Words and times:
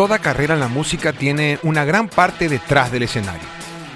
toda 0.00 0.18
carrera 0.18 0.54
en 0.54 0.60
la 0.60 0.68
música 0.68 1.12
tiene 1.12 1.58
una 1.62 1.84
gran 1.84 2.08
parte 2.08 2.48
detrás 2.48 2.90
del 2.90 3.02
escenario. 3.02 3.46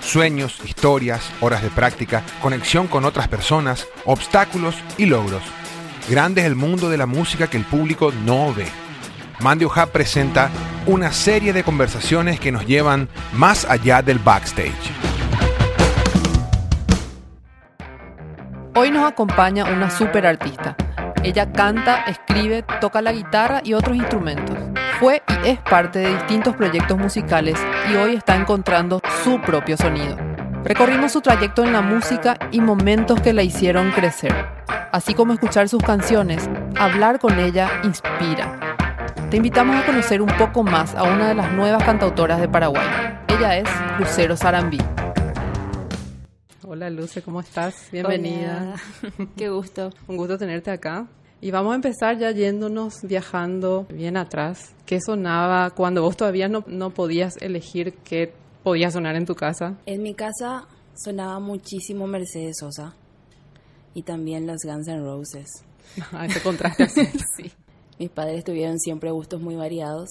Sueños, 0.03 0.61
historias, 0.63 1.31
horas 1.41 1.63
de 1.63 1.71
práctica, 1.71 2.23
conexión 2.43 2.89
con 2.89 3.07
otras 3.07 3.27
personas, 3.27 3.89
obstáculos 4.05 4.77
y 4.99 5.07
logros. 5.07 5.43
Grande 6.11 6.43
es 6.43 6.47
el 6.47 6.57
mundo 6.57 6.91
de 6.91 6.99
la 6.99 7.07
música 7.07 7.47
que 7.47 7.57
el 7.57 7.65
público 7.65 8.13
no 8.27 8.53
ve. 8.53 8.67
Mandio 9.41 9.69
Hub 9.69 9.93
presenta 9.93 10.51
una 10.85 11.11
serie 11.11 11.55
de 11.55 11.65
conversaciones 11.65 12.39
que 12.39 12.53
nos 12.53 12.67
llevan 12.67 13.09
más 13.33 13.65
allá 13.65 14.03
del 14.03 14.19
backstage. 14.19 14.75
Hoy 18.75 18.91
nos 18.91 19.11
acompaña 19.11 19.65
una 19.65 19.89
super 19.89 20.27
artista. 20.27 20.77
Ella 21.23 21.51
canta, 21.51 22.05
escribe, 22.05 22.63
toca 22.83 23.01
la 23.01 23.13
guitarra 23.13 23.63
y 23.65 23.73
otros 23.73 23.97
instrumentos. 23.97 24.54
Fue 25.01 25.23
y 25.29 25.49
es 25.49 25.59
parte 25.59 25.99
de 25.99 26.15
distintos 26.15 26.55
proyectos 26.55 26.97
musicales 26.97 27.59
y 27.91 27.97
hoy 27.97 28.15
está 28.15 28.37
encontrando 28.37 29.01
su 29.25 29.41
propio 29.41 29.77
sonido. 29.77 30.17
Recorrimos 30.63 31.13
su 31.13 31.21
trayecto 31.21 31.65
en 31.65 31.73
la 31.73 31.83
música 31.83 32.39
y 32.53 32.61
momentos 32.61 33.21
que 33.21 33.33
la 33.33 33.43
hicieron 33.43 33.91
crecer. 33.91 34.33
Así 34.93 35.13
como 35.13 35.33
escuchar 35.33 35.69
sus 35.69 35.83
canciones, 35.83 36.49
hablar 36.79 37.19
con 37.19 37.41
ella 37.41 37.81
inspira. 37.83 38.77
Te 39.31 39.39
invitamos 39.39 39.75
a 39.77 39.85
conocer 39.85 40.23
un 40.23 40.31
poco 40.39 40.63
más 40.63 40.95
a 40.95 41.03
una 41.03 41.29
de 41.29 41.35
las 41.35 41.53
nuevas 41.53 41.83
cantautoras 41.83 42.41
de 42.41 42.49
Paraguay. 42.49 42.87
Ella 43.27 43.59
es 43.59 43.69
Lucero 43.99 44.37
Sarambí. 44.37 44.79
Hola 46.63 46.89
Luce, 46.89 47.21
¿cómo 47.21 47.41
estás? 47.41 47.89
Bienvenida. 47.91 48.77
Hola. 49.03 49.29
Qué 49.37 49.49
gusto. 49.49 49.91
Un 50.07 50.17
gusto 50.17 50.39
tenerte 50.39 50.71
acá. 50.71 51.07
Y 51.45 51.51
vamos 51.51 51.73
a 51.73 51.75
empezar 51.75 52.17
ya 52.19 52.31
yéndonos, 52.31 53.03
viajando 53.03 53.85
bien 53.91 54.17
atrás. 54.17 54.73
¿Qué 54.87 54.99
sonaba 54.99 55.69
cuando 55.73 56.01
vos 56.01 56.17
todavía 56.17 56.49
no, 56.49 56.65
no 56.67 56.95
podías 56.95 57.37
elegir 57.43 57.93
qué 58.03 58.33
podía 58.63 58.91
sonar 58.91 59.15
en 59.15 59.27
tu 59.27 59.35
casa? 59.35 59.77
En 59.85 60.03
mi 60.03 60.15
casa 60.15 60.67
sonaba 60.95 61.41
muchísimo 61.41 62.07
Mercedes 62.07 62.57
Sosa 62.61 62.95
y 63.93 64.05
también 64.05 64.47
los 64.47 64.63
Guns 64.65 64.89
N' 64.89 65.03
Roses. 65.03 65.51
Ah, 66.13 66.25
ese 66.25 66.41
contraste. 66.41 66.87
sí. 67.37 67.53
Mis 67.99 68.09
padres 68.09 68.43
tuvieron 68.43 68.81
siempre 68.81 69.11
gustos 69.11 69.43
muy 69.43 69.55
variados 69.55 70.09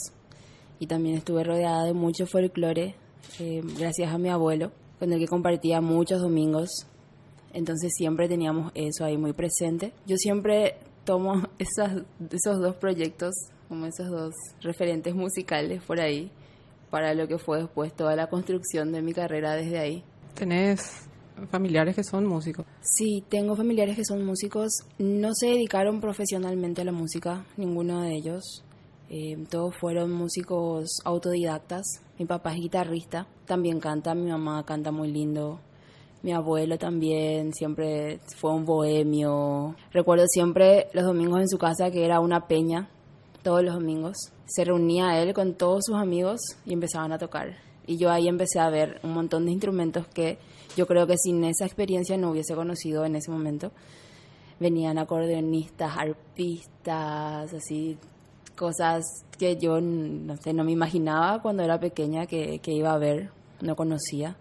y 0.77 0.85
también 0.85 1.17
estuve 1.17 1.43
rodeada 1.43 1.83
de 1.83 1.93
mucho 1.93 2.27
folclore 2.27 2.93
eh, 3.39 3.61
gracias 3.79 4.13
a 4.13 4.19
mi 4.19 4.29
abuelo, 4.29 4.71
con 4.99 5.11
el 5.11 5.17
que 5.17 5.25
compartía 5.25 5.81
muchos 5.81 6.21
domingos. 6.21 6.85
Entonces 7.53 7.91
siempre 7.97 8.27
teníamos 8.27 8.71
eso 8.75 9.03
ahí 9.03 9.17
muy 9.17 9.33
presente. 9.33 9.93
Yo 10.05 10.15
siempre 10.17 10.75
tomo 11.03 11.43
esas, 11.59 12.03
esos 12.31 12.59
dos 12.59 12.75
proyectos, 12.75 13.33
como 13.69 13.85
esos 13.85 14.09
dos 14.09 14.33
referentes 14.61 15.15
musicales 15.15 15.83
por 15.83 15.99
ahí, 15.99 16.31
para 16.89 17.13
lo 17.13 17.27
que 17.27 17.37
fue 17.37 17.59
después 17.61 17.93
toda 17.93 18.15
la 18.15 18.27
construcción 18.27 18.91
de 18.91 19.01
mi 19.01 19.13
carrera 19.13 19.55
desde 19.55 19.79
ahí. 19.79 20.03
¿Tenés 20.35 21.07
familiares 21.49 21.95
que 21.95 22.03
son 22.03 22.25
músicos? 22.25 22.65
Sí, 22.81 23.23
tengo 23.29 23.55
familiares 23.55 23.95
que 23.95 24.05
son 24.05 24.25
músicos. 24.25 24.71
No 24.97 25.33
se 25.33 25.47
dedicaron 25.47 26.01
profesionalmente 26.01 26.81
a 26.81 26.85
la 26.85 26.91
música, 26.91 27.45
ninguno 27.57 28.01
de 28.01 28.15
ellos. 28.15 28.63
Eh, 29.09 29.37
todos 29.49 29.75
fueron 29.75 30.11
músicos 30.11 30.99
autodidactas. 31.03 31.83
Mi 32.17 32.25
papá 32.25 32.53
es 32.53 32.61
guitarrista, 32.61 33.27
también 33.45 33.79
canta, 33.79 34.15
mi 34.15 34.29
mamá 34.29 34.63
canta 34.65 34.91
muy 34.91 35.11
lindo. 35.11 35.59
Mi 36.23 36.31
abuelo 36.31 36.77
también 36.77 37.53
siempre 37.53 38.21
fue 38.37 38.53
un 38.53 38.63
bohemio. 38.63 39.75
Recuerdo 39.91 40.25
siempre 40.25 40.87
los 40.93 41.03
domingos 41.03 41.41
en 41.41 41.49
su 41.49 41.57
casa 41.57 41.91
que 41.91 42.05
era 42.05 42.21
una 42.21 42.47
peña, 42.47 42.87
todos 43.43 43.61
los 43.61 43.73
domingos. 43.73 44.31
Se 44.45 44.63
reunía 44.63 45.21
él 45.21 45.33
con 45.33 45.55
todos 45.55 45.83
sus 45.85 45.97
amigos 45.97 46.39
y 46.65 46.71
empezaban 46.71 47.11
a 47.11 47.17
tocar. 47.17 47.57
Y 47.85 47.97
yo 47.97 48.09
ahí 48.09 48.29
empecé 48.29 48.61
a 48.61 48.69
ver 48.69 49.01
un 49.03 49.13
montón 49.13 49.45
de 49.45 49.51
instrumentos 49.51 50.07
que 50.07 50.37
yo 50.77 50.87
creo 50.87 51.05
que 51.07 51.17
sin 51.17 51.43
esa 51.43 51.65
experiencia 51.65 52.17
no 52.17 52.31
hubiese 52.31 52.55
conocido 52.55 53.03
en 53.03 53.17
ese 53.17 53.29
momento. 53.29 53.73
Venían 54.61 54.99
acordeonistas, 54.99 55.97
arpistas, 55.97 57.53
así, 57.53 57.97
cosas 58.55 59.03
que 59.37 59.57
yo 59.57 59.81
no 59.81 60.37
sé, 60.37 60.53
no 60.53 60.63
me 60.63 60.71
imaginaba 60.71 61.41
cuando 61.41 61.63
era 61.63 61.81
pequeña 61.81 62.27
que, 62.27 62.59
que 62.59 62.71
iba 62.71 62.93
a 62.93 62.97
ver, 62.97 63.29
no 63.59 63.75
conocía. 63.75 64.37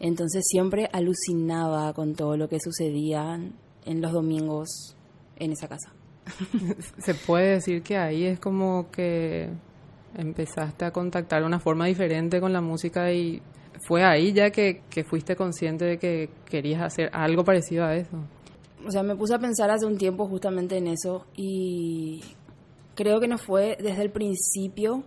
Entonces 0.00 0.44
siempre 0.46 0.88
alucinaba 0.92 1.92
con 1.92 2.14
todo 2.14 2.36
lo 2.36 2.48
que 2.48 2.60
sucedía 2.60 3.40
en 3.86 4.00
los 4.00 4.12
domingos 4.12 4.96
en 5.36 5.52
esa 5.52 5.68
casa. 5.68 5.92
Se 6.98 7.14
puede 7.14 7.52
decir 7.52 7.82
que 7.82 7.96
ahí 7.96 8.24
es 8.24 8.40
como 8.40 8.90
que 8.90 9.50
empezaste 10.16 10.84
a 10.84 10.92
contactar 10.92 11.40
de 11.40 11.46
una 11.46 11.60
forma 11.60 11.86
diferente 11.86 12.40
con 12.40 12.52
la 12.52 12.60
música 12.60 13.12
y 13.12 13.42
fue 13.86 14.04
ahí 14.04 14.32
ya 14.32 14.50
que, 14.50 14.82
que, 14.88 15.04
fuiste 15.04 15.36
consciente 15.36 15.84
de 15.84 15.98
que 15.98 16.30
querías 16.46 16.82
hacer 16.82 17.10
algo 17.12 17.44
parecido 17.44 17.84
a 17.84 17.96
eso. 17.96 18.16
O 18.86 18.90
sea, 18.90 19.02
me 19.02 19.16
puse 19.16 19.34
a 19.34 19.38
pensar 19.38 19.70
hace 19.70 19.86
un 19.86 19.98
tiempo 19.98 20.26
justamente 20.26 20.76
en 20.76 20.86
eso 20.86 21.26
y 21.34 22.22
creo 22.94 23.20
que 23.20 23.28
no 23.28 23.38
fue 23.38 23.76
desde 23.80 24.02
el 24.02 24.10
principio, 24.10 25.02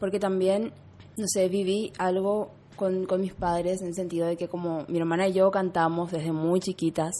porque 0.00 0.18
también, 0.18 0.72
no 1.16 1.26
sé, 1.26 1.48
viví 1.48 1.92
algo 1.98 2.50
con, 2.80 3.04
con 3.04 3.20
mis 3.20 3.34
padres 3.34 3.82
en 3.82 3.88
el 3.88 3.94
sentido 3.94 4.26
de 4.26 4.38
que 4.38 4.48
como 4.48 4.86
mi 4.88 4.96
hermana 4.96 5.28
y 5.28 5.34
yo 5.34 5.50
cantamos 5.50 6.10
desde 6.10 6.32
muy 6.32 6.60
chiquitas, 6.60 7.12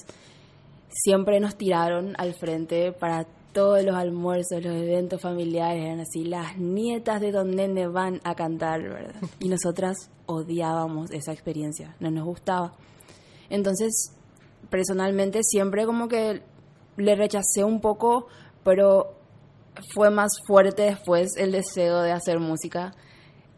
siempre 0.89 1.39
nos 1.39 1.57
tiraron 1.57 2.15
al 2.17 2.33
frente 2.33 2.93
para 2.93 3.27
todos 3.53 3.85
los 3.85 3.95
almuerzos, 3.95 4.65
los 4.65 4.75
eventos 4.75 5.21
familiares 5.21 5.85
eran 5.85 6.01
así, 6.01 6.25
las 6.25 6.57
nietas 6.57 7.21
de 7.21 7.31
Don 7.31 7.51
Nene 7.51 7.89
van 7.89 8.23
a 8.25 8.35
cantar, 8.35 8.81
¿verdad? 8.81 9.21
Y 9.39 9.49
nosotras 9.49 9.97
odiábamos 10.25 11.11
esa 11.11 11.33
experiencia, 11.33 11.95
no 12.01 12.11
nos 12.11 12.25
gustaba. 12.25 12.73
Entonces, 13.51 14.15
personalmente 14.71 15.41
siempre 15.43 15.85
como 15.85 16.09
que 16.09 16.43
le 16.97 17.17
rechacé 17.17 17.65
un 17.65 17.83
poco, 17.83 18.29
pero 18.65 19.13
fue 19.95 20.11
más 20.11 20.33
fuerte 20.47 20.85
después 20.85 21.37
el 21.37 21.53
deseo 21.53 22.01
de 22.01 22.13
hacer 22.13 22.39
música 22.39 22.95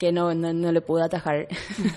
que 0.03 0.11
no, 0.11 0.35
no, 0.35 0.53
no 0.53 0.73
le 0.73 0.81
pude 0.81 1.05
atajar. 1.05 1.47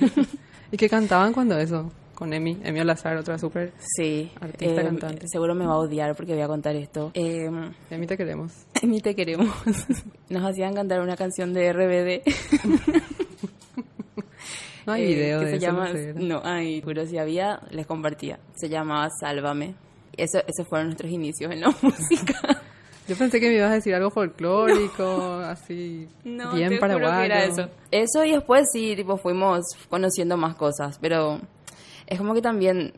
¿Y 0.72 0.78
qué 0.78 0.88
cantaban 0.88 1.34
cuando 1.34 1.58
eso? 1.58 1.92
con 2.14 2.32
Emi, 2.32 2.56
Emi 2.64 2.80
Olazar, 2.80 3.18
otra 3.18 3.38
súper 3.40 3.74
sí, 3.80 4.32
artista 4.40 4.82
eh, 4.82 4.86
cantante. 4.86 5.28
Seguro 5.28 5.56
me 5.56 5.66
va 5.66 5.74
a 5.74 5.78
odiar 5.80 6.16
porque 6.16 6.34
voy 6.34 6.44
a 6.44 6.48
contar 6.48 6.76
esto. 6.76 7.12
Eh, 7.16 7.50
Emi 7.90 8.06
te 8.08 8.16
queremos. 8.16 8.54
Emi 8.82 9.02
te 9.02 9.16
queremos. 9.16 9.50
Nos 10.30 10.44
hacían 10.44 10.76
cantar 10.76 11.02
una 11.02 11.18
canción 11.18 11.52
de 11.52 11.74
RBD. 11.74 12.22
no 14.86 14.94
hay 14.94 15.08
video 15.08 15.42
eh, 15.42 15.46
que 15.46 15.46
de 15.46 15.52
se 15.52 15.58
eso, 15.58 15.66
llama, 15.66 15.90
no 16.14 16.40
no 16.40 16.42
hay, 16.46 16.82
pero 16.82 17.08
si 17.08 17.18
había, 17.18 17.60
les 17.72 17.88
compartía. 17.88 18.40
Se 18.56 18.70
llamaba 18.70 19.10
Sálvame. 19.20 19.74
Eso, 20.16 20.38
esos 20.48 20.68
fueron 20.70 20.90
nuestros 20.90 21.12
inicios 21.12 21.52
en 21.52 21.62
la 21.62 21.76
música. 21.82 22.62
Yo 23.08 23.16
pensé 23.16 23.40
que 23.40 23.48
me 23.50 23.56
ibas 23.56 23.72
a 23.72 23.76
decir 23.76 23.94
algo 23.94 24.10
folclórico, 24.10 25.34
así, 25.46 26.08
No, 26.24 26.54
bien 26.54 26.70
te 26.70 26.78
juro 26.78 26.80
paraguayo. 26.80 27.20
que 27.20 27.26
era 27.26 27.44
eso. 27.46 27.70
Eso 27.92 28.24
y 28.26 28.32
después 28.32 28.68
sí, 28.72 28.96
tipo, 28.96 29.18
fuimos 29.18 29.66
conociendo 29.90 30.38
más 30.38 30.56
cosas, 30.56 30.98
pero 31.00 31.40
es 32.08 32.18
como 32.18 32.34
que 32.34 32.42
también, 32.42 32.94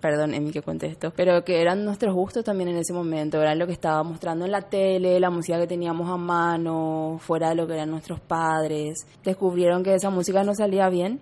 perdón, 0.00 0.34
Emi 0.34 0.50
que 0.52 0.60
cuente 0.62 0.86
esto, 0.86 1.12
pero 1.16 1.42
que 1.44 1.60
eran 1.62 1.84
nuestros 1.84 2.14
gustos 2.14 2.44
también 2.44 2.68
en 2.68 2.76
ese 2.76 2.92
momento, 2.92 3.40
eran 3.40 3.58
lo 3.58 3.66
que 3.66 3.72
estaba 3.72 4.02
mostrando 4.02 4.44
en 4.44 4.52
la 4.52 4.62
tele, 4.62 5.18
la 5.20 5.30
música 5.30 5.58
que 5.58 5.66
teníamos 5.66 6.08
a 6.10 6.16
mano, 6.16 7.18
fuera 7.20 7.48
de 7.48 7.54
lo 7.54 7.66
que 7.66 7.74
eran 7.74 7.90
nuestros 7.90 8.20
padres. 8.20 9.06
Descubrieron 9.24 9.82
que 9.82 9.94
esa 9.94 10.10
música 10.10 10.42
no 10.44 10.54
salía 10.54 10.88
bien. 10.90 11.18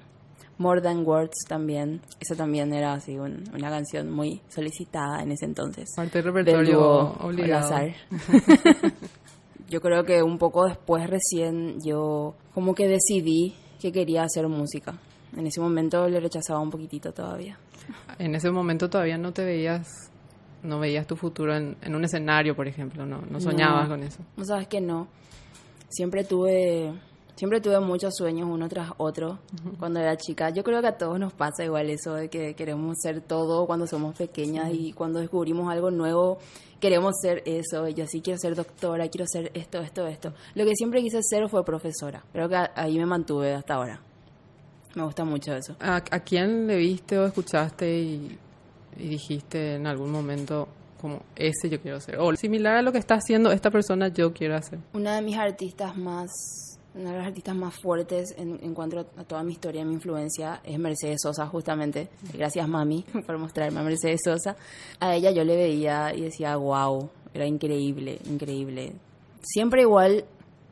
More 0.58 0.80
Than 0.80 1.04
Words 1.06 1.44
también, 1.48 2.00
eso 2.20 2.36
también 2.36 2.72
era 2.72 2.92
así 2.92 3.18
un- 3.18 3.42
una 3.54 3.70
canción 3.70 4.10
muy 4.10 4.40
solicitada 4.48 5.22
en 5.22 5.32
ese 5.32 5.46
entonces. 5.46 5.90
Parte 5.96 6.22
del 6.22 6.32
Del 6.32 6.44
repertorio 6.44 6.78
dúo 6.78 7.16
obligado. 7.20 7.74
Yo 9.68 9.80
creo 9.80 10.04
que 10.04 10.22
un 10.22 10.38
poco 10.38 10.66
después 10.66 11.08
recién 11.08 11.80
yo 11.82 12.34
como 12.52 12.74
que 12.74 12.86
decidí 12.86 13.54
que 13.80 13.90
quería 13.92 14.22
hacer 14.22 14.46
música. 14.48 14.94
En 15.36 15.46
ese 15.46 15.60
momento 15.60 16.06
le 16.08 16.20
rechazaba 16.20 16.60
un 16.60 16.70
poquitito 16.70 17.12
todavía. 17.12 17.58
En 18.18 18.34
ese 18.34 18.50
momento 18.50 18.88
todavía 18.88 19.18
no 19.18 19.32
te 19.32 19.44
veías, 19.44 19.88
no 20.62 20.78
veías 20.78 21.06
tu 21.06 21.16
futuro 21.16 21.56
en, 21.56 21.76
en 21.82 21.94
un 21.94 22.04
escenario, 22.04 22.54
por 22.54 22.68
ejemplo, 22.68 23.04
no, 23.06 23.22
no 23.28 23.40
soñabas 23.40 23.88
No. 23.88 23.94
con 23.96 24.02
eso. 24.04 24.20
No 24.36 24.44
sabes 24.44 24.68
que 24.68 24.80
no. 24.80 25.08
Siempre 25.88 26.24
tuve 26.24 26.92
siempre 27.36 27.60
tuve 27.60 27.80
muchos 27.80 28.14
sueños 28.16 28.48
uno 28.50 28.68
tras 28.68 28.90
otro 28.96 29.38
cuando 29.78 30.00
era 30.00 30.16
chica. 30.16 30.50
Yo 30.50 30.62
creo 30.62 30.80
que 30.80 30.88
a 30.88 30.96
todos 30.96 31.18
nos 31.18 31.32
pasa 31.32 31.64
igual 31.64 31.90
eso 31.90 32.14
de 32.14 32.28
que 32.28 32.54
queremos 32.54 32.96
ser 33.00 33.20
todo 33.20 33.66
cuando 33.66 33.86
somos 33.86 34.16
pequeñas 34.16 34.70
y 34.72 34.92
cuando 34.92 35.20
descubrimos 35.20 35.70
algo 35.70 35.90
nuevo 35.90 36.38
queremos 36.80 37.14
ser 37.20 37.42
eso. 37.46 37.88
Yo 37.88 38.06
sí 38.06 38.20
quiero 38.20 38.38
ser 38.38 38.54
doctora, 38.54 39.08
quiero 39.08 39.26
ser 39.26 39.50
esto, 39.54 39.80
esto, 39.80 40.06
esto. 40.06 40.34
Lo 40.54 40.64
que 40.64 40.74
siempre 40.74 41.00
quise 41.00 41.22
ser 41.22 41.48
fue 41.48 41.64
profesora. 41.64 42.22
Creo 42.32 42.48
que 42.48 42.56
ahí 42.74 42.98
me 42.98 43.06
mantuve 43.06 43.54
hasta 43.54 43.74
ahora. 43.74 44.00
Me 44.94 45.02
gusta 45.02 45.24
mucho 45.24 45.54
eso. 45.54 45.74
¿A, 45.80 45.96
a 45.96 46.20
quién 46.20 46.66
le 46.66 46.76
viste 46.76 47.18
o 47.18 47.26
escuchaste 47.26 47.98
y, 47.98 48.38
y 48.96 49.08
dijiste 49.08 49.76
en 49.76 49.86
algún 49.86 50.10
momento 50.12 50.68
como 51.00 51.22
ese 51.34 51.68
yo 51.68 51.80
quiero 51.80 52.00
ser? 52.00 52.18
O 52.18 52.34
similar 52.36 52.76
a 52.76 52.82
lo 52.82 52.92
que 52.92 52.98
está 52.98 53.14
haciendo 53.14 53.50
esta 53.50 53.70
persona 53.70 54.08
yo 54.08 54.32
quiero 54.32 54.54
hacer. 54.54 54.78
Una 54.92 55.16
de 55.16 55.22
mis 55.22 55.36
artistas 55.36 55.96
más 55.96 56.73
una 56.94 57.10
de 57.10 57.18
las 57.18 57.26
artistas 57.26 57.56
más 57.56 57.74
fuertes 57.80 58.34
en, 58.38 58.58
en 58.62 58.74
cuanto 58.74 59.00
a 59.00 59.24
toda 59.24 59.42
mi 59.42 59.52
historia, 59.52 59.84
mi 59.84 59.94
influencia, 59.94 60.60
es 60.62 60.78
Mercedes 60.78 61.20
Sosa, 61.22 61.46
justamente. 61.46 62.08
Gracias, 62.32 62.68
mami, 62.68 63.04
por 63.26 63.38
mostrarme 63.38 63.80
a 63.80 63.82
Mercedes 63.82 64.20
Sosa. 64.24 64.56
A 65.00 65.14
ella 65.14 65.30
yo 65.32 65.44
le 65.44 65.56
veía 65.56 66.14
y 66.14 66.22
decía, 66.22 66.56
wow, 66.56 67.10
era 67.32 67.46
increíble, 67.46 68.18
increíble. 68.26 68.92
Siempre 69.42 69.82
igual, 69.82 70.24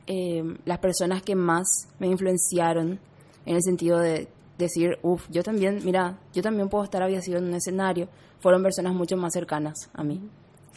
eh, 0.06 0.42
las 0.64 0.78
personas 0.78 1.22
que 1.22 1.34
más 1.34 1.66
me 1.98 2.06
influenciaron 2.06 2.98
en 3.44 3.56
el 3.56 3.62
sentido 3.62 3.98
de 3.98 4.28
decir, 4.58 4.98
uff, 5.02 5.26
yo 5.30 5.42
también, 5.42 5.80
mira, 5.84 6.18
yo 6.32 6.42
también 6.42 6.68
puedo 6.68 6.84
estar 6.84 7.02
había 7.02 7.20
sido 7.20 7.38
en 7.38 7.46
un 7.46 7.54
escenario, 7.54 8.08
fueron 8.38 8.62
personas 8.62 8.94
mucho 8.94 9.16
más 9.16 9.32
cercanas 9.32 9.90
a 9.92 10.04
mí. 10.04 10.20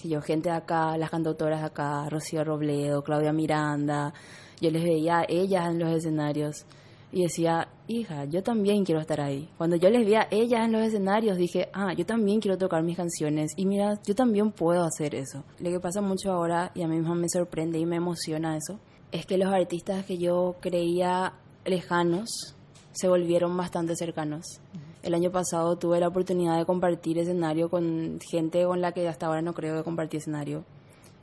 Que 0.02 0.10
yo, 0.10 0.22
gente 0.22 0.50
de 0.50 0.56
acá, 0.56 0.98
las 0.98 1.10
cantautoras 1.10 1.62
de 1.62 1.68
acá, 1.68 2.10
Rocío 2.10 2.44
Robledo, 2.44 3.04
Claudia 3.04 3.32
Miranda, 3.32 4.14
yo 4.62 4.72
les 4.72 4.84
veía 4.84 5.20
a 5.20 5.26
ellas 5.28 5.70
en 5.70 5.80
los 5.80 5.90
escenarios 5.90 6.66
y 7.12 7.24
decía, 7.24 7.70
hija, 7.88 8.26
yo 8.26 8.44
también 8.44 8.84
quiero 8.84 9.00
estar 9.00 9.22
ahí. 9.22 9.50
Cuando 9.58 9.78
yo 9.78 9.90
les 9.90 10.06
vi 10.06 10.16
a 10.16 10.28
ellas 10.32 10.66
en 10.66 10.74
los 10.74 10.82
escenarios, 10.82 11.38
dije, 11.38 11.70
ah, 11.74 11.94
yo 11.94 12.06
también 12.06 12.42
quiero 12.42 12.58
tocar 12.58 12.84
mis 12.84 12.98
canciones 12.98 13.54
y 13.56 13.66
mira, 13.66 14.00
yo 14.06 14.16
también 14.16 14.52
puedo 14.52 14.84
hacer 14.84 15.16
eso. 15.16 15.44
Lo 15.60 15.70
que 15.70 15.80
pasa 15.80 16.02
mucho 16.02 16.32
ahora, 16.32 16.72
y 16.76 16.82
a 16.82 16.88
mí 16.88 16.98
misma 16.98 17.16
me 17.16 17.30
sorprende 17.30 17.80
y 17.80 17.86
me 17.86 17.96
emociona 17.96 18.58
eso, 18.58 18.80
es 19.12 19.26
que 19.26 19.38
los 19.38 19.54
artistas 19.54 20.06
que 20.06 20.18
yo 20.18 20.56
creía 20.60 21.34
lejanos 21.64 22.56
se 22.92 23.08
volvieron 23.08 23.56
bastante 23.56 23.96
cercanos. 23.96 24.60
El 25.04 25.14
año 25.14 25.32
pasado 25.32 25.78
tuve 25.78 26.00
la 26.00 26.08
oportunidad 26.08 26.58
de 26.58 26.66
compartir 26.66 27.20
escenario 27.20 27.70
con 27.70 28.20
gente 28.30 28.66
con 28.66 28.82
la 28.82 28.92
que 28.92 29.08
hasta 29.08 29.28
ahora 29.28 29.42
no 29.42 29.54
creo 29.54 29.78
que 29.78 29.84
compartí 29.84 30.18
escenario. 30.18 30.66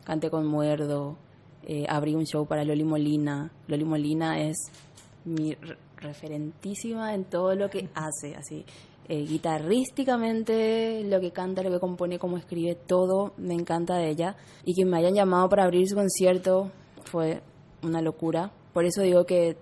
Canté 0.05 0.31
con 0.31 0.46
Muerdo, 0.46 1.17
eh, 1.66 1.84
abrí 1.88 2.14
un 2.14 2.24
show 2.24 2.46
para 2.46 2.64
Loli 2.64 2.84
Molina. 2.84 3.50
Loli 3.68 3.84
Molina 3.84 4.40
es 4.40 4.56
mi 5.24 5.56
referentísima 5.96 7.14
en 7.14 7.24
todo 7.24 7.54
lo 7.54 7.70
que 7.70 7.88
hace, 7.94 8.34
así. 8.36 8.64
Eh, 9.08 9.24
guitarrísticamente, 9.24 11.02
lo 11.04 11.20
que 11.20 11.32
canta, 11.32 11.62
lo 11.62 11.70
que 11.70 11.80
compone, 11.80 12.18
cómo 12.18 12.36
escribe, 12.38 12.74
todo 12.74 13.32
me 13.36 13.54
encanta 13.54 13.96
de 13.96 14.08
ella. 14.08 14.36
Y 14.64 14.74
que 14.74 14.84
me 14.84 14.96
hayan 14.98 15.14
llamado 15.14 15.48
para 15.48 15.64
abrir 15.64 15.88
su 15.88 15.94
concierto 15.94 16.70
fue 17.04 17.42
una 17.82 18.00
locura. 18.00 18.52
Por 18.72 18.84
eso 18.84 19.02
digo 19.02 19.24
que 19.24 19.56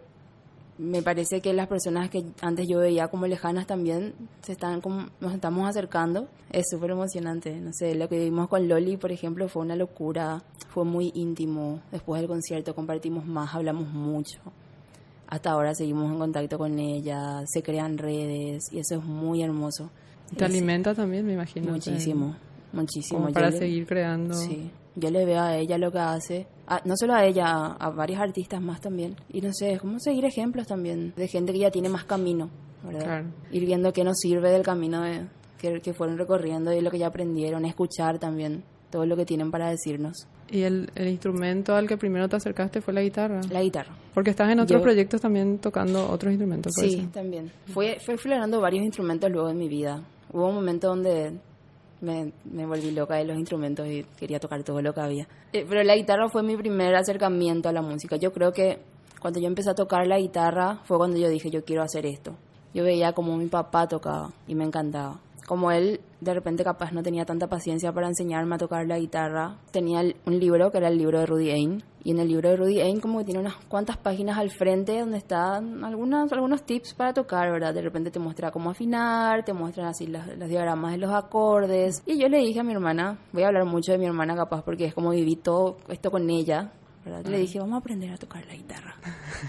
me 0.81 1.03
parece 1.03 1.43
que 1.43 1.53
las 1.53 1.67
personas 1.67 2.09
que 2.09 2.25
antes 2.41 2.67
yo 2.67 2.79
veía 2.79 3.09
como 3.09 3.27
lejanas 3.27 3.67
también 3.67 4.15
se 4.43 4.53
están 4.53 4.81
como, 4.81 5.09
nos 5.21 5.35
estamos 5.35 5.69
acercando. 5.69 6.27
Es 6.51 6.67
súper 6.71 6.93
emocionante. 6.93 7.55
No 7.61 7.71
sé, 7.73 7.95
lo 7.95 8.09
que 8.09 8.19
vimos 8.19 8.49
con 8.49 8.67
Loli, 8.67 8.97
por 8.97 9.13
ejemplo, 9.13 9.47
fue 9.49 9.63
una 9.63 9.77
locura. 9.77 10.43
Fue 10.69 10.85
muy 10.85 11.13
íntimo. 11.15 11.83
Después 11.93 12.23
del 12.23 12.29
concierto 12.29 12.75
compartimos 12.75 13.27
más, 13.27 13.55
hablamos 13.55 13.89
mucho. 13.93 14.41
Hasta 15.27 15.51
ahora 15.51 15.75
seguimos 15.75 16.11
en 16.11 16.19
contacto 16.19 16.57
con 16.57 16.79
ella, 16.79 17.43
se 17.47 17.63
crean 17.63 17.99
redes 17.99 18.65
y 18.73 18.79
eso 18.79 18.97
es 18.97 19.05
muy 19.05 19.43
hermoso. 19.43 19.91
Te 20.35 20.45
alimenta 20.45 20.95
también, 20.95 21.27
me 21.27 21.35
imagino. 21.35 21.73
Muchísimo, 21.73 22.37
muchísimo. 22.73 23.31
para 23.33 23.53
seguir 23.53 23.87
creando. 23.87 24.35
Sí, 24.35 24.71
yo 24.97 25.11
le 25.11 25.25
veo 25.25 25.41
a 25.41 25.57
ella 25.57 25.79
lo 25.79 25.91
que 25.91 25.99
hace, 25.99 26.47
no 26.85 26.95
solo 26.97 27.15
a 27.15 27.25
ella, 27.25 27.47
a, 27.47 27.73
a 27.75 27.91
varios 27.91 28.21
artistas 28.21 28.61
más 28.61 28.81
también. 28.81 29.17
Y 29.33 29.41
no 29.41 29.53
sé, 29.53 29.73
es 29.73 29.81
como 29.81 29.99
seguir 29.99 30.25
ejemplos 30.25 30.67
también 30.67 31.13
de 31.17 31.29
gente 31.29 31.53
que 31.53 31.61
ya 31.61 31.71
tiene 31.71 31.89
más 31.89 32.05
camino, 32.05 32.51
¿verdad? 32.85 33.05
Claro. 33.05 33.27
Ir 33.51 33.67
viendo 33.67 33.93
qué 33.93 34.05
nos 34.05 34.19
sirve 34.19 34.51
del 34.51 34.63
camino 34.63 35.03
de, 35.03 35.27
que, 35.59 35.81
que 35.81 35.93
fueron 35.93 36.19
recorriendo 36.19 36.73
y 36.73 36.81
lo 36.81 36.91
que 36.91 36.99
ya 36.99 37.09
aprendieron, 37.09 37.65
escuchar 37.65 38.19
también 38.19 38.65
todo 38.91 39.07
lo 39.07 39.17
que 39.17 39.25
tienen 39.25 39.51
para 39.51 39.71
decirnos. 39.71 40.27
¿Y 40.51 40.63
el, 40.63 40.91
el, 40.97 41.09
instrumento 41.09 41.77
al 41.77 41.87
que 41.87 41.97
primero 41.97 42.29
te 42.29 42.37
acercaste 42.37 42.81
fue 42.81 42.93
la 42.93 43.03
guitarra? 43.03 43.41
La 43.51 43.63
guitarra. 43.63 43.95
Porque 44.13 44.31
estás 44.31 44.51
en 44.51 44.59
otros 44.59 44.81
Yo, 44.81 44.83
proyectos 44.83 45.21
también 45.21 45.59
tocando 45.59 46.11
otros 46.11 46.33
instrumentos. 46.33 46.73
Sí, 46.75 46.99
eso. 46.99 47.09
también. 47.13 47.53
Fui, 47.67 47.95
fui 48.05 48.15
explorando 48.15 48.61
varios 48.61 48.85
instrumentos 48.85 49.31
luego 49.31 49.49
en 49.49 49.59
mi 49.59 49.69
vida. 49.69 50.03
Hubo 50.33 50.49
un 50.49 50.57
momento 50.57 50.89
donde 50.89 51.39
me, 52.01 52.33
me, 52.45 52.67
volví 52.67 52.91
loca 52.91 53.17
de 53.17 53.25
los 53.25 53.37
instrumentos 53.37 53.87
y 53.87 54.05
quería 54.19 54.39
tocar 54.39 54.63
todo 54.63 54.81
lo 54.83 54.93
que 54.93 55.01
había. 55.01 55.29
Eh, 55.53 55.67
pero 55.69 55.83
la 55.83 55.97
guitarra 55.97 56.29
fue 56.29 56.43
mi 56.43 56.57
primer 56.57 56.95
acercamiento 56.95 57.69
a 57.69 57.73
la 57.73 57.83
música. 57.83 58.17
Yo 58.17 58.33
creo 58.33 58.53
que 58.53 58.79
cuando 59.21 59.41
yo 59.41 59.47
empecé 59.47 59.71
a 59.71 59.75
tocar 59.75 60.07
la 60.07 60.19
guitarra 60.19 60.81
fue 60.85 60.97
cuando 60.97 61.19
yo 61.19 61.29
dije, 61.29 61.51
yo 61.51 61.65
quiero 61.65 61.83
hacer 61.83 62.07
esto. 62.07 62.35
Yo 62.73 62.85
veía 62.85 63.13
como 63.13 63.37
mi 63.37 63.47
papá 63.47 63.89
tocaba 63.89 64.31
y 64.47 64.55
me 64.55 64.65
encantaba 64.65 65.19
como 65.51 65.73
él 65.73 66.01
de 66.21 66.33
repente 66.33 66.63
capaz 66.63 66.93
no 66.93 67.03
tenía 67.03 67.25
tanta 67.25 67.49
paciencia 67.49 67.93
para 67.93 68.07
enseñarme 68.07 68.55
a 68.55 68.59
tocar 68.59 68.87
la 68.87 69.01
guitarra, 69.01 69.57
tenía 69.73 70.01
un 70.25 70.39
libro 70.39 70.71
que 70.71 70.79
era 70.79 70.87
el 70.87 70.97
libro 70.97 71.19
de 71.19 71.27
Rudy 71.27 71.51
Ain. 71.51 71.83
Y 72.05 72.13
en 72.13 72.21
el 72.21 72.29
libro 72.29 72.51
de 72.51 72.57
Rudy 72.57 72.81
Ain 72.81 73.01
como 73.01 73.19
que 73.19 73.25
tiene 73.25 73.41
unas 73.41 73.57
cuantas 73.65 73.97
páginas 73.97 74.39
al 74.39 74.51
frente 74.51 75.01
donde 75.01 75.19
están 75.19 75.85
algunas, 75.85 76.33
algunos 76.33 76.63
tips 76.63 76.95
para 76.95 77.13
tocar, 77.13 77.51
¿verdad? 77.51 77.75
De 77.75 77.83
repente 77.83 78.13
te 78.13 78.21
muestra 78.21 78.53
cómo 78.53 78.71
afinar, 78.71 79.45
te 79.45 79.53
muestran 79.53 79.89
así 79.89 80.07
los, 80.07 80.25
los 80.39 80.49
diagramas 80.49 80.93
de 80.93 80.99
los 80.99 81.11
acordes. 81.13 82.01
Y 82.07 82.17
yo 82.17 82.29
le 82.29 82.39
dije 82.39 82.61
a 82.61 82.63
mi 82.63 82.73
hermana, 82.73 83.19
voy 83.33 83.43
a 83.43 83.49
hablar 83.49 83.65
mucho 83.65 83.91
de 83.91 83.99
mi 83.99 84.07
hermana 84.07 84.37
capaz 84.37 84.63
porque 84.63 84.85
es 84.85 84.95
como 84.95 85.11
viví 85.11 85.35
todo 85.35 85.79
esto 85.89 86.13
con 86.13 86.31
ella, 86.31 86.71
¿verdad? 87.05 87.25
Le 87.25 87.39
dije, 87.39 87.59
vamos 87.59 87.75
a 87.75 87.79
aprender 87.79 88.13
a 88.13 88.19
tocar 88.19 88.47
la 88.47 88.55
guitarra. 88.55 88.95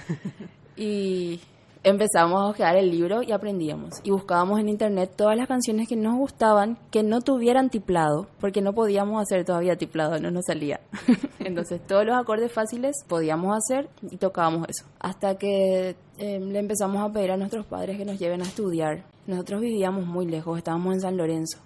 y 0.76 1.40
empezamos 1.84 2.40
a 2.42 2.46
ojear 2.48 2.76
el 2.76 2.92
libro 2.92 3.24
y 3.24 3.32
aprendíamos. 3.32 4.00
Y 4.04 4.12
buscábamos 4.12 4.60
en 4.60 4.70
internet 4.70 5.12
todas 5.16 5.36
las 5.36 5.48
canciones 5.48 5.88
que 5.88 5.96
nos 5.96 6.16
gustaban 6.16 6.78
que 6.92 7.04
no 7.04 7.22
tuvieran 7.22 7.70
tiplado, 7.70 8.28
porque 8.40 8.62
no 8.62 8.74
podíamos 8.74 9.22
hacer 9.22 9.46
todavía 9.46 9.76
tiplado, 9.76 10.20
no 10.20 10.32
nos 10.32 10.46
salía. 10.46 10.80
Entonces 11.40 11.82
todos 11.86 12.06
los 12.06 12.16
acordes 12.16 12.52
fáciles 12.52 12.96
podíamos 13.08 13.58
hacer 13.58 13.90
y 14.10 14.18
tocábamos 14.18 14.68
eso. 14.70 14.86
Hasta 15.00 15.36
que 15.36 15.96
eh, 16.18 16.40
le 16.40 16.60
empezamos 16.60 17.02
a 17.02 17.12
pedir 17.12 17.32
a 17.32 17.38
nuestros 17.38 17.66
padres 17.66 17.98
que 17.98 18.06
nos 18.06 18.20
lleven 18.20 18.42
a 18.42 18.46
estudiar. 18.46 19.04
Nosotros 19.28 19.62
vivíamos 19.62 20.06
muy 20.06 20.26
lejos, 20.26 20.58
estábamos 20.58 20.94
en 20.96 21.02
San 21.02 21.18
Lorenzo. 21.18 21.58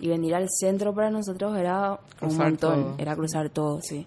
Y 0.00 0.08
venir 0.08 0.34
al 0.34 0.48
centro 0.50 0.92
para 0.92 1.10
nosotros 1.10 1.56
era 1.56 1.92
un 1.92 1.98
Cruzar 2.18 2.48
montón, 2.50 2.82
todo. 2.82 2.94
era 2.98 3.14
cruzar 3.14 3.48
todo, 3.50 3.80
sí. 3.80 4.06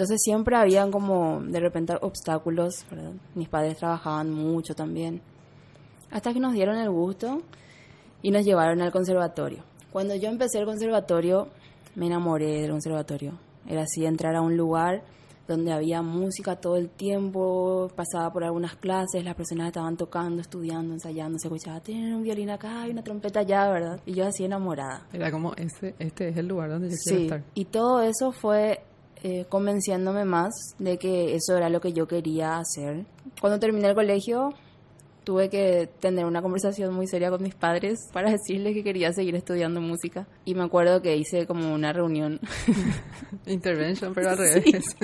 Entonces 0.00 0.22
siempre 0.22 0.56
habían 0.56 0.90
como 0.90 1.42
de 1.42 1.60
repente 1.60 1.92
obstáculos, 2.00 2.86
¿verdad? 2.90 3.12
Mis 3.34 3.50
padres 3.50 3.76
trabajaban 3.76 4.30
mucho 4.32 4.74
también. 4.74 5.20
Hasta 6.10 6.32
que 6.32 6.40
nos 6.40 6.54
dieron 6.54 6.78
el 6.78 6.88
gusto 6.88 7.42
y 8.22 8.30
nos 8.30 8.46
llevaron 8.46 8.80
al 8.80 8.92
conservatorio. 8.92 9.62
Cuando 9.92 10.14
yo 10.14 10.30
empecé 10.30 10.58
el 10.58 10.64
conservatorio, 10.64 11.48
me 11.96 12.06
enamoré 12.06 12.62
del 12.62 12.70
conservatorio. 12.70 13.34
Era 13.68 13.82
así, 13.82 14.06
entrar 14.06 14.34
a 14.36 14.40
un 14.40 14.56
lugar 14.56 15.02
donde 15.46 15.70
había 15.70 16.00
música 16.00 16.56
todo 16.56 16.76
el 16.76 16.88
tiempo, 16.88 17.90
pasaba 17.94 18.32
por 18.32 18.42
algunas 18.44 18.76
clases, 18.76 19.22
las 19.22 19.34
personas 19.34 19.66
estaban 19.66 19.98
tocando, 19.98 20.40
estudiando, 20.40 20.94
ensayando, 20.94 21.38
se 21.38 21.48
escuchaba, 21.48 21.80
tienen 21.80 22.14
un 22.14 22.22
violín 22.22 22.48
acá 22.48 22.86
y 22.88 22.92
una 22.92 23.02
trompeta 23.02 23.40
allá, 23.40 23.68
¿verdad? 23.68 24.00
Y 24.06 24.14
yo 24.14 24.26
así 24.26 24.44
enamorada. 24.46 25.06
Era 25.12 25.30
como, 25.30 25.52
ese, 25.56 25.94
este 25.98 26.28
es 26.30 26.36
el 26.38 26.46
lugar 26.48 26.70
donde 26.70 26.88
yo 26.88 26.96
quiero 27.04 27.18
Sí, 27.18 27.24
estar. 27.24 27.42
y 27.54 27.64
todo 27.66 28.00
eso 28.00 28.30
fue 28.32 28.80
eh, 29.22 29.44
convenciéndome 29.48 30.24
más 30.24 30.74
de 30.78 30.98
que 30.98 31.34
eso 31.34 31.56
era 31.56 31.68
lo 31.68 31.80
que 31.80 31.92
yo 31.92 32.06
quería 32.06 32.58
hacer. 32.58 33.04
Cuando 33.40 33.58
terminé 33.58 33.88
el 33.88 33.94
colegio, 33.94 34.54
tuve 35.24 35.48
que 35.48 35.88
tener 36.00 36.24
una 36.24 36.42
conversación 36.42 36.94
muy 36.94 37.06
seria 37.06 37.30
con 37.30 37.42
mis 37.42 37.54
padres 37.54 37.98
para 38.12 38.30
decirles 38.30 38.74
que 38.74 38.82
quería 38.82 39.12
seguir 39.12 39.34
estudiando 39.36 39.80
música. 39.80 40.26
Y 40.44 40.54
me 40.54 40.64
acuerdo 40.64 41.02
que 41.02 41.16
hice 41.16 41.46
como 41.46 41.72
una 41.74 41.92
reunión. 41.92 42.40
Intervention, 43.46 44.14
pero 44.14 44.30
al 44.30 44.38
revés. 44.38 44.96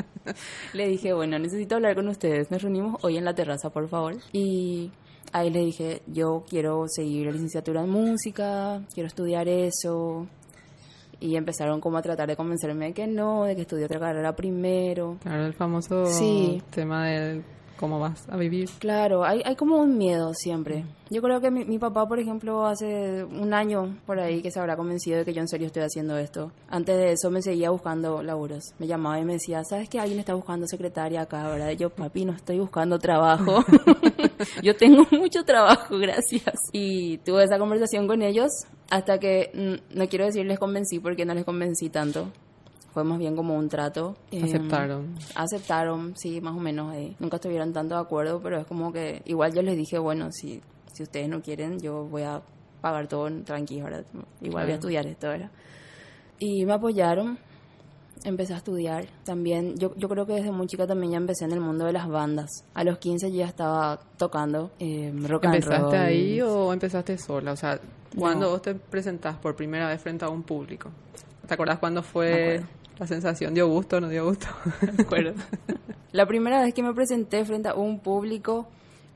Le 0.72 0.88
dije, 0.88 1.12
bueno, 1.12 1.38
necesito 1.38 1.76
hablar 1.76 1.94
con 1.94 2.08
ustedes. 2.08 2.50
Nos 2.50 2.62
reunimos 2.62 3.02
hoy 3.02 3.16
en 3.16 3.24
la 3.24 3.34
terraza, 3.34 3.70
por 3.70 3.88
favor. 3.88 4.16
Y 4.32 4.90
ahí 5.32 5.50
le 5.50 5.60
dije, 5.60 6.02
yo 6.06 6.44
quiero 6.48 6.86
seguir 6.88 7.26
la 7.26 7.32
licenciatura 7.32 7.82
en 7.82 7.90
música, 7.90 8.82
quiero 8.92 9.06
estudiar 9.06 9.48
eso. 9.48 10.26
Y 11.20 11.36
empezaron 11.36 11.80
como 11.80 11.96
a 11.98 12.02
tratar 12.02 12.28
de 12.28 12.36
convencerme 12.36 12.86
de 12.86 12.92
que 12.92 13.06
no, 13.06 13.44
de 13.44 13.56
que 13.56 13.62
estudie 13.62 13.84
otra 13.86 13.98
carrera 14.00 14.36
primero. 14.36 15.16
Claro, 15.22 15.46
el 15.46 15.54
famoso 15.54 16.06
Sí. 16.06 16.62
tema 16.70 17.06
de 17.06 17.42
cómo 17.78 17.98
vas 18.00 18.26
a 18.30 18.36
vivir. 18.36 18.68
Claro, 18.78 19.22
hay, 19.24 19.42
hay 19.44 19.54
como 19.54 19.76
un 19.78 19.98
miedo 19.98 20.32
siempre. 20.34 20.84
Yo 21.10 21.20
creo 21.22 21.40
que 21.40 21.50
mi, 21.50 21.64
mi 21.66 21.78
papá, 21.78 22.08
por 22.08 22.18
ejemplo, 22.18 22.66
hace 22.66 23.22
un 23.24 23.52
año 23.54 23.96
por 24.06 24.18
ahí 24.18 24.40
que 24.42 24.50
se 24.50 24.58
habrá 24.58 24.76
convencido 24.76 25.18
de 25.18 25.24
que 25.24 25.32
yo 25.34 25.40
en 25.40 25.46
serio 25.48 25.66
estoy 25.68 25.82
haciendo 25.82 26.16
esto. 26.18 26.52
Antes 26.68 26.96
de 26.96 27.12
eso 27.12 27.30
me 27.30 27.42
seguía 27.42 27.70
buscando 27.70 28.22
laburos. 28.22 28.64
Me 28.78 28.86
llamaba 28.86 29.20
y 29.20 29.24
me 29.24 29.34
decía, 29.34 29.62
¿sabes 29.64 29.88
que 29.88 30.00
alguien 30.00 30.18
está 30.18 30.34
buscando 30.34 30.66
secretaria 30.66 31.20
acá, 31.22 31.48
verdad? 31.48 31.70
Y 31.70 31.76
yo, 31.76 31.90
papi, 31.90 32.24
no 32.24 32.32
estoy 32.32 32.58
buscando 32.58 32.98
trabajo. 32.98 33.62
yo 34.62 34.74
tengo 34.76 35.06
mucho 35.12 35.44
trabajo, 35.44 35.98
gracias. 35.98 36.54
Y 36.72 37.18
tuve 37.18 37.44
esa 37.44 37.58
conversación 37.58 38.06
con 38.06 38.22
ellos 38.22 38.50
hasta 38.90 39.18
que, 39.18 39.50
mm, 39.92 39.98
no 39.98 40.08
quiero 40.08 40.24
decir 40.26 40.46
les 40.46 40.58
convencí 40.58 40.98
porque 41.00 41.24
no 41.24 41.34
les 41.34 41.44
convencí 41.44 41.88
tanto. 41.90 42.28
Fue 42.92 43.04
más 43.04 43.18
bien 43.18 43.36
como 43.36 43.54
un 43.56 43.68
trato. 43.68 44.16
Em, 44.30 44.44
Aceptaron. 44.44 45.14
aceptaron, 45.34 46.14
sí, 46.16 46.40
más 46.40 46.56
o 46.56 46.60
menos. 46.60 46.94
eh. 46.94 47.14
Nunca 47.18 47.36
estuvieron 47.36 47.72
tanto 47.72 47.94
de 47.94 48.00
acuerdo, 48.00 48.40
pero 48.42 48.58
es 48.58 48.66
como 48.66 48.90
que 48.92 49.20
igual 49.26 49.52
yo 49.54 49.60
les 49.62 49.76
dije, 49.76 49.98
bueno, 49.98 50.30
si, 50.32 50.62
si 50.94 51.02
ustedes 51.02 51.28
no 51.28 51.42
quieren, 51.42 51.78
yo 51.78 52.04
voy 52.04 52.22
a 52.22 52.40
pagar 52.80 53.06
todo 53.06 53.28
tranquilo, 53.42 53.84
¿verdad? 53.84 54.04
Igual 54.40 54.64
voy 54.64 54.72
a 54.72 54.76
estudiar 54.76 55.06
esto, 55.06 55.28
¿verdad? 55.28 55.50
Y 56.38 56.64
me 56.64 56.72
apoyaron. 56.72 57.38
Empecé 58.26 58.54
a 58.54 58.56
estudiar. 58.58 59.06
También, 59.24 59.76
yo, 59.78 59.94
yo 59.96 60.08
creo 60.08 60.26
que 60.26 60.34
desde 60.34 60.50
muy 60.50 60.66
chica 60.66 60.86
también 60.86 61.12
ya 61.12 61.18
empecé 61.18 61.44
en 61.44 61.52
el 61.52 61.60
mundo 61.60 61.86
de 61.86 61.92
las 61.92 62.08
bandas. 62.08 62.64
A 62.74 62.84
los 62.84 62.98
15 62.98 63.30
ya 63.32 63.46
estaba 63.46 64.00
tocando 64.18 64.72
eh, 64.78 65.12
rock 65.26 65.46
and 65.46 65.64
roll. 65.64 65.74
¿Empezaste 65.74 65.96
ahí 65.96 66.40
o 66.42 66.72
empezaste 66.72 67.16
sola? 67.18 67.52
O 67.52 67.56
sea, 67.56 67.80
¿cuándo 68.18 68.50
vos 68.50 68.62
te 68.62 68.74
presentás 68.74 69.36
por 69.36 69.54
primera 69.54 69.88
vez 69.88 70.00
frente 70.02 70.24
a 70.24 70.28
un 70.28 70.42
público? 70.42 70.90
¿Te 71.46 71.54
acordás 71.54 71.78
cuándo 71.78 72.02
fue 72.02 72.62
la 72.98 73.06
sensación? 73.06 73.54
¿Dio 73.54 73.68
gusto 73.68 73.96
o 73.96 74.00
no 74.00 74.08
dio 74.08 74.26
gusto? 74.26 74.48
Me 74.96 75.04
acuerdo. 75.04 75.34
la 76.12 76.26
primera 76.26 76.60
vez 76.60 76.74
que 76.74 76.82
me 76.82 76.92
presenté 76.92 77.44
frente 77.44 77.68
a 77.68 77.74
un 77.74 78.00
público 78.00 78.66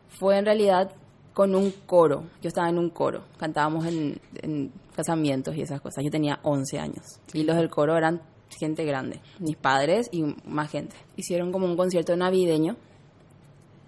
fue 0.08 0.38
en 0.38 0.44
realidad 0.44 0.92
con 1.34 1.56
un 1.56 1.72
coro. 1.86 2.24
Yo 2.42 2.48
estaba 2.48 2.68
en 2.68 2.78
un 2.78 2.90
coro. 2.90 3.22
Cantábamos 3.38 3.86
en, 3.86 4.20
en 4.42 4.70
casamientos 4.94 5.56
y 5.56 5.62
esas 5.62 5.80
cosas. 5.80 6.04
Yo 6.04 6.10
tenía 6.10 6.38
11 6.42 6.78
años. 6.78 7.20
Y 7.32 7.42
los 7.42 7.56
del 7.56 7.70
coro 7.70 7.96
eran 7.96 8.20
gente 8.58 8.84
grande, 8.84 9.20
mis 9.38 9.56
padres 9.56 10.08
y 10.12 10.22
más 10.46 10.70
gente. 10.70 10.96
Hicieron 11.16 11.52
como 11.52 11.66
un 11.66 11.76
concierto 11.76 12.16
navideño 12.16 12.76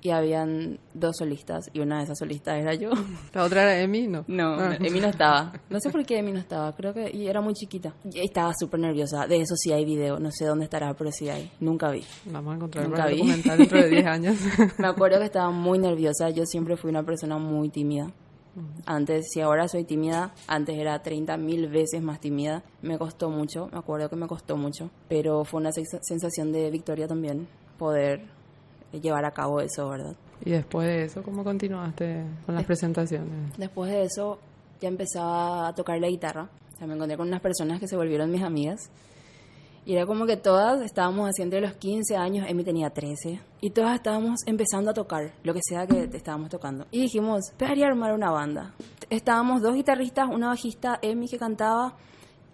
y 0.02 0.10
habían 0.10 0.80
dos 0.94 1.16
solistas 1.18 1.70
y 1.72 1.80
una 1.80 1.98
de 1.98 2.04
esas 2.04 2.18
solistas 2.18 2.58
era 2.60 2.74
yo. 2.74 2.90
¿La 3.32 3.44
otra 3.44 3.62
era 3.62 3.80
Emi? 3.80 4.08
No. 4.08 4.24
No, 4.26 4.54
ah. 4.58 4.76
Emi 4.80 5.00
no 5.00 5.08
estaba. 5.08 5.52
No 5.70 5.78
sé 5.78 5.90
por 5.90 6.04
qué 6.04 6.18
Emi 6.18 6.32
no 6.32 6.40
estaba, 6.40 6.74
creo 6.74 6.92
que 6.92 7.10
y 7.14 7.28
era 7.28 7.40
muy 7.40 7.54
chiquita. 7.54 7.94
Y 8.12 8.20
estaba 8.20 8.52
súper 8.58 8.80
nerviosa. 8.80 9.26
De 9.28 9.40
eso 9.40 9.54
sí 9.56 9.72
hay 9.72 9.84
video, 9.84 10.18
no 10.18 10.30
sé 10.32 10.44
dónde 10.44 10.64
estará, 10.64 10.92
pero 10.94 11.12
sí 11.12 11.28
hay. 11.28 11.50
Nunca 11.60 11.90
vi. 11.90 12.04
Vamos 12.26 12.52
a 12.52 12.56
encontrar 12.56 12.88
Nunca 12.88 13.06
vi. 13.06 13.22
dentro 13.30 13.80
de 13.80 13.88
10 13.88 14.06
años. 14.06 14.36
Me 14.78 14.88
acuerdo 14.88 15.18
que 15.20 15.26
estaba 15.26 15.50
muy 15.52 15.78
nerviosa. 15.78 16.30
Yo 16.30 16.44
siempre 16.46 16.76
fui 16.76 16.90
una 16.90 17.04
persona 17.04 17.38
muy 17.38 17.68
tímida. 17.68 18.12
Antes, 18.84 19.26
si 19.32 19.40
ahora 19.40 19.66
soy 19.68 19.84
tímida, 19.84 20.32
antes 20.46 20.76
era 20.76 21.02
30 21.02 21.36
mil 21.36 21.68
veces 21.68 22.02
más 22.02 22.20
tímida. 22.20 22.62
Me 22.82 22.98
costó 22.98 23.30
mucho, 23.30 23.68
me 23.72 23.78
acuerdo 23.78 24.08
que 24.10 24.16
me 24.16 24.26
costó 24.26 24.56
mucho, 24.56 24.90
pero 25.08 25.44
fue 25.44 25.60
una 25.60 25.70
sensación 25.72 26.52
de 26.52 26.70
victoria 26.70 27.08
también 27.08 27.48
poder 27.78 28.22
llevar 28.92 29.24
a 29.24 29.30
cabo 29.30 29.60
eso, 29.60 29.88
¿verdad? 29.88 30.14
¿Y 30.44 30.50
después 30.50 30.86
de 30.86 31.04
eso, 31.04 31.22
cómo 31.22 31.44
continuaste 31.44 32.24
con 32.44 32.54
las 32.54 32.64
presentaciones? 32.64 33.56
Después 33.56 33.90
de 33.90 34.02
eso, 34.02 34.38
ya 34.80 34.88
empezaba 34.88 35.68
a 35.68 35.74
tocar 35.74 35.98
la 36.00 36.08
guitarra. 36.08 36.48
O 36.74 36.78
sea, 36.78 36.86
me 36.86 36.94
encontré 36.94 37.16
con 37.16 37.28
unas 37.28 37.40
personas 37.40 37.80
que 37.80 37.86
se 37.86 37.96
volvieron 37.96 38.30
mis 38.30 38.42
amigas 38.42 38.90
y 39.84 39.94
era 39.94 40.06
como 40.06 40.26
que 40.26 40.36
todas 40.36 40.80
estábamos 40.82 41.28
haciendo 41.28 41.58
los 41.60 41.74
15 41.74 42.16
años, 42.16 42.46
Emi 42.48 42.64
tenía 42.64 42.90
13, 42.90 43.40
y 43.60 43.70
todas 43.70 43.96
estábamos 43.96 44.40
empezando 44.46 44.90
a 44.90 44.94
tocar, 44.94 45.32
lo 45.42 45.54
que 45.54 45.60
sea 45.62 45.86
que 45.86 46.08
estábamos 46.12 46.50
tocando. 46.50 46.86
Y 46.90 47.02
dijimos, 47.02 47.52
debería 47.58 47.86
armar 47.86 48.12
una 48.12 48.30
banda. 48.30 48.74
Estábamos 49.10 49.62
dos 49.62 49.74
guitarristas, 49.74 50.28
una 50.30 50.48
bajista, 50.48 50.98
Emi 51.02 51.28
que 51.28 51.38
cantaba, 51.38 51.96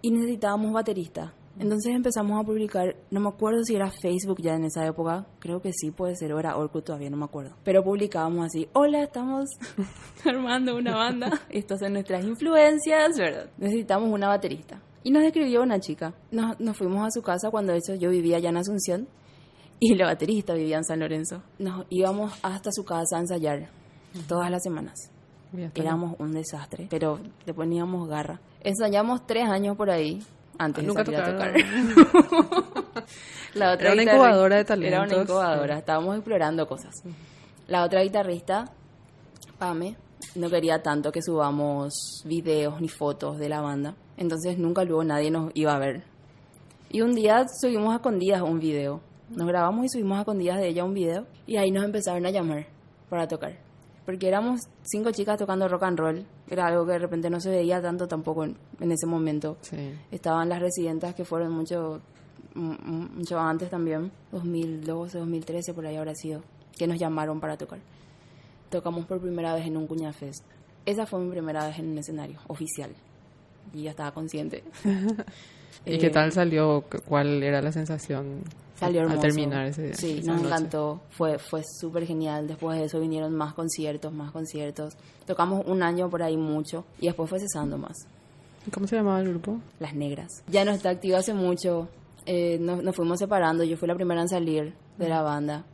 y 0.01 0.11
necesitábamos 0.11 0.71
baterista. 0.71 1.33
Entonces 1.59 1.93
empezamos 1.93 2.39
a 2.39 2.45
publicar, 2.45 2.95
no 3.11 3.19
me 3.19 3.27
acuerdo 3.27 3.63
si 3.65 3.75
era 3.75 3.91
Facebook 3.91 4.41
ya 4.41 4.53
en 4.55 4.63
esa 4.63 4.85
época, 4.85 5.25
creo 5.39 5.61
que 5.61 5.73
sí 5.73 5.91
puede 5.91 6.15
ser, 6.15 6.31
o 6.31 6.39
era 6.39 6.55
Orkut 6.55 6.85
todavía, 6.85 7.09
no 7.09 7.17
me 7.17 7.25
acuerdo. 7.25 7.53
Pero 7.65 7.83
publicábamos 7.83 8.45
así, 8.45 8.69
hola, 8.71 9.03
estamos 9.03 9.49
armando 10.25 10.77
una 10.77 10.95
banda, 10.95 11.29
estas 11.49 11.79
son 11.79 11.93
nuestras 11.93 12.23
influencias, 12.23 13.17
¿verdad? 13.17 13.49
Necesitamos 13.57 14.09
una 14.09 14.29
baterista. 14.29 14.81
Y 15.03 15.11
nos 15.11 15.23
escribió 15.23 15.61
una 15.61 15.79
chica. 15.79 16.13
Nos, 16.31 16.59
nos 16.59 16.77
fuimos 16.77 17.07
a 17.07 17.11
su 17.11 17.21
casa 17.21 17.49
cuando 17.49 17.73
eso 17.73 17.95
yo 17.95 18.09
vivía 18.09 18.37
allá 18.37 18.49
en 18.49 18.57
Asunción 18.57 19.07
y 19.79 19.95
la 19.95 20.05
baterista 20.05 20.53
vivía 20.53 20.77
en 20.77 20.83
San 20.83 20.99
Lorenzo. 20.99 21.41
Nos 21.57 21.85
íbamos 21.89 22.33
hasta 22.43 22.71
su 22.71 22.83
casa 22.83 23.17
a 23.17 23.19
ensayar 23.21 23.69
todas 24.27 24.51
las 24.51 24.61
semanas. 24.61 25.11
Éramos 25.73 26.15
un 26.19 26.33
desastre, 26.33 26.87
pero 26.89 27.19
le 27.45 27.53
poníamos 27.53 28.07
garra. 28.07 28.39
Ensayamos 28.61 29.25
tres 29.25 29.49
años 29.49 29.75
por 29.77 29.89
ahí 29.89 30.21
antes 30.57 30.85
de 30.85 30.91
salir 30.91 31.15
a 31.15 31.25
tocar. 31.25 31.53
la 33.55 33.73
otra 33.73 33.93
era 33.93 33.93
una 33.93 34.03
incubadora 34.03 34.57
de 34.57 34.65
talentos. 34.65 34.93
Era 34.93 35.03
una 35.03 35.23
incubadora, 35.23 35.77
estábamos 35.79 36.15
explorando 36.17 36.67
cosas. 36.67 36.93
La 37.67 37.83
otra 37.83 38.03
guitarrista, 38.03 38.71
Pame, 39.57 39.95
no 40.35 40.49
quería 40.49 40.83
tanto 40.83 41.11
que 41.11 41.21
subamos 41.21 42.21
videos 42.25 42.79
ni 42.81 42.89
fotos 42.89 43.39
de 43.39 43.49
la 43.49 43.61
banda 43.61 43.95
entonces 44.19 44.57
nunca 44.57 44.83
luego 44.83 45.03
nadie 45.05 45.31
nos 45.31 45.49
iba 45.55 45.73
a 45.73 45.79
ver. 45.79 46.03
Y 46.89 47.01
un 47.01 47.15
día 47.15 47.45
subimos 47.61 47.93
a 47.93 47.95
escondidas 47.95 48.41
un 48.41 48.59
video. 48.59 48.99
Nos 49.29 49.47
grabamos 49.47 49.85
y 49.85 49.89
subimos 49.89 50.17
a 50.17 50.21
escondidas 50.21 50.57
de 50.59 50.67
ella 50.67 50.83
un 50.83 50.93
video 50.93 51.25
y 51.47 51.55
ahí 51.55 51.71
nos 51.71 51.85
empezaron 51.85 52.25
a 52.25 52.29
llamar 52.29 52.67
para 53.09 53.29
tocar. 53.29 53.57
Porque 54.05 54.27
éramos 54.27 54.59
cinco 54.83 55.11
chicas 55.11 55.37
tocando 55.37 55.69
rock 55.69 55.83
and 55.83 55.99
roll. 55.99 56.25
Era 56.49 56.67
algo 56.67 56.85
que 56.85 56.91
de 56.93 56.99
repente 56.99 57.29
no 57.29 57.39
se 57.39 57.49
veía 57.49 57.81
tanto 57.81 58.09
tampoco 58.09 58.43
en, 58.43 58.57
ese 58.91 59.05
momento. 59.05 59.55
Estaban 60.11 60.49
las 60.49 60.59
residentas 60.59 61.15
que 61.15 61.23
fueron 61.23 61.53
mucho, 61.53 62.01
mucho 62.55 63.39
antes 63.39 63.69
también. 63.69 64.11
2012, 64.33 65.17
2013 65.17 65.73
por 65.73 65.85
ahí 65.85 65.95
habrá 65.95 66.13
sido. 66.13 66.41
Que 66.77 66.87
nos 66.87 66.99
llamaron 66.99 67.39
para 67.39 67.55
tocar. 67.55 67.79
Tocamos 68.69 69.05
por 69.05 69.21
primera 69.21 69.53
vez 69.53 69.65
en 69.65 69.77
un 69.77 69.87
Cuña 69.87 70.11
Fest. 70.11 70.43
Esa 70.85 71.05
fue 71.05 71.21
mi 71.21 71.31
primera 71.31 71.65
vez 71.67 71.79
en 71.79 71.91
un 71.91 71.97
escenario 71.99 72.39
oficial 72.47 72.91
y 73.73 73.83
ya 73.83 73.91
estaba 73.91 74.11
consciente. 74.11 74.63
¿Y 75.85 75.97
qué 75.97 76.09
tal 76.09 76.31
salió? 76.31 76.83
¿Cuál 77.05 77.41
era 77.41 77.61
la 77.61 77.71
sensación 77.71 78.41
salió 78.75 79.01
al 79.01 79.19
terminar 79.19 79.65
ese 79.65 79.93
Sí, 79.93 80.21
nos 80.23 80.43
encantó. 80.43 81.01
Fue, 81.09 81.37
fue 81.37 81.63
súper 81.79 82.05
genial. 82.05 82.47
Después 82.47 82.77
de 82.79 82.85
eso 82.85 82.99
vinieron 82.99 83.35
más 83.35 83.53
conciertos, 83.53 84.13
más 84.13 84.31
conciertos. 84.31 84.95
Tocamos 85.25 85.65
un 85.65 85.83
año 85.83 86.09
por 86.09 86.23
ahí 86.23 86.37
mucho 86.37 86.85
y 86.99 87.07
después 87.07 87.29
fue 87.29 87.39
cesando 87.39 87.77
más. 87.77 87.95
¿Cómo 88.71 88.87
se 88.87 88.97
llamaba 88.97 89.21
el 89.21 89.29
grupo? 89.29 89.59
Las 89.79 89.95
Negras. 89.95 90.43
Ya 90.47 90.65
no 90.65 90.71
está 90.71 90.89
activo 90.89 91.17
hace 91.17 91.33
mucho. 91.33 91.87
Eh, 92.25 92.57
nos, 92.59 92.83
nos, 92.83 92.95
fuimos 92.95 93.19
separando. 93.19 93.63
Yo 93.63 93.77
fui 93.77 93.87
la 93.87 93.95
primera 93.95 94.21
en 94.21 94.29
salir 94.29 94.73
de 94.97 95.09
la 95.09 95.21
banda 95.21 95.65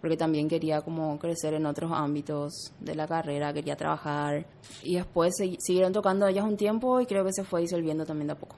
porque 0.00 0.16
también 0.16 0.48
quería 0.48 0.82
como 0.82 1.18
crecer 1.18 1.54
en 1.54 1.66
otros 1.66 1.90
ámbitos 1.92 2.72
de 2.80 2.94
la 2.94 3.06
carrera, 3.06 3.52
quería 3.52 3.76
trabajar 3.76 4.46
y 4.82 4.96
después 4.96 5.34
siguieron 5.58 5.92
tocando 5.92 6.26
ellas 6.26 6.44
un 6.44 6.56
tiempo 6.56 7.00
y 7.00 7.06
creo 7.06 7.24
que 7.24 7.32
se 7.32 7.44
fue 7.44 7.62
disolviendo 7.62 8.04
también 8.04 8.28
de 8.28 8.32
a 8.34 8.38
poco. 8.38 8.56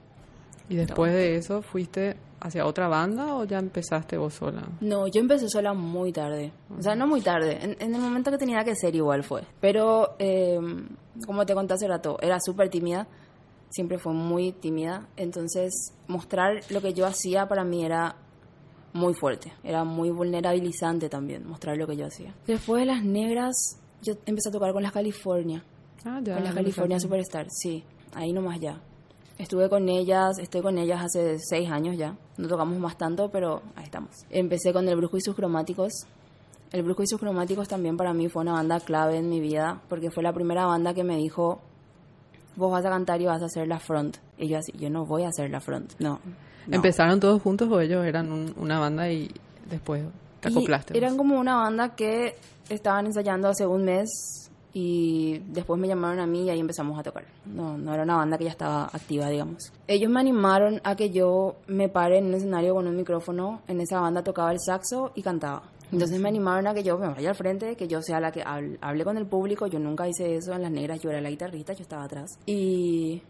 ¿Y 0.69 0.77
después 0.77 1.13
de 1.13 1.37
eso 1.37 1.63
fuiste 1.63 2.17
hacia 2.41 2.67
otra 2.67 2.89
banda 2.89 3.35
o 3.35 3.45
ya 3.45 3.59
empezaste 3.59 4.19
vos 4.19 4.35
sola? 4.35 4.69
No, 4.81 5.07
yo 5.07 5.21
empecé 5.21 5.49
sola 5.49 5.73
muy 5.73 6.13
tarde. 6.13 6.53
O 6.77 6.83
sea, 6.83 6.95
no 6.95 7.07
muy 7.07 7.23
tarde. 7.23 7.59
En, 7.79 7.95
el 7.95 8.01
momento 8.01 8.31
que 8.31 8.39
tenía 8.39 8.63
que 8.65 8.75
ser 8.75 8.95
igual 8.95 9.25
fue. 9.25 9.43
Pero, 9.61 10.17
eh, 10.19 10.59
como 11.27 11.47
te 11.47 11.55
conté 11.55 11.75
hace 11.75 11.89
rato, 11.89 12.19
era 12.21 12.39
súper 12.41 12.69
tímida. 12.69 13.09
Siempre 13.71 13.99
fue 13.99 14.13
muy 14.13 14.53
tímida. 14.53 15.09
Entonces, 15.17 15.95
mostrar 16.07 16.61
lo 16.69 16.83
que 16.83 16.93
yo 16.93 17.07
hacía 17.07 17.49
para 17.49 17.65
mí 17.65 17.85
era 17.85 18.17
muy 18.93 19.15
fuerte. 19.15 19.53
Era 19.63 19.85
muy 19.85 20.11
vulnerabilizante 20.11 21.09
también 21.09 21.47
mostrar 21.47 21.77
lo 21.77 21.87
que 21.87 21.97
yo 21.97 22.07
hacía. 22.07 22.35
Después 22.47 22.81
de 22.81 22.87
las 22.87 23.05
negras, 23.05 23.79
yo 24.03 24.15
empecé 24.27 24.49
a 24.49 24.53
tocar 24.53 24.73
con 24.73 24.83
las 24.83 24.93
California. 24.93 25.63
Ah, 26.05 26.21
ya. 26.23 26.35
Con 26.35 26.45
las 26.45 26.55
California 26.55 27.01
Superstar, 27.01 27.47
sí. 27.51 27.85
Ahí 28.15 28.33
nomás 28.33 28.61
ya. 28.61 28.81
Estuve 29.39 29.69
con 29.69 29.89
ellas, 29.89 30.39
estoy 30.39 30.63
con 30.63 30.79
ellas 30.79 31.01
hace 31.05 31.39
seis 31.39 31.71
años 31.71 31.97
ya. 31.97 32.17
No 32.37 32.49
tocamos 32.49 32.79
más 32.79 32.99
tanto, 32.99 33.31
pero 33.31 33.63
ahí 33.77 33.85
estamos. 33.85 34.11
Empecé 34.31 34.73
con 34.73 34.89
El 34.89 34.97
Brujo 34.97 35.17
y 35.17 35.21
sus 35.21 35.37
cromáticos. 35.37 35.93
El 36.73 36.83
Brujo 36.83 37.03
y 37.03 37.07
sus 37.07 37.21
cromáticos 37.21 37.69
también 37.69 37.97
para 37.97 38.13
mí 38.13 38.29
fue 38.29 38.43
una 38.43 38.53
banda 38.53 38.81
clave 38.81 39.17
en 39.19 39.29
mi 39.29 39.41
vida, 39.41 39.81
porque 39.89 40.11
fue 40.11 40.23
la 40.23 40.33
primera 40.33 40.67
banda 40.67 40.93
que 40.93 41.05
me 41.05 41.17
dijo, 41.17 41.61
vos 42.57 42.73
vas 42.73 42.85
a 42.85 42.91
cantar 42.91 43.21
y 43.21 43.27
vas 43.27 43.41
a 43.41 43.47
hacer 43.47 43.69
la 43.69 43.79
front. 43.79 44.17
Y 44.37 44.49
yo 44.49 44.59
así, 44.59 44.73
yo 44.73 44.91
no 44.91 45.07
voy 45.07 45.23
a 45.23 45.29
hacer 45.29 45.51
la 45.51 45.61
front, 45.61 45.93
no. 46.01 46.19
¿Empezaron 46.71 47.21
todos 47.21 47.41
juntos 47.43 47.69
o 47.71 47.81
ellos 47.81 48.05
eran 48.05 48.55
una 48.57 48.79
banda 48.79 49.11
y 49.11 49.31
después 49.71 50.05
te 50.41 50.49
acoplaste? 50.49 50.97
eran 50.97 51.17
como 51.17 51.39
una 51.39 51.57
banda 51.57 51.95
que 51.95 52.37
estaban 52.69 53.07
ensayando 53.07 53.49
hace 53.49 53.67
un 53.67 53.85
mes 53.85 54.49
y 54.73 55.39
después 55.49 55.81
me 55.81 55.89
llamaron 55.89 56.21
a 56.21 56.27
mí 56.27 56.45
y 56.45 56.51
ahí 56.51 56.61
empezamos 56.61 56.99
a 56.99 57.03
tocar. 57.03 57.25
No, 57.47 57.77
no 57.79 57.95
era 57.95 58.03
una 58.03 58.17
banda 58.17 58.39
que 58.39 58.45
ya 58.45 58.51
estaba 58.51 58.85
activa, 58.85 59.29
digamos. 59.29 59.73
Ellos 59.87 60.11
me 60.11 60.21
animaron 60.21 60.81
a 60.85 60.95
que 60.95 61.11
yo 61.11 61.57
me 61.67 61.89
pare 61.89 62.19
en 62.19 62.27
un 62.27 62.35
escenario 62.35 62.75
con 62.75 62.87
un 62.87 62.97
micrófono. 62.97 63.63
En 63.67 63.81
esa 63.81 64.01
banda 64.01 64.23
tocaba 64.23 64.53
el 64.53 64.61
saxo 64.61 65.13
y 65.15 65.23
cantaba. 65.23 65.63
Entonces 65.91 66.21
me 66.21 66.29
animaron 66.29 66.67
a 66.67 66.75
que 66.75 66.83
yo 66.83 66.99
me 66.99 67.09
vaya 67.09 67.31
al 67.31 67.35
frente, 67.35 67.75
que 67.75 67.89
yo 67.89 68.03
sea 68.03 68.21
la 68.21 68.31
que 68.31 68.45
hable 68.45 69.05
con 69.05 69.17
el 69.17 69.27
público. 69.27 69.67
Yo 69.67 69.79
nunca 69.79 70.07
hice 70.07 70.37
eso 70.37 70.53
en 70.53 70.63
las 70.63 70.71
negras, 70.71 71.01
yo 71.01 71.11
era 71.11 71.21
la 71.21 71.31
guitarrista, 71.31 71.73
yo 71.73 71.83
estaba 71.83 72.05
atrás. 72.05 72.39
Y 72.45 73.23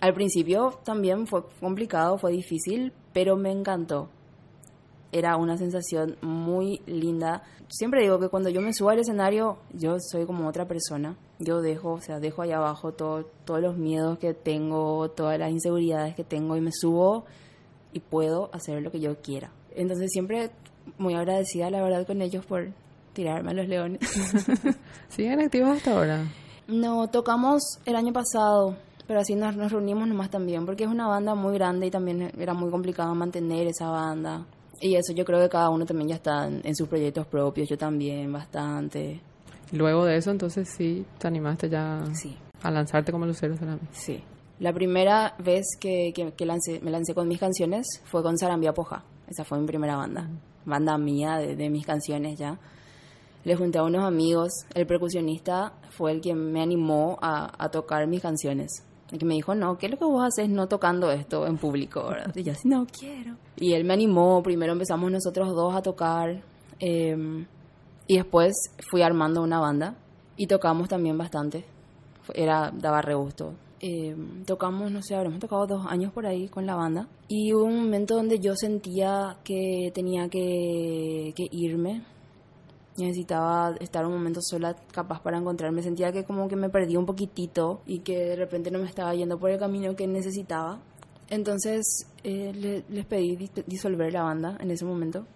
al 0.00 0.14
principio 0.14 0.78
también 0.84 1.26
fue 1.26 1.44
complicado, 1.60 2.18
fue 2.18 2.32
difícil, 2.32 2.92
pero 3.12 3.36
me 3.36 3.50
encantó. 3.50 4.08
Era 5.12 5.36
una 5.36 5.56
sensación 5.56 6.16
muy 6.20 6.80
linda. 6.86 7.42
Siempre 7.68 8.02
digo 8.02 8.18
que 8.18 8.28
cuando 8.28 8.50
yo 8.50 8.60
me 8.60 8.72
subo 8.72 8.90
al 8.90 8.98
escenario, 8.98 9.58
yo 9.72 9.96
soy 10.00 10.26
como 10.26 10.48
otra 10.48 10.66
persona. 10.66 11.16
Yo 11.38 11.62
dejo, 11.62 11.92
o 11.92 12.00
sea, 12.00 12.18
dejo 12.18 12.42
ahí 12.42 12.52
abajo 12.52 12.92
todo, 12.92 13.24
todos 13.44 13.60
los 13.60 13.76
miedos 13.76 14.18
que 14.18 14.34
tengo, 14.34 15.08
todas 15.10 15.38
las 15.38 15.50
inseguridades 15.50 16.14
que 16.14 16.24
tengo 16.24 16.56
y 16.56 16.60
me 16.60 16.72
subo 16.72 17.24
y 17.92 18.00
puedo 18.00 18.50
hacer 18.52 18.82
lo 18.82 18.90
que 18.90 19.00
yo 19.00 19.20
quiera. 19.22 19.52
Entonces 19.74 20.10
siempre 20.12 20.50
muy 20.98 21.14
agradecida, 21.14 21.70
la 21.70 21.82
verdad, 21.82 22.06
con 22.06 22.20
ellos 22.20 22.44
por 22.44 22.72
tirarme 23.12 23.52
a 23.52 23.54
los 23.54 23.68
leones. 23.68 24.00
¿Siguen 25.08 25.40
activos 25.40 25.76
hasta 25.76 25.96
ahora? 25.96 26.24
No, 26.66 27.08
tocamos 27.08 27.62
el 27.84 27.96
año 27.96 28.12
pasado 28.12 28.76
Pero 29.06 29.20
así 29.20 29.34
nos, 29.34 29.54
nos 29.56 29.70
reunimos 29.70 30.08
nomás 30.08 30.30
también, 30.30 30.64
porque 30.64 30.84
es 30.84 30.90
una 30.90 31.06
banda 31.06 31.34
muy 31.34 31.54
grande 31.54 31.86
y 31.86 31.90
también 31.90 32.32
era 32.38 32.54
muy 32.54 32.70
complicado 32.70 33.14
mantener 33.14 33.66
esa 33.66 33.88
banda. 33.90 34.46
Y 34.80 34.96
eso 34.96 35.12
yo 35.12 35.24
creo 35.24 35.40
que 35.40 35.48
cada 35.48 35.68
uno 35.70 35.84
también 35.86 36.08
ya 36.08 36.14
está 36.16 36.46
en, 36.46 36.60
en 36.64 36.74
sus 36.74 36.88
proyectos 36.88 37.26
propios, 37.26 37.68
yo 37.68 37.76
también 37.78 38.32
bastante. 38.32 39.20
Luego 39.72 40.04
de 40.04 40.16
eso, 40.16 40.30
entonces 40.30 40.68
sí, 40.68 41.04
te 41.18 41.26
animaste 41.28 41.68
ya 41.68 42.02
Sí, 42.14 42.36
a 42.62 42.70
lanzarte 42.70 43.12
como 43.12 43.26
Lucero 43.26 43.56
Salami. 43.56 43.80
sí. 43.92 44.22
La 44.60 44.72
primera 44.72 45.34
vez 45.40 45.66
que, 45.80 46.12
que, 46.14 46.32
que 46.32 46.46
lancé- 46.46 46.80
me 46.80 46.92
lancé 46.92 47.12
con 47.12 47.26
mis 47.26 47.40
canciones 47.40 47.86
fue 48.04 48.22
con 48.22 48.38
Sarambia 48.38 48.72
Poja. 48.72 49.02
Esa 49.26 49.42
fue 49.44 49.58
mi 49.58 49.66
primera 49.66 49.96
banda. 49.96 50.28
Banda 50.64 50.96
mía 50.96 51.38
de, 51.38 51.56
de 51.56 51.68
mis 51.70 51.84
canciones 51.84 52.38
ya. 52.38 52.56
Le 53.42 53.56
junté 53.56 53.78
a 53.78 53.82
unos 53.82 54.04
amigos. 54.04 54.52
El 54.74 54.86
percusionista 54.86 55.72
fue 55.90 56.12
el 56.12 56.20
que 56.20 56.34
me 56.34 56.62
animó 56.62 57.18
a, 57.20 57.52
a 57.62 57.68
tocar 57.70 58.06
mis 58.06 58.22
canciones. 58.22 58.84
El 59.10 59.18
que 59.18 59.24
me 59.26 59.34
dijo, 59.34 59.54
no, 59.54 59.76
¿qué 59.78 59.86
es 59.86 59.92
lo 59.92 59.98
que 59.98 60.04
vos 60.04 60.24
haces 60.24 60.48
no 60.48 60.66
tocando 60.66 61.10
esto 61.10 61.46
en 61.46 61.56
público? 61.58 62.08
¿verdad? 62.08 62.34
Y 62.34 62.42
yo 62.42 62.52
así, 62.52 62.68
no 62.68 62.86
quiero. 62.86 63.36
Y 63.56 63.74
él 63.74 63.84
me 63.84 63.94
animó. 63.94 64.42
Primero 64.42 64.72
empezamos 64.72 65.10
nosotros 65.10 65.48
dos 65.54 65.74
a 65.74 65.82
tocar. 65.82 66.42
eh, 66.80 67.46
y 68.06 68.16
después 68.16 68.52
fui 68.90 69.02
armando 69.02 69.42
una 69.42 69.60
banda. 69.60 69.94
Y 70.36 70.46
tocamos 70.46 70.88
también 70.88 71.16
bastante. 71.16 71.64
Era, 72.34 72.70
daba 72.72 73.00
re 73.02 73.14
gusto. 73.14 73.54
Eh, 73.80 74.16
tocamos, 74.46 74.90
no 74.90 75.02
sé, 75.02 75.14
habremos 75.14 75.38
tocado 75.40 75.66
dos 75.66 75.86
años 75.86 76.12
por 76.12 76.26
ahí 76.26 76.48
con 76.48 76.66
la 76.66 76.74
banda. 76.74 77.06
Y 77.28 77.52
hubo 77.52 77.64
un 77.64 77.76
momento 77.84 78.14
donde 78.16 78.38
yo 78.40 78.54
sentía 78.56 79.36
que 79.44 79.90
tenía 79.94 80.28
que, 80.28 81.32
que 81.36 81.46
irme. 81.50 82.02
Necesitaba 82.96 83.74
estar 83.80 84.06
un 84.06 84.12
momento 84.12 84.40
sola, 84.40 84.76
capaz 84.92 85.20
para 85.20 85.38
encontrarme. 85.38 85.82
Sentía 85.82 86.12
que 86.12 86.24
como 86.24 86.46
que 86.48 86.54
me 86.56 86.68
perdí 86.68 86.96
un 86.96 87.06
poquitito 87.06 87.80
y 87.86 88.00
que 88.00 88.16
de 88.18 88.36
repente 88.36 88.70
no 88.70 88.78
me 88.78 88.86
estaba 88.86 89.14
yendo 89.14 89.38
por 89.38 89.50
el 89.50 89.58
camino 89.58 89.96
que 89.96 90.06
necesitaba. 90.06 90.80
Entonces 91.28 92.06
eh, 92.22 92.52
le- 92.54 92.84
les 92.88 93.04
pedí 93.06 93.36
dis- 93.36 93.64
disolver 93.66 94.12
la 94.12 94.22
banda 94.22 94.56
en 94.60 94.70
ese 94.70 94.84
momento. 94.84 95.26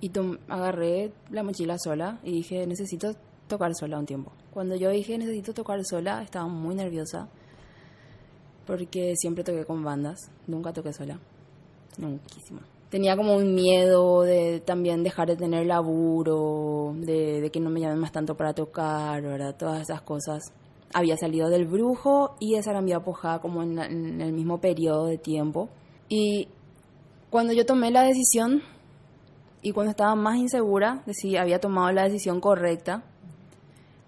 Y 0.00 0.12
agarré 0.48 1.12
la 1.30 1.42
mochila 1.42 1.76
sola 1.78 2.20
y 2.22 2.32
dije, 2.32 2.66
necesito 2.66 3.14
tocar 3.48 3.74
sola 3.74 3.98
un 3.98 4.06
tiempo. 4.06 4.30
Cuando 4.52 4.76
yo 4.76 4.90
dije, 4.90 5.16
necesito 5.18 5.54
tocar 5.54 5.82
sola, 5.84 6.22
estaba 6.22 6.46
muy 6.48 6.74
nerviosa. 6.74 7.28
Porque 8.66 9.14
siempre 9.16 9.42
toqué 9.42 9.64
con 9.64 9.82
bandas, 9.82 10.30
nunca 10.46 10.72
toqué 10.72 10.92
sola. 10.92 11.18
Nunquísimo. 11.96 12.60
Tenía 12.90 13.16
como 13.16 13.36
un 13.36 13.54
miedo 13.54 14.22
de 14.22 14.60
también 14.60 15.02
dejar 15.02 15.28
de 15.28 15.36
tener 15.36 15.66
laburo, 15.66 16.94
de, 16.96 17.42
de 17.42 17.50
que 17.50 17.60
no 17.60 17.68
me 17.68 17.80
llamen 17.80 17.98
más 17.98 18.12
tanto 18.12 18.34
para 18.34 18.54
tocar, 18.54 19.20
¿verdad? 19.22 19.54
Todas 19.56 19.82
esas 19.82 20.00
cosas. 20.00 20.42
Había 20.94 21.18
salido 21.18 21.50
del 21.50 21.66
brujo 21.66 22.36
y 22.40 22.54
de 22.54 22.62
Sarambía 22.62 23.00
Pojá 23.00 23.40
como 23.40 23.62
en, 23.62 23.78
en 23.78 24.20
el 24.22 24.32
mismo 24.32 24.58
periodo 24.58 25.06
de 25.06 25.18
tiempo. 25.18 25.68
Y 26.08 26.48
cuando 27.28 27.52
yo 27.52 27.66
tomé 27.66 27.90
la 27.90 28.04
decisión 28.04 28.62
y 29.60 29.72
cuando 29.72 29.90
estaba 29.90 30.14
más 30.14 30.36
insegura 30.38 31.02
de 31.04 31.12
si 31.12 31.36
había 31.36 31.60
tomado 31.60 31.92
la 31.92 32.04
decisión 32.04 32.40
correcta, 32.40 33.02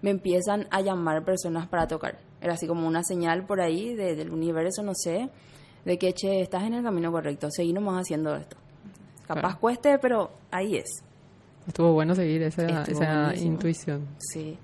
me 0.01 0.09
empiezan 0.09 0.65
a 0.71 0.81
llamar 0.81 1.23
personas 1.23 1.67
para 1.67 1.85
tocar. 1.87 2.17
Era 2.41 2.53
así 2.53 2.65
como 2.65 2.87
una 2.87 3.03
señal 3.03 3.45
por 3.45 3.61
ahí 3.61 3.93
de- 3.93 4.15
del 4.15 4.31
universo, 4.31 4.81
no 4.81 4.93
sé, 4.95 5.29
de 5.85 5.97
que, 5.99 6.13
che, 6.13 6.41
estás 6.41 6.63
en 6.63 6.73
el 6.73 6.83
camino 6.83 7.11
correcto, 7.11 7.49
seguí 7.51 7.73
nomás 7.73 8.01
haciendo 8.01 8.35
esto. 8.35 8.57
Capaz 9.35 9.41
Claro. 9.41 9.59
cueste, 9.59 9.97
pero 9.99 10.31
ahí 10.51 10.75
es. 10.75 11.03
Estuvo 11.67 11.93
bueno 11.93 12.15
seguir 12.15 12.41
esa, 12.43 13.33
intuición. 13.35 14.07
Sí. 14.17 14.57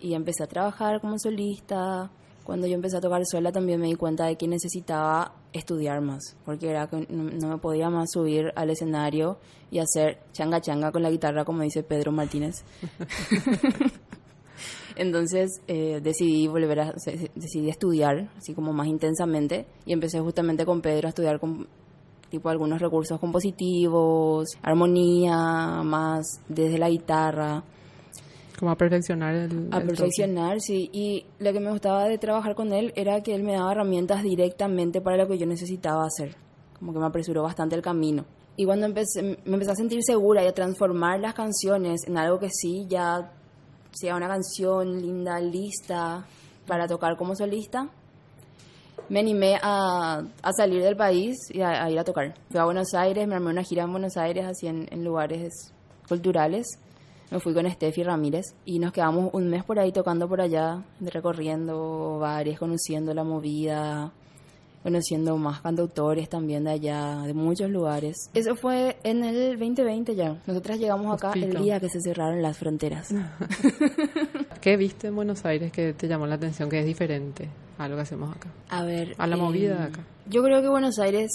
Y 0.00 0.14
empecé 0.14 0.44
a 0.44 0.46
trabajar 0.46 1.00
como 1.00 1.18
solista. 1.18 2.10
Cuando 2.44 2.66
yo 2.66 2.74
empecé 2.74 2.96
a 2.96 3.00
tocar 3.00 3.20
sola 3.26 3.52
también 3.52 3.80
me 3.80 3.88
di 3.88 3.94
cuenta 3.94 4.24
de 4.24 4.36
que 4.36 4.48
necesitaba 4.48 5.32
estudiar 5.52 6.00
más, 6.00 6.34
porque 6.46 6.70
era 6.70 6.86
que 6.86 7.06
no, 7.10 7.48
me 7.48 7.58
podía 7.58 7.90
más 7.90 8.10
subir 8.10 8.52
al 8.56 8.70
escenario 8.70 9.38
y 9.70 9.80
hacer 9.80 10.18
changa 10.32 10.60
changa 10.60 10.90
con 10.90 11.02
la 11.02 11.10
guitarra 11.10 11.44
como 11.44 11.62
dice 11.62 11.82
Pedro 11.82 12.12
Martínez. 12.12 12.64
Entonces 14.96 15.60
eh, 15.68 16.00
decidí 16.02 16.48
volver 16.48 16.80
a 16.80 16.94
decidí 17.34 17.68
estudiar 17.68 18.30
así 18.38 18.54
como 18.54 18.72
más 18.72 18.86
intensamente 18.86 19.66
y 19.84 19.92
empecé 19.92 20.20
justamente 20.20 20.64
con 20.64 20.80
Pedro 20.80 21.08
a 21.08 21.10
estudiar 21.10 21.38
con 21.38 21.68
tipo 22.30 22.48
algunos 22.48 22.80
recursos 22.80 23.18
compositivos, 23.18 24.48
armonía, 24.62 25.82
más 25.82 26.40
desde 26.48 26.78
la 26.78 26.88
guitarra 26.88 27.62
Como 28.58 28.70
a 28.70 28.76
perfeccionar 28.76 29.34
el... 29.34 29.68
a 29.70 29.78
el 29.78 29.86
perfeccionar, 29.86 30.60
sí. 30.60 30.90
Y 30.92 31.26
lo 31.38 31.52
que 31.52 31.60
me 31.60 31.70
gustaba 31.70 32.04
de 32.08 32.18
trabajar 32.18 32.54
con 32.54 32.72
él 32.72 32.92
era 32.96 33.22
que 33.22 33.34
él 33.34 33.42
me 33.42 33.54
daba 33.54 33.72
herramientas 33.72 34.22
directamente 34.22 35.00
para 35.00 35.16
lo 35.16 35.28
que 35.28 35.38
yo 35.38 35.46
necesitaba 35.46 36.04
hacer. 36.04 36.36
Como 36.78 36.92
que 36.92 36.98
me 36.98 37.06
apresuró 37.06 37.42
bastante 37.42 37.74
el 37.74 37.82
camino. 37.82 38.24
Y 38.56 38.64
cuando 38.64 38.86
empecé, 38.86 39.22
me 39.22 39.54
empecé 39.54 39.70
a 39.70 39.76
sentir 39.76 40.02
segura 40.02 40.42
y 40.42 40.48
a 40.48 40.52
transformar 40.52 41.20
las 41.20 41.34
canciones 41.34 42.06
en 42.08 42.18
algo 42.18 42.40
que 42.40 42.50
sí 42.50 42.86
ya 42.88 43.32
sea 43.92 44.16
una 44.16 44.28
canción 44.28 45.00
linda, 45.00 45.40
lista 45.40 46.26
para 46.66 46.86
tocar 46.86 47.16
como 47.16 47.34
solista, 47.34 47.88
me 49.08 49.20
animé 49.20 49.58
a, 49.62 50.22
a 50.42 50.52
salir 50.52 50.82
del 50.82 50.96
país 50.96 51.36
y 51.50 51.60
a, 51.60 51.84
a 51.84 51.90
ir 51.90 51.98
a 51.98 52.04
tocar. 52.04 52.34
Fui 52.50 52.60
a 52.60 52.64
Buenos 52.64 52.94
Aires, 52.94 53.26
me 53.26 53.34
armé 53.34 53.50
una 53.50 53.62
gira 53.62 53.84
en 53.84 53.92
Buenos 53.92 54.16
Aires, 54.16 54.44
así 54.44 54.66
en, 54.66 54.86
en 54.90 55.04
lugares 55.04 55.72
culturales. 56.08 56.66
Me 57.30 57.40
fui 57.40 57.52
con 57.52 57.70
Steffi 57.70 58.02
Ramírez 58.02 58.54
y 58.64 58.78
nos 58.78 58.92
quedamos 58.92 59.30
un 59.34 59.48
mes 59.48 59.62
por 59.62 59.78
ahí 59.78 59.92
tocando 59.92 60.26
por 60.28 60.40
allá, 60.40 60.82
recorriendo 61.00 62.18
bares, 62.18 62.58
conociendo 62.58 63.12
la 63.12 63.22
movida, 63.22 64.12
conociendo 64.82 65.36
más 65.36 65.60
cantautores 65.60 66.30
también 66.30 66.64
de 66.64 66.70
allá, 66.70 67.22
de 67.26 67.34
muchos 67.34 67.70
lugares. 67.70 68.30
Eso 68.32 68.56
fue 68.56 68.96
en 69.02 69.24
el 69.24 69.58
2020 69.58 70.14
ya. 70.14 70.40
Nosotras 70.46 70.78
llegamos 70.78 71.14
acá 71.14 71.32
el 71.34 71.54
día 71.62 71.78
que 71.80 71.90
se 71.90 72.00
cerraron 72.00 72.40
las 72.40 72.56
fronteras. 72.56 73.08
¿Qué 74.60 74.76
viste 74.76 75.08
en 75.08 75.16
Buenos 75.16 75.44
Aires 75.44 75.70
que 75.72 75.92
te 75.92 76.08
llamó 76.08 76.26
la 76.26 76.34
atención, 76.36 76.68
que 76.68 76.80
es 76.80 76.86
diferente 76.86 77.48
a 77.78 77.88
lo 77.88 77.96
que 77.96 78.02
hacemos 78.02 78.34
acá? 78.34 78.48
A 78.70 78.84
ver. 78.84 79.14
A 79.18 79.26
la 79.26 79.36
eh, 79.36 79.38
movida 79.38 79.76
de 79.76 79.82
acá. 79.84 80.04
Yo 80.26 80.42
creo 80.42 80.60
que 80.62 80.68
Buenos 80.68 80.98
Aires, 80.98 81.30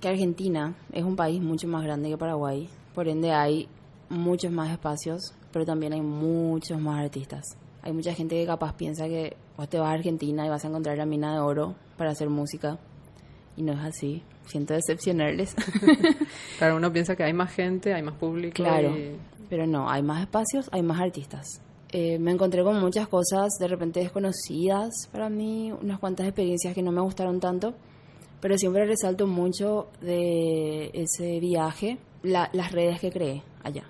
que 0.00 0.08
Argentina, 0.08 0.74
es 0.92 1.04
un 1.04 1.16
país 1.16 1.40
mucho 1.42 1.68
más 1.68 1.82
grande 1.84 2.08
que 2.08 2.16
Paraguay. 2.18 2.68
Por 2.94 3.08
ende 3.08 3.32
hay 3.32 3.68
muchos 4.08 4.50
más 4.52 4.70
espacios, 4.70 5.34
pero 5.52 5.64
también 5.66 5.92
hay 5.92 6.00
muchos 6.00 6.80
más 6.80 7.02
artistas. 7.04 7.44
Hay 7.82 7.92
mucha 7.92 8.14
gente 8.14 8.34
que 8.36 8.46
capaz 8.46 8.74
piensa 8.74 9.06
que 9.06 9.36
vos 9.56 9.68
te 9.68 9.78
vas 9.78 9.88
a 9.90 9.92
Argentina 9.92 10.44
y 10.46 10.48
vas 10.48 10.64
a 10.64 10.68
encontrar 10.68 10.96
la 10.98 11.06
mina 11.06 11.32
de 11.34 11.40
oro 11.40 11.74
para 11.96 12.10
hacer 12.10 12.28
música. 12.30 12.78
Y 13.56 13.62
no 13.62 13.72
es 13.72 13.78
así. 13.80 14.22
Siento 14.46 14.74
decepcionarles. 14.74 15.54
Claro, 16.58 16.76
uno 16.76 16.90
piensa 16.90 17.14
que 17.16 17.22
hay 17.22 17.32
más 17.34 17.52
gente, 17.52 17.92
hay 17.92 18.02
más 18.02 18.14
público. 18.14 18.54
Claro, 18.54 18.96
y- 18.96 19.16
pero 19.50 19.66
no, 19.66 19.90
hay 19.90 20.02
más 20.02 20.22
espacios, 20.22 20.68
hay 20.72 20.82
más 20.82 20.98
artistas. 21.00 21.44
Eh, 21.92 22.18
me 22.18 22.32
encontré 22.32 22.64
con 22.64 22.80
muchas 22.80 23.06
cosas 23.08 23.54
de 23.60 23.68
repente 23.68 24.00
desconocidas 24.00 25.08
para 25.12 25.28
mí, 25.28 25.72
unas 25.72 26.00
cuantas 26.00 26.26
experiencias 26.26 26.74
que 26.74 26.82
no 26.82 26.90
me 26.90 27.00
gustaron 27.00 27.38
tanto, 27.38 27.74
pero 28.40 28.58
siempre 28.58 28.84
resalto 28.86 29.26
mucho 29.26 29.86
de 30.00 30.90
ese 30.92 31.38
viaje 31.38 31.98
la- 32.22 32.50
las 32.52 32.72
redes 32.72 33.00
que 33.00 33.10
creé 33.10 33.42
allá. 33.62 33.84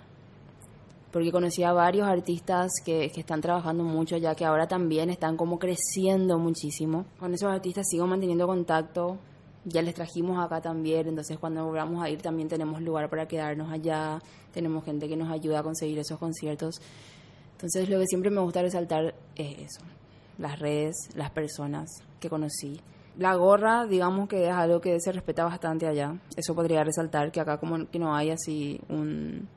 Porque 1.10 1.32
conocí 1.32 1.62
a 1.62 1.72
varios 1.72 2.06
artistas 2.06 2.70
que, 2.84 3.06
están 3.06 3.40
trabajando 3.40 3.82
mucho 3.82 4.16
allá, 4.16 4.34
que 4.34 4.44
ahora 4.44 4.68
también 4.68 5.08
están 5.08 5.38
como 5.38 5.58
creciendo 5.58 6.38
muchísimo. 6.38 7.06
Con 7.18 7.32
esos 7.32 7.50
artistas 7.50 7.86
sigo 7.88 8.06
manteniendo 8.06 8.46
contacto, 8.46 9.16
ya 9.64 9.80
les 9.80 9.94
trajimos 9.94 10.38
acá 10.38 10.60
también, 10.60 11.08
entonces 11.08 11.38
cuando 11.38 11.64
volvamos 11.64 12.02
a 12.02 12.10
ir 12.10 12.20
también 12.20 12.48
tenemos 12.48 12.82
lugar 12.82 13.08
para 13.08 13.26
quedarnos 13.26 13.72
allá, 13.72 14.20
tenemos 14.52 14.84
gente 14.84 15.08
que 15.08 15.16
nos 15.16 15.30
ayuda 15.30 15.60
a 15.60 15.62
conseguir 15.62 15.98
esos 15.98 16.18
conciertos. 16.18 16.76
Entonces 17.56 17.88
lo 17.88 17.98
que 17.98 18.06
siempre 18.06 18.30
me 18.30 18.40
gusta 18.40 18.60
resaltar 18.62 19.14
es 19.34 19.58
eso, 19.58 19.80
las 20.38 20.58
redes, 20.58 20.94
las 21.14 21.30
personas 21.30 21.88
que 22.20 22.28
conocí. 22.28 22.80
La 23.18 23.34
gorra, 23.34 23.86
digamos 23.86 24.28
que 24.28 24.46
es 24.46 24.52
algo 24.52 24.78
que 24.80 25.00
se 25.00 25.10
respeta 25.10 25.44
bastante 25.44 25.86
allá. 25.86 26.14
Eso 26.36 26.54
podría 26.54 26.84
resaltar 26.84 27.32
que 27.32 27.40
acá 27.40 27.56
como 27.58 27.88
que 27.88 27.98
no 27.98 28.14
hay 28.14 28.30
así 28.30 28.78
un, 28.90 29.48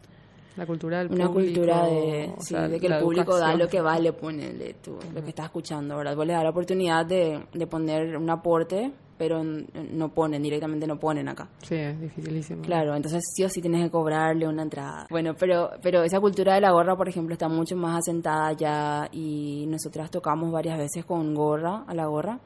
La 0.56 0.66
cultura 0.66 1.00
del 1.00 1.12
una 1.12 1.28
público. 1.28 1.56
cultura 1.60 1.86
de, 1.88 2.34
sí, 2.40 2.54
sea, 2.54 2.70
de 2.70 2.80
que 2.80 2.88
el 2.88 3.00
público 3.00 3.38
da 3.38 3.54
lo 3.56 3.68
que 3.68 3.82
vale, 3.82 4.14
ponele 4.14 4.76
tú, 4.76 4.98
lo 5.14 5.22
que 5.22 5.30
está 5.30 5.44
escuchando, 5.44 5.98
¿verdad? 5.98 6.16
Vos 6.16 6.26
le 6.26 6.32
das 6.34 6.44
la 6.44 6.52
oportunidad 6.52 7.06
de, 7.06 7.46
de 7.54 7.68
poner 7.68 8.16
un 8.16 8.30
aporte, 8.30 8.94
pero 9.20 9.44
no 9.44 10.14
ponen, 10.14 10.42
directamente 10.42 10.88
no 10.88 10.98
ponen 10.98 11.28
acá. 11.28 11.50
Sí, 11.62 11.76
es 11.76 12.00
dificilísimo. 12.00 12.62
Claro, 12.62 12.96
entonces 12.96 13.22
sí 13.36 13.44
o 13.44 13.50
sí 13.50 13.62
tienes 13.62 13.84
que 13.84 13.92
cobrarle 13.92 14.48
una 14.48 14.64
entrada. 14.64 15.08
Bueno, 15.10 15.36
pero, 15.38 15.72
pero 15.82 16.04
esa 16.04 16.22
cultura 16.22 16.56
de 16.56 16.62
la 16.62 16.72
gorra, 16.72 16.96
por 16.96 17.10
ejemplo, 17.10 17.34
está 17.34 17.50
mucho 17.50 17.76
más 17.76 18.00
asentada 18.00 18.54
ya 18.54 19.10
y 19.12 19.66
nosotras 19.68 20.10
tocamos 20.10 20.54
varias 20.54 20.78
veces 20.78 21.04
con 21.04 21.36
gorra, 21.36 21.84
a 21.86 21.94
la 21.94 22.06
gorra, 22.06 22.40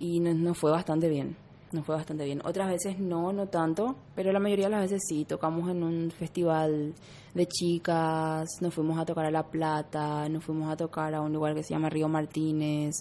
y 0.00 0.18
nos, 0.18 0.34
nos 0.34 0.58
fue 0.58 0.72
bastante 0.72 1.08
bien. 1.08 1.36
nos 1.72 1.86
fue 1.86 1.94
bastante 1.94 2.24
bien. 2.24 2.42
Otras 2.44 2.68
veces 2.68 2.98
no, 2.98 3.32
no 3.32 3.46
tanto, 3.46 3.94
pero 4.16 4.32
la 4.32 4.40
mayoría 4.40 4.66
de 4.66 4.72
las 4.72 4.82
veces 4.82 5.02
sí. 5.08 5.24
Tocamos 5.24 5.70
en 5.70 5.84
un 5.84 6.10
festival 6.10 6.94
de 7.32 7.46
chicas, 7.46 8.48
nos 8.60 8.74
fuimos 8.74 8.98
a 8.98 9.04
tocar 9.04 9.26
a 9.26 9.30
La 9.30 9.44
Plata, 9.44 10.28
nos 10.28 10.44
fuimos 10.44 10.68
a 10.68 10.76
tocar 10.76 11.14
a 11.14 11.20
un 11.20 11.32
lugar 11.32 11.54
que 11.54 11.62
se 11.62 11.74
llama 11.74 11.88
Río 11.88 12.08
Martínez, 12.08 12.96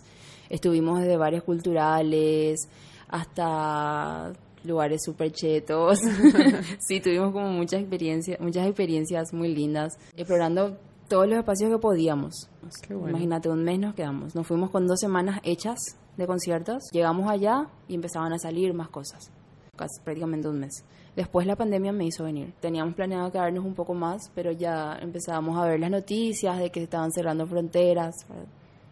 estuvimos 0.49 0.99
desde 0.99 1.17
varios 1.17 1.43
culturales 1.43 2.69
hasta 3.11 4.33
lugares 4.63 5.01
súper 5.03 5.31
chetos. 5.31 5.99
sí, 6.79 6.99
tuvimos 6.99 7.31
como 7.31 7.49
muchas 7.49 7.81
experiencias, 7.81 8.39
muchas 8.39 8.65
experiencias 8.65 9.33
muy 9.33 9.53
lindas, 9.53 9.97
explorando 10.15 10.77
todos 11.07 11.27
los 11.27 11.37
espacios 11.37 11.69
que 11.69 11.77
podíamos. 11.77 12.49
Imagínate, 12.89 13.49
un 13.49 13.63
mes 13.63 13.79
nos 13.79 13.93
quedamos. 13.93 14.33
Nos 14.33 14.47
fuimos 14.47 14.69
con 14.69 14.87
dos 14.87 14.99
semanas 14.99 15.39
hechas 15.43 15.77
de 16.15 16.25
conciertos. 16.25 16.83
Llegamos 16.93 17.29
allá 17.29 17.67
y 17.87 17.95
empezaban 17.95 18.31
a 18.33 18.39
salir 18.39 18.73
más 18.73 18.89
cosas. 18.89 19.29
Casi 19.75 19.99
prácticamente 20.03 20.47
un 20.47 20.59
mes. 20.59 20.85
Después 21.15 21.45
la 21.45 21.57
pandemia 21.57 21.91
me 21.91 22.05
hizo 22.05 22.23
venir. 22.23 22.53
Teníamos 22.61 22.93
planeado 22.95 23.29
quedarnos 23.31 23.65
un 23.65 23.73
poco 23.73 23.93
más, 23.93 24.31
pero 24.33 24.51
ya 24.51 24.97
empezábamos 25.01 25.57
a 25.57 25.65
ver 25.65 25.79
las 25.81 25.91
noticias 25.91 26.57
de 26.59 26.69
que 26.69 26.83
estaban 26.83 27.11
cerrando 27.11 27.45
fronteras. 27.45 28.15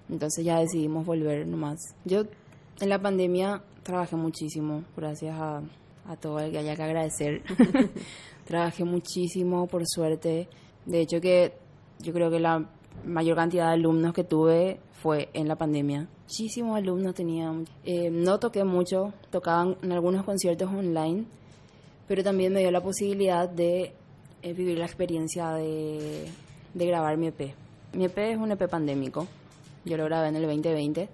Entonces 0.09 0.43
ya 0.43 0.59
decidimos 0.59 1.05
volver 1.05 1.47
nomás. 1.47 1.79
Yo 2.03 2.23
en 2.81 2.89
la 2.89 3.01
pandemia 3.01 3.61
trabajé 3.83 4.15
muchísimo, 4.15 4.83
gracias 4.95 5.35
a, 5.39 5.61
a 6.07 6.15
todo 6.15 6.39
el 6.39 6.51
que 6.51 6.59
haya 6.59 6.75
que 6.75 6.83
agradecer. 6.83 7.43
trabajé 8.45 8.83
muchísimo, 8.83 9.67
por 9.67 9.83
suerte. 9.87 10.47
De 10.85 11.01
hecho 11.01 11.21
que 11.21 11.53
yo 11.99 12.13
creo 12.13 12.31
que 12.31 12.39
la 12.39 12.67
mayor 13.05 13.35
cantidad 13.35 13.67
de 13.67 13.73
alumnos 13.73 14.13
que 14.13 14.23
tuve 14.23 14.79
fue 14.93 15.29
en 15.33 15.47
la 15.47 15.55
pandemia. 15.55 16.07
Muchísimos 16.23 16.77
alumnos 16.77 17.15
tenía. 17.15 17.53
Eh, 17.83 18.09
no 18.11 18.39
toqué 18.39 18.63
mucho, 18.63 19.13
tocaban 19.29 19.77
en 19.81 19.91
algunos 19.91 20.23
conciertos 20.23 20.69
online, 20.69 21.25
pero 22.07 22.23
también 22.23 22.53
me 22.53 22.59
dio 22.59 22.71
la 22.71 22.81
posibilidad 22.81 23.47
de 23.49 23.93
eh, 24.41 24.53
vivir 24.53 24.77
la 24.77 24.85
experiencia 24.85 25.51
de, 25.53 26.27
de 26.73 26.85
grabar 26.85 27.17
mi 27.17 27.27
EP. 27.27 27.53
Mi 27.93 28.05
EP 28.05 28.17
es 28.17 28.37
un 28.37 28.51
EP 28.51 28.69
pandémico, 28.69 29.27
yo 29.85 29.97
lo 29.97 30.05
grabé 30.05 30.29
en 30.29 30.35
el 30.35 30.43
2020. 30.43 31.09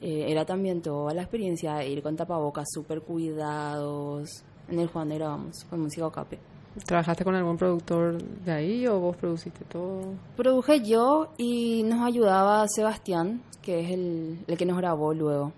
Eh, 0.00 0.26
era 0.28 0.44
también 0.44 0.82
toda 0.82 1.14
la 1.14 1.22
experiencia 1.22 1.76
de 1.76 1.88
ir 1.88 2.02
con 2.02 2.16
tapabocas 2.16 2.66
súper 2.72 3.00
cuidados. 3.02 4.28
En 4.68 4.78
el 4.80 4.88
Juan 4.88 5.08
grabamos 5.08 5.64
con 5.70 5.80
música 5.80 6.06
Ocape. 6.06 6.38
¿Trabajaste 6.84 7.24
con 7.24 7.34
algún 7.34 7.56
productor 7.56 8.18
de 8.22 8.52
ahí 8.52 8.86
o 8.86 9.00
vos 9.00 9.16
produciste 9.16 9.64
todo? 9.64 10.14
Produje 10.36 10.82
yo 10.82 11.28
y 11.38 11.82
nos 11.84 12.02
ayudaba 12.02 12.66
Sebastián, 12.68 13.42
que 13.62 13.80
es 13.80 13.90
el, 13.92 14.38
el 14.46 14.58
que 14.58 14.66
nos 14.66 14.76
grabó 14.76 15.14
luego. 15.14 15.52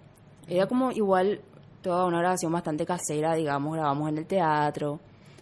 Era 0.46 0.66
como 0.66 0.92
igual 0.92 1.40
toda 1.83 2.07
una 2.07 2.18
grabación 2.18 2.53
bastante 2.53 2.87
casera, 2.87 3.35
digamos, 3.35 3.74
grabamos 3.74 4.09
en 4.11 4.18
el 4.18 4.27
teatro. 4.27 5.01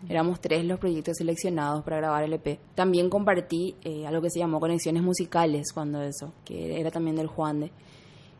Éramos 0.08 0.40
tres 0.40 0.64
los 0.64 0.78
proyectos 0.78 1.16
seleccionados 1.16 1.82
para 1.82 1.96
grabar 1.96 2.22
el 2.24 2.32
EP. 2.34 2.58
También 2.74 3.10
compartí 3.10 3.74
eh, 3.82 4.06
algo 4.06 4.22
que 4.22 4.30
se 4.30 4.38
llamó 4.38 4.60
Conexiones 4.60 5.02
Musicales 5.02 5.72
cuando 5.72 6.02
eso, 6.02 6.32
que 6.44 6.78
era 6.78 6.90
también 6.90 7.16
del 7.16 7.26
Juan 7.26 7.60
de. 7.60 7.72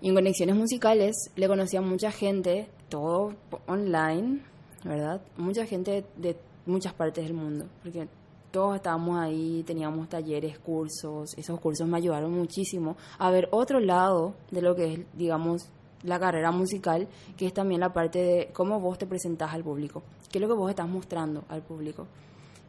Y 0.01 0.09
en 0.09 0.15
Conexiones 0.15 0.57
Musicales 0.57 1.31
le 1.37 1.49
conocí 1.49 1.77
a 1.77 1.81
mucha 1.81 2.11
gente, 2.11 2.69
todo 2.89 3.35
online, 3.67 4.41
¿verdad? 4.85 5.21
Mucha 5.37 5.67
gente 5.67 6.05
de 6.17 6.37
muchas 6.67 6.93
partes 6.93 7.25
del 7.25 7.35
mundo, 7.35 7.67
porque 7.83 8.09
todos 8.51 8.77
estábamos 8.77 9.19
ahí, 9.19 9.63
teníamos 9.67 10.09
talleres, 10.09 10.59
cursos, 10.59 11.35
esos 11.37 11.61
cursos 11.61 11.87
me 11.87 11.99
ayudaron 11.99 12.33
muchísimo 12.33 12.97
a 13.19 13.31
ver 13.31 13.49
otro 13.53 13.81
lado 13.81 14.35
de 14.51 14.63
lo 14.63 14.75
que 14.75 14.95
es, 14.95 15.01
digamos, 15.15 15.69
la 16.03 16.19
carrera 16.19 16.51
musical, 16.53 17.09
que 17.37 17.47
es 17.47 17.53
también 17.53 17.81
la 17.81 17.93
parte 17.93 18.19
de 18.19 18.51
cómo 18.53 18.81
vos 18.81 18.99
te 18.99 19.07
presentás 19.07 19.53
al 19.53 19.63
público, 19.63 20.03
qué 20.31 20.39
es 20.39 20.43
lo 20.43 20.49
que 20.49 20.55
vos 20.55 20.71
estás 20.71 20.89
mostrando 20.89 21.45
al 21.49 21.63
público, 21.63 22.07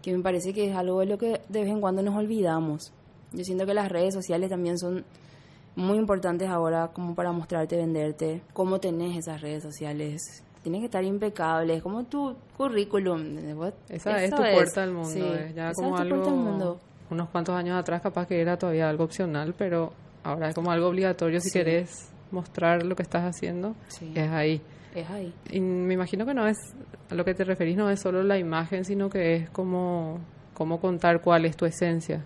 que 0.01 0.15
me 0.15 0.23
parece 0.23 0.53
que 0.53 0.69
es 0.69 0.75
algo 0.75 0.99
de 1.01 1.05
lo 1.05 1.17
que 1.17 1.41
de 1.47 1.61
vez 1.61 1.69
en 1.69 1.81
cuando 1.81 2.01
nos 2.01 2.15
olvidamos. 2.15 2.91
Yo 3.33 3.43
siento 3.43 3.65
que 3.65 3.73
las 3.73 3.89
redes 3.89 4.13
sociales 4.13 4.49
también 4.49 4.77
son 4.77 5.03
muy 5.77 5.99
importantes 5.99 6.49
ahora 6.49 6.89
como 6.91 7.13
para 7.13 7.31
mostrarte, 7.31 7.77
venderte, 7.77 8.41
cómo 8.51 8.79
tenés 8.79 9.15
esas 9.15 9.41
redes 9.41 9.61
sociales, 9.61 10.43
tiene 10.63 10.79
que 10.79 10.85
estar 10.85 11.03
impecable, 11.03 11.75
es 11.75 11.83
como 11.83 12.03
tu 12.03 12.35
currículum. 12.57 13.37
Esa, 13.87 14.23
es 14.23 14.31
tu 14.31 14.37
puerta 14.37 14.83
al 14.83 14.91
mundo, 14.91 15.35
ya 15.55 15.71
como 15.73 15.95
algo, 15.95 16.79
unos 17.11 17.29
cuantos 17.29 17.55
años 17.55 17.77
atrás 17.77 18.01
capaz 18.01 18.27
que 18.27 18.41
era 18.41 18.57
todavía 18.57 18.89
algo 18.89 19.03
opcional, 19.03 19.53
pero 19.55 19.93
ahora 20.23 20.49
es 20.49 20.55
como 20.55 20.71
algo 20.71 20.87
obligatorio 20.87 21.39
si 21.39 21.51
querés 21.51 22.09
mostrar 22.31 22.83
lo 22.83 22.95
que 22.95 23.03
estás 23.03 23.23
haciendo, 23.23 23.75
es 24.15 24.29
ahí. 24.29 24.61
Es 24.95 25.07
ahí. 25.11 25.31
Y 25.51 25.59
me 25.59 25.93
imagino 25.93 26.25
que 26.25 26.33
no 26.33 26.47
es, 26.47 26.57
a 27.11 27.13
lo 27.13 27.23
que 27.23 27.35
te 27.35 27.43
referís 27.43 27.77
no 27.77 27.91
es 27.91 28.01
solo 28.01 28.23
la 28.23 28.39
imagen, 28.39 28.83
sino 28.83 29.11
que 29.11 29.35
es 29.35 29.49
como, 29.51 30.17
como 30.55 30.81
contar 30.81 31.21
cuál 31.21 31.45
es 31.45 31.55
tu 31.55 31.65
esencia. 31.65 32.23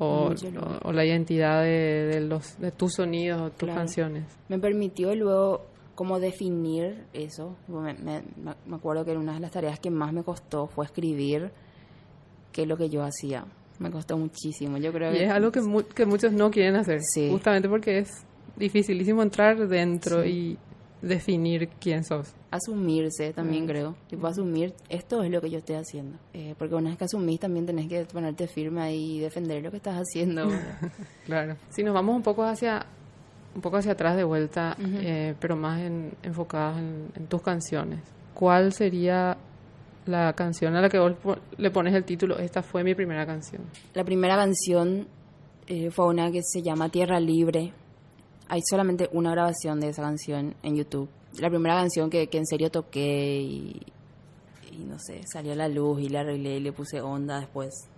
O, 0.00 0.32
la 0.92 1.04
identidad 1.04 1.62
de, 1.62 2.20
los, 2.20 2.58
de 2.60 2.70
tus 2.70 2.94
sonidos 2.94 3.40
o 3.40 3.50
tus 3.50 3.68
canciones. 3.68 4.24
Me 4.48 4.58
permitió 4.58 5.14
luego 5.14 5.66
cómo 5.94 6.20
definir 6.20 7.04
eso. 7.12 7.56
Me, 7.66 7.94
me, 7.94 8.22
me, 8.66 8.76
acuerdo 8.76 9.04
que 9.04 9.16
una 9.16 9.34
de 9.34 9.40
las 9.40 9.50
tareas 9.50 9.80
que 9.80 9.90
más 9.90 10.12
me 10.12 10.22
costó 10.22 10.68
fue 10.68 10.84
escribir 10.84 11.50
qué 12.52 12.62
es 12.62 12.68
lo 12.68 12.76
que 12.76 12.88
yo 12.88 13.02
hacía. 13.02 13.44
Me 13.80 13.90
costó 13.90 14.16
muchísimo. 14.16 14.78
Yo 14.78 14.92
creo 14.92 15.12
y 15.12 15.18
es 15.18 15.30
algo 15.30 15.50
que, 15.50 15.60
que 15.94 16.06
muchos 16.06 16.32
no 16.32 16.50
quieren 16.50 16.76
hacer. 16.76 17.00
Justamente 17.30 17.68
porque 17.68 17.98
es 17.98 18.24
dificilísimo 18.56 19.22
entrar 19.22 19.68
dentro 19.68 20.24
y 20.24 20.58
definir 21.02 21.68
quién 21.80 22.04
sos. 22.04 22.34
Asumirse 22.50 23.32
también 23.32 23.66
creo. 23.66 23.94
Tipo 24.08 24.26
asumir, 24.26 24.74
esto 24.88 25.22
es 25.22 25.30
lo 25.30 25.40
que 25.40 25.50
yo 25.50 25.58
estoy 25.58 25.76
haciendo. 25.76 26.18
Eh, 26.32 26.54
porque 26.58 26.74
una 26.74 26.90
vez 26.90 26.98
que 26.98 27.04
asumís 27.04 27.40
también 27.40 27.66
tenés 27.66 27.88
que 27.88 28.04
ponerte 28.06 28.46
firme 28.46 28.82
ahí 28.82 29.16
y 29.16 29.20
defender 29.20 29.62
lo 29.62 29.70
que 29.70 29.76
estás 29.76 29.96
haciendo. 29.96 30.48
claro. 31.26 31.56
Si 31.70 31.82
nos 31.82 31.94
vamos 31.94 32.16
un 32.16 32.22
poco 32.22 32.44
hacia 32.44 32.86
un 33.54 33.62
poco 33.62 33.78
hacia 33.78 33.92
atrás 33.92 34.16
de 34.16 34.24
vuelta, 34.24 34.76
eh, 34.78 35.34
pero 35.40 35.56
más 35.56 35.80
en, 35.80 36.12
enfocadas 36.22 36.78
en, 36.78 37.26
tus 37.28 37.42
canciones. 37.42 38.00
¿Cuál 38.34 38.72
sería 38.72 39.36
la 40.06 40.32
canción 40.34 40.76
a 40.76 40.80
la 40.80 40.88
que 40.88 40.98
vos 40.98 41.14
le 41.56 41.70
pones 41.70 41.94
el 41.94 42.04
título? 42.04 42.38
Esta 42.38 42.62
fue 42.62 42.84
mi 42.84 42.94
primera 42.94 43.26
canción. 43.26 43.62
La 43.94 44.04
primera 44.04 44.36
canción 44.36 45.08
eh, 45.66 45.90
fue 45.90 46.06
una 46.06 46.30
que 46.30 46.40
se 46.42 46.62
llama 46.62 46.88
Tierra 46.88 47.18
Libre. 47.18 47.72
Hay 48.48 48.60
solamente 48.68 49.08
una 49.12 49.30
grabación 49.30 49.80
de 49.80 49.90
esa 49.90 50.02
canción 50.02 50.54
en 50.62 50.76
YouTube. 50.76 51.08
La 51.38 51.50
primera 51.50 51.74
canción 51.76 52.10
que, 52.10 52.28
que 52.28 52.38
en 52.38 52.46
serio 52.46 52.70
toqué 52.70 53.40
y, 53.40 53.80
y 54.72 54.84
no 54.84 54.98
sé, 54.98 55.20
salió 55.30 55.52
a 55.52 55.56
la 55.56 55.68
luz 55.68 56.00
y 56.00 56.08
la 56.08 56.20
arreglé 56.20 56.56
y 56.56 56.60
le 56.60 56.72
puse 56.72 57.00
onda 57.00 57.40
después 57.40 57.88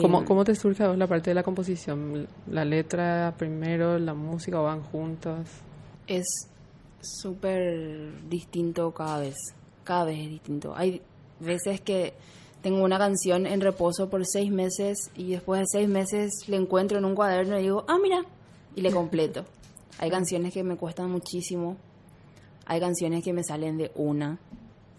¿Cómo, 0.00 0.22
eh, 0.22 0.24
¿Cómo, 0.24 0.44
te 0.44 0.54
surge 0.54 0.96
la 0.96 1.06
parte 1.06 1.30
de 1.30 1.34
la 1.34 1.42
composición? 1.42 2.26
¿La 2.50 2.64
letra 2.64 3.34
primero, 3.36 3.98
la 3.98 4.14
música 4.14 4.60
o 4.60 4.64
van 4.64 4.82
juntas? 4.82 5.48
Es 6.06 6.48
súper 7.00 8.28
distinto 8.28 8.92
cada 8.92 9.20
vez. 9.20 9.34
Cada 9.84 10.04
vez 10.04 10.20
es 10.20 10.30
distinto. 10.30 10.74
Hay 10.76 11.02
veces 11.40 11.80
que 11.80 12.14
tengo 12.62 12.82
una 12.82 12.98
canción 12.98 13.46
en 13.46 13.60
reposo 13.60 14.08
por 14.08 14.24
seis 14.26 14.50
meses 14.50 15.10
y 15.16 15.32
después 15.32 15.60
de 15.60 15.66
seis 15.70 15.88
meses 15.88 16.30
le 16.48 16.56
encuentro 16.56 16.98
en 16.98 17.04
un 17.04 17.14
cuaderno 17.14 17.58
y 17.58 17.62
digo, 17.62 17.84
ah, 17.88 17.98
mira, 18.02 18.24
y 18.74 18.80
le 18.80 18.90
completo. 18.90 19.44
Hay 19.98 20.10
canciones 20.10 20.52
que 20.52 20.62
me 20.64 20.76
cuestan 20.76 21.10
muchísimo. 21.10 21.76
Hay 22.66 22.80
canciones 22.80 23.22
que 23.22 23.32
me 23.32 23.44
salen 23.44 23.76
de 23.76 23.92
una. 23.94 24.38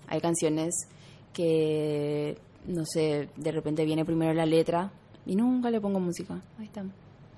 Hay 0.08 0.22
canciones 0.22 0.88
que 1.34 2.38
no 2.68 2.84
sé, 2.86 3.30
de 3.36 3.52
repente 3.52 3.86
viene 3.86 4.06
primero 4.06 4.34
la 4.34 4.46
letra 4.46 4.92
y 5.26 5.36
nunca 5.36 5.70
le 5.70 5.82
pongo 5.82 6.00
música. 6.00 6.42
Ahí 6.60 6.66
están. 6.66 6.92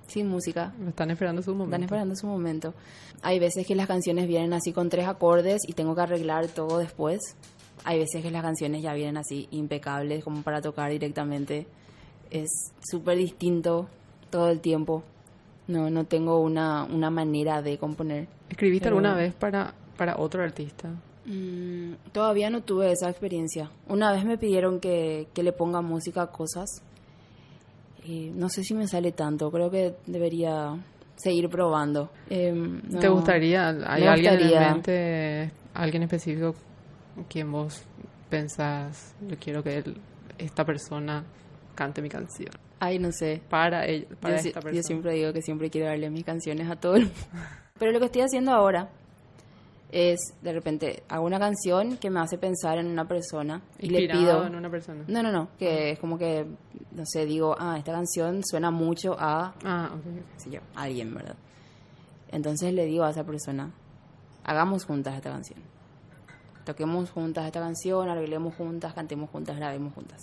Sin 0.07 0.27
música. 0.29 0.73
Están 0.87 1.11
esperando 1.11 1.41
su 1.41 1.51
momento. 1.51 1.75
Están 1.75 1.83
esperando 1.83 2.15
su 2.15 2.27
momento. 2.27 2.73
Hay 3.21 3.39
veces 3.39 3.67
que 3.67 3.75
las 3.75 3.87
canciones 3.87 4.27
vienen 4.27 4.53
así 4.53 4.71
con 4.71 4.89
tres 4.89 5.07
acordes 5.07 5.61
y 5.67 5.73
tengo 5.73 5.95
que 5.95 6.01
arreglar 6.01 6.47
todo 6.47 6.77
después. 6.77 7.19
Hay 7.83 7.99
veces 7.99 8.23
que 8.23 8.31
las 8.31 8.41
canciones 8.41 8.81
ya 8.81 8.93
vienen 8.93 9.17
así 9.17 9.47
impecables 9.51 10.23
como 10.23 10.43
para 10.43 10.61
tocar 10.61 10.91
directamente. 10.91 11.67
Es 12.31 12.49
súper 12.89 13.17
distinto 13.17 13.87
todo 14.29 14.49
el 14.49 14.61
tiempo. 14.61 15.03
No, 15.67 15.89
no 15.89 16.05
tengo 16.05 16.39
una, 16.39 16.83
una 16.85 17.09
manera 17.09 17.61
de 17.61 17.77
componer. 17.77 18.27
¿Escribiste 18.49 18.87
alguna 18.87 19.15
vez 19.15 19.33
para, 19.33 19.73
para 19.97 20.17
otro 20.17 20.43
artista? 20.43 20.89
Mm, 21.25 21.93
todavía 22.13 22.49
no 22.49 22.61
tuve 22.61 22.91
esa 22.91 23.09
experiencia. 23.09 23.69
Una 23.89 24.13
vez 24.13 24.23
me 24.23 24.37
pidieron 24.37 24.79
que, 24.79 25.27
le 25.35 25.51
ponga 25.51 25.81
música 25.81 26.21
a 26.21 26.27
cosas. 26.27 26.81
Y 28.05 28.29
no 28.29 28.47
sé 28.47 28.63
si 28.63 28.73
me 28.73 28.87
sale 28.87 29.11
tanto, 29.11 29.51
creo 29.51 29.69
que 29.69 29.95
debería 30.05 30.77
seguir 31.17 31.49
probando. 31.49 32.09
Em, 32.29 32.81
¿Te 32.83 33.09
gustaría? 33.09 33.67
¿Hay 33.85 34.03
alguien 34.03 34.39
en 34.39 34.59
mente, 34.59 35.51
alguien 35.73 36.03
específico 36.03 36.55
quien 37.27 37.51
vos 37.51 37.83
pensás, 38.29 39.15
yo 39.27 39.37
quiero 39.39 39.63
que 39.63 39.83
esta 40.37 40.65
persona 40.65 41.23
cante 41.77 42.01
mi 42.01 42.09
canción? 42.09 42.49
Ay, 42.79 42.99
no 42.99 43.11
sé. 43.13 43.41
Para, 43.49 43.85
para 44.19 44.35
esta 44.35 44.59
persona. 44.59 44.75
Yo 44.75 44.83
siempre 44.83 45.13
digo 45.13 45.31
que 45.31 45.41
siempre 45.41 45.69
quiero 45.69 45.87
darle 45.87 46.09
mis 46.09 46.25
canciones 46.25 46.69
a 46.69 46.75
todo 46.75 46.95
el 46.95 47.03
mundo. 47.03 47.17
Pero 47.79 47.91
lo 47.93 47.99
que 47.99 48.05
estoy 48.07 48.21
haciendo 48.23 48.51
ahora 48.51 48.89
es 49.89 50.19
de 50.41 50.51
repente 50.51 51.03
hago 51.07 51.25
una 51.25 51.39
canción 51.39 51.95
que 51.95 52.09
me 52.09 52.19
hace 52.19 52.37
pensar 52.37 52.77
en 52.77 52.87
una 52.87 53.07
persona 53.07 53.61
y 53.79 53.89
le 53.89 54.09
pido 54.09 54.45
en 54.45 54.55
una 54.55 54.69
persona. 54.69 55.05
no 55.07 55.23
no 55.23 55.31
no 55.31 55.47
que 55.57 55.91
es 55.91 55.99
como 55.99 56.17
que 56.17 56.45
no 56.91 57.03
sé 57.05 57.25
digo 57.25 57.55
ah 57.57 57.77
esta 57.77 57.93
canción 57.93 58.41
suena 58.43 58.69
mucho 58.69 59.15
a 59.17 59.53
Ah, 59.63 59.91
ok. 59.93 60.39
sé 60.41 60.49
yo, 60.51 60.59
a 60.75 60.81
alguien 60.83 61.13
verdad 61.15 61.37
entonces 62.33 62.73
le 62.73 62.85
digo 62.85 63.05
a 63.05 63.11
esa 63.11 63.23
persona 63.23 63.71
hagamos 64.43 64.83
juntas 64.83 65.15
esta 65.15 65.31
canción 65.31 65.59
toquemos 66.65 67.09
juntas 67.11 67.45
esta 67.45 67.61
canción 67.61 68.09
arreglemos 68.09 68.55
juntas 68.55 68.93
cantemos 68.93 69.29
juntas 69.29 69.55
grabemos 69.55 69.93
juntas 69.93 70.19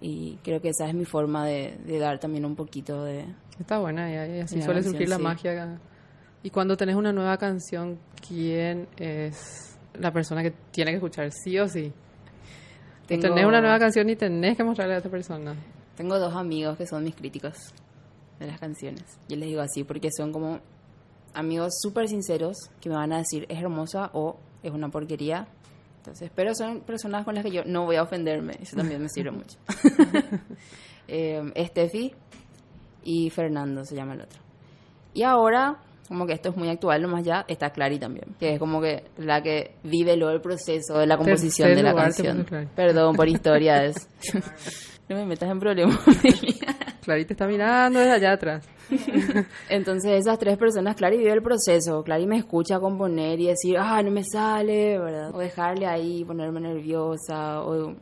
y 0.00 0.36
creo 0.42 0.60
que 0.60 0.68
esa 0.70 0.86
es 0.88 0.94
mi 0.94 1.04
forma 1.04 1.46
de, 1.46 1.76
de 1.86 1.98
dar 1.98 2.18
también 2.18 2.44
un 2.44 2.54
poquito 2.56 3.04
de 3.04 3.24
Está 3.58 3.78
buena, 3.78 4.10
y, 4.10 4.40
así 4.40 4.56
suele 4.60 4.74
canción, 4.80 4.92
surgir 4.92 5.08
la 5.08 5.16
sí. 5.16 5.22
magia. 5.22 5.78
Y 6.42 6.50
cuando 6.50 6.76
tenés 6.76 6.94
una 6.96 7.12
nueva 7.12 7.36
canción, 7.38 7.98
¿quién 8.26 8.86
es 8.98 9.76
la 9.98 10.12
persona 10.12 10.42
que 10.42 10.52
tiene 10.70 10.90
que 10.92 10.96
escuchar 10.96 11.30
sí 11.32 11.58
o 11.58 11.66
sí? 11.66 11.92
Tengo- 13.06 13.22
Tenés 13.22 13.46
una 13.46 13.60
nueva 13.60 13.78
canción 13.78 14.08
y 14.10 14.16
tenés 14.16 14.56
que 14.56 14.64
mostrarle 14.64 14.94
a 14.94 14.98
esa 14.98 15.08
persona. 15.08 15.54
Tengo 15.96 16.18
dos 16.18 16.34
amigos 16.34 16.76
que 16.76 16.86
son 16.86 17.04
mis 17.04 17.14
críticos 17.14 17.72
de 18.38 18.46
las 18.48 18.58
canciones. 18.60 19.02
Yo 19.28 19.36
les 19.36 19.48
digo 19.48 19.62
así 19.62 19.84
porque 19.84 20.10
son 20.14 20.32
como 20.32 20.58
amigos 21.32 21.72
súper 21.80 22.08
sinceros 22.08 22.56
que 22.80 22.88
me 22.90 22.96
van 22.96 23.12
a 23.12 23.18
decir 23.18 23.46
es 23.48 23.58
hermosa 23.60 24.10
o 24.12 24.36
es 24.62 24.72
una 24.72 24.88
porquería. 24.90 25.46
Entonces, 26.06 26.30
pero 26.32 26.54
son 26.54 26.82
personas 26.82 27.24
con 27.24 27.34
las 27.34 27.42
que 27.42 27.50
yo 27.50 27.64
no 27.64 27.84
voy 27.84 27.96
a 27.96 28.04
ofenderme. 28.04 28.52
Eso 28.62 28.76
también 28.76 29.02
me 29.02 29.08
sirve 29.08 29.32
mucho. 29.32 29.58
eh, 31.08 31.42
Steffi 31.66 32.14
y 33.02 33.28
Fernando 33.30 33.84
se 33.84 33.96
llama 33.96 34.14
el 34.14 34.20
otro. 34.20 34.38
Y 35.14 35.24
ahora, 35.24 35.78
como 36.06 36.24
que 36.24 36.34
esto 36.34 36.50
es 36.50 36.56
muy 36.56 36.68
actual, 36.68 37.02
nomás 37.02 37.24
ya 37.24 37.44
está 37.48 37.70
Clary 37.70 37.98
también, 37.98 38.36
que 38.38 38.54
es 38.54 38.58
como 38.60 38.80
que 38.80 39.02
la 39.18 39.42
que 39.42 39.74
vive 39.82 40.16
luego 40.16 40.32
el 40.32 40.40
proceso 40.40 40.96
de 40.98 41.08
la 41.08 41.16
composición 41.16 41.70
Tercer 41.70 41.76
de 41.76 41.82
la 41.82 41.90
lugar 41.90 42.04
canción. 42.04 42.70
Perdón 42.76 43.16
por 43.16 43.28
historias. 43.28 44.08
no 45.08 45.16
me 45.16 45.26
metas 45.26 45.50
en 45.50 45.60
problemas. 45.60 45.98
Clarita 47.02 47.34
está 47.34 47.46
mirando 47.46 48.00
desde 48.00 48.12
allá 48.12 48.32
atrás. 48.32 48.68
Entonces 49.68 50.12
esas 50.20 50.38
tres 50.38 50.58
personas, 50.58 50.96
Clary 50.96 51.18
vive 51.18 51.32
el 51.32 51.42
proceso, 51.42 52.02
Clary 52.02 52.26
me 52.26 52.38
escucha 52.38 52.80
componer 52.80 53.38
y 53.38 53.46
decir, 53.46 53.76
ah, 53.78 54.02
no 54.02 54.10
me 54.10 54.24
sale, 54.24 54.98
¿verdad? 54.98 55.34
O 55.34 55.38
dejarle 55.38 55.86
ahí, 55.86 56.24
ponerme 56.24 56.60
nerviosa, 56.60 57.62
o 57.62 57.94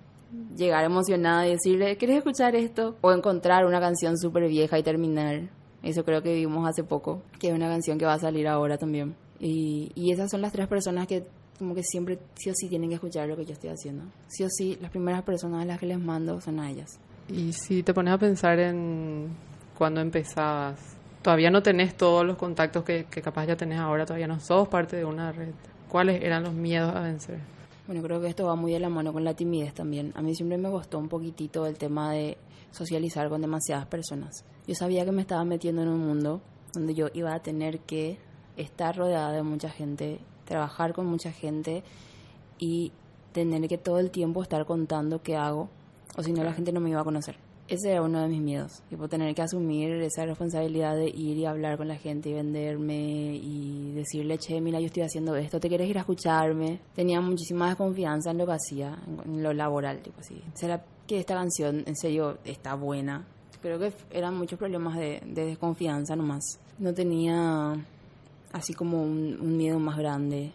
llegar 0.57 0.85
emocionada 0.85 1.47
y 1.47 1.51
decirle, 1.51 1.97
¿quieres 1.97 2.19
escuchar 2.19 2.57
esto? 2.57 2.97
O 3.03 3.13
encontrar 3.13 3.67
una 3.67 3.81
canción 3.81 4.17
súper 4.17 4.49
vieja 4.49 4.79
y 4.79 4.83
terminar. 4.83 5.51
Eso 5.83 6.05
creo 6.05 6.23
que 6.23 6.35
vimos 6.35 6.67
hace 6.67 6.83
poco, 6.83 7.23
que 7.39 7.49
es 7.49 7.55
una 7.55 7.69
canción 7.69 7.99
que 7.99 8.07
va 8.07 8.15
a 8.15 8.19
salir 8.19 8.49
ahora 8.49 8.79
también. 8.79 9.15
Y, 9.39 9.93
y 9.95 10.13
esas 10.13 10.31
son 10.31 10.41
las 10.41 10.53
tres 10.53 10.67
personas 10.67 11.07
que 11.07 11.27
como 11.59 11.75
que 11.75 11.83
siempre 11.83 12.19
sí 12.35 12.51
o 12.51 12.55
sí 12.55 12.69
tienen 12.69 12.89
que 12.89 12.97
escuchar 12.97 13.29
lo 13.29 13.37
que 13.37 13.45
yo 13.45 13.53
estoy 13.53 13.71
haciendo. 13.71 14.05
Sí 14.29 14.45
o 14.45 14.49
sí, 14.49 14.79
las 14.81 14.91
primeras 14.91 15.23
personas 15.23 15.63
a 15.63 15.65
las 15.65 15.79
que 15.79 15.87
les 15.87 15.99
mando 15.99 16.41
son 16.41 16.61
a 16.61 16.71
ellas. 16.71 16.99
Y 17.29 17.53
si 17.53 17.83
te 17.83 17.95
pones 17.95 18.13
a 18.13 18.19
pensar 18.19 18.59
en 18.59 19.29
cuando 19.79 20.01
empezabas, 20.01 20.79
todavía 21.23 21.51
no 21.51 21.63
tenés 21.63 21.97
todos 21.97 22.25
los 22.25 22.37
contactos 22.37 22.85
que, 22.85 23.07
que 23.07 23.23
capaz 23.23 23.47
ya 23.47 23.57
tenés 23.57 23.79
ahora, 23.79 24.05
todavía 24.05 24.27
no 24.27 24.41
sos 24.41 24.69
parte 24.69 24.97
de 24.97 25.05
una 25.05 25.33
red. 25.33 25.53
¿Cuáles 25.89 26.23
eran 26.23 26.43
los 26.43 26.53
miedos 26.53 26.95
a 26.95 27.01
vencer? 27.01 27.39
Bueno, 27.87 28.03
creo 28.03 28.21
que 28.21 28.29
esto 28.29 28.47
va 28.47 28.57
muy 28.57 28.73
de 28.73 28.81
la 28.81 28.89
mano 28.89 29.13
con 29.13 29.25
la 29.25 29.35
timidez 29.35 29.75
también. 29.75 30.13
A 30.17 30.23
mí 30.23 30.35
siempre 30.35 30.59
me 30.59 30.71
costó 30.71 30.99
un 30.99 31.09
poquitito 31.09 31.67
el 31.67 31.77
tema 31.77 32.13
de 32.13 32.39
socializar 32.71 33.29
con 33.29 33.41
demasiadas 33.41 33.87
personas. 33.87 34.45
Yo 34.67 34.75
sabía 34.75 35.05
que 35.05 35.13
me 35.13 35.23
estaba 35.23 35.45
metiendo 35.45 35.83
en 35.83 35.89
un 35.89 36.01
mundo 36.01 36.41
donde 36.73 36.95
yo 36.95 37.09
iba 37.15 37.35
a 37.35 37.41
tener 37.41 37.81
que 37.81 38.19
estar 38.57 38.97
rodeada 38.97 39.33
de 39.33 39.43
mucha 39.43 39.69
gente, 39.69 40.19
trabajar 40.45 40.93
con 40.93 41.07
mucha 41.07 41.33
gente 41.33 41.83
y 42.59 42.93
tener 43.33 43.69
que 43.69 43.79
todo 43.79 43.99
el 43.99 44.11
tiempo 44.11 44.43
estar 44.43 44.65
contando 44.65 45.23
qué 45.23 45.37
hago, 45.37 45.69
o 46.17 46.23
si 46.23 46.33
no 46.33 46.45
la 46.45 46.53
gente 46.53 46.73
no 46.73 46.81
me 46.81 46.91
iba 46.91 47.01
a 47.01 47.05
conocer. 47.05 47.37
Ese 47.67 47.93
era 47.93 48.03
uno 48.03 48.21
de 48.21 48.29
mis 48.29 48.43
miedos, 48.43 48.83
tipo 48.91 49.09
tener 49.09 49.35
que 49.35 49.41
asumir 49.41 49.91
esa 50.03 50.27
responsabilidad 50.27 50.97
de 50.97 51.09
ir 51.09 51.39
y 51.39 51.47
hablar 51.47 51.79
con 51.79 51.89
la 51.89 51.97
gente 51.97 52.29
y 52.29 52.35
venderme 52.35 53.37
y 53.37 53.93
decirle, 53.93 54.37
che, 54.37 54.61
mira, 54.61 54.81
yo 54.81 54.87
estoy 54.87 55.03
haciendo 55.03 55.35
esto, 55.35 55.59
¿te 55.59 55.69
quieres 55.69 55.89
ir 55.89 55.97
a 55.97 56.01
escucharme? 56.01 56.81
Tenía 56.95 57.23
muchísima 57.23 57.69
desconfianza 57.69 58.33
en 58.33 58.39
lo 58.39 58.47
que 58.47 58.53
hacía, 58.53 58.99
en, 59.25 59.43
lo 59.43 59.55
laboral, 59.55 60.01
tipo 60.03 60.21
así. 60.21 60.43
¿Será 60.53 60.85
que 61.07 61.21
esta 61.21 61.35
canción 61.35 61.85
en 61.87 61.97
serio 61.97 62.37
está 62.45 62.75
buena? 62.75 63.27
Creo 63.63 63.79
que 63.79 63.95
eran 64.11 64.37
muchos 64.37 64.59
problemas 64.59 64.99
de, 64.99 65.23
de 65.25 65.47
desconfianza 65.47 66.15
nomás. 66.15 66.45
No 66.79 66.93
tenía 66.93 67.83
así 68.55 68.73
como 68.73 69.03
un, 69.03 69.37
un 69.41 69.57
miedo 69.59 69.79
más 69.79 69.99
grande. 69.99 70.53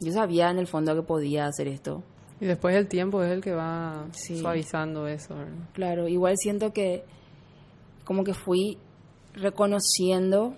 Yo 0.00 0.12
sabía 0.12 0.50
en 0.50 0.58
el 0.58 0.66
fondo 0.68 0.94
que 0.94 1.02
podía 1.02 1.46
hacer 1.46 1.66
esto, 1.66 2.02
Y 2.40 2.46
después 2.46 2.76
el 2.76 2.86
tiempo 2.88 3.22
es 3.22 3.32
el 3.32 3.40
que 3.40 3.52
va 3.54 4.06
Sí. 4.12 4.38
suavizando 4.38 5.06
eso. 5.08 5.34
¿verdad? 5.34 5.52
Claro, 5.72 6.06
igual 6.08 6.36
siento 6.36 6.72
que 6.72 7.04
como 8.04 8.22
que 8.24 8.34
fui 8.34 8.76
reconociendo 9.34 10.54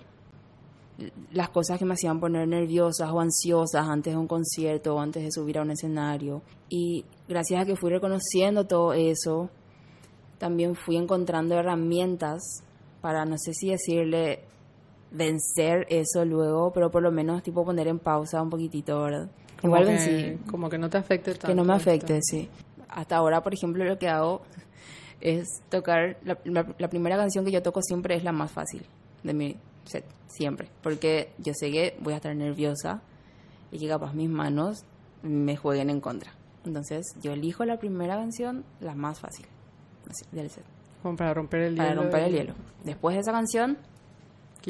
las 1.31 1.49
cosas 1.49 1.77
que 1.77 1.85
me 1.85 1.93
hacían 1.93 2.19
poner 2.19 2.47
nerviosas 2.47 3.09
o 3.11 3.19
ansiosas 3.19 3.87
antes 3.87 4.13
de 4.13 4.19
un 4.19 4.27
concierto 4.27 4.95
o 4.95 4.99
antes 4.99 5.23
de 5.23 5.31
subir 5.31 5.59
a 5.59 5.61
un 5.61 5.69
escenario. 5.71 6.41
Y 6.69 7.05
gracias 7.29 7.61
a 7.61 7.65
que 7.65 7.75
fui 7.75 7.91
reconociendo 7.91 8.65
todo 8.65 8.93
eso, 8.93 9.49
también 10.39 10.75
fui 10.75 10.97
encontrando 10.97 11.55
herramientas 11.55 12.41
para, 13.01 13.25
no 13.25 13.37
sé 13.37 13.53
si 13.53 13.69
decirle, 13.69 14.39
vencer 15.11 15.85
eso 15.89 16.25
luego, 16.25 16.71
pero 16.73 16.91
por 16.91 17.01
lo 17.01 17.11
menos 17.11 17.43
tipo 17.43 17.63
poner 17.65 17.87
en 17.87 17.99
pausa 17.99 18.41
un 18.41 18.49
poquitito, 18.49 19.01
¿verdad? 19.01 19.29
Como 19.61 19.75
Igual 19.77 19.85
que, 19.85 19.91
vencí 19.91 20.37
Como 20.49 20.69
que 20.69 20.77
no 20.77 20.89
te 20.89 20.97
afecte 20.97 21.31
tanto. 21.31 21.47
que 21.47 21.55
no 21.55 21.63
me 21.63 21.73
afecte, 21.73 22.19
sí. 22.21 22.49
Hasta 22.89 23.17
ahora, 23.17 23.41
por 23.41 23.53
ejemplo, 23.53 23.83
lo 23.83 23.97
que 23.97 24.07
hago 24.07 24.41
es 25.21 25.47
tocar, 25.69 26.17
la, 26.23 26.37
la- 26.45 26.75
la 26.77 26.89
primera 26.89 27.17
canción 27.17 27.43
que 27.45 27.51
yo 27.51 27.61
toco 27.63 27.81
siempre 27.81 28.15
es 28.15 28.23
la 28.23 28.31
más 28.31 28.51
fácil 28.51 28.85
de 29.23 29.33
mi 29.33 29.55
set, 29.85 30.05
siempre, 30.27 30.67
porque 30.83 31.31
yo 31.39 31.53
sé 31.55 31.71
que 31.71 31.97
voy 32.01 32.13
a 32.13 32.17
estar 32.17 32.35
nerviosa 32.35 33.01
y 33.71 33.79
que 33.79 33.87
capaz 33.87 34.13
mis 34.13 34.29
manos 34.29 34.85
me 35.23 35.55
jueguen 35.57 35.89
en 35.89 35.99
contra. 36.01 36.31
Entonces, 36.65 37.05
yo 37.21 37.31
elijo 37.31 37.65
la 37.65 37.77
primera 37.79 38.15
canción, 38.15 38.63
la 38.81 38.93
más 38.93 39.19
fácil 39.19 39.45
así, 40.09 40.25
del 40.31 40.49
set, 40.49 40.63
Como 41.01 41.15
para 41.17 41.33
romper 41.33 41.61
el 41.61 41.75
para 41.77 41.89
hielo. 41.89 42.01
romper 42.03 42.23
el 42.23 42.33
hielo. 42.33 42.53
Después 42.83 43.15
de 43.15 43.21
esa 43.21 43.31
canción, 43.31 43.77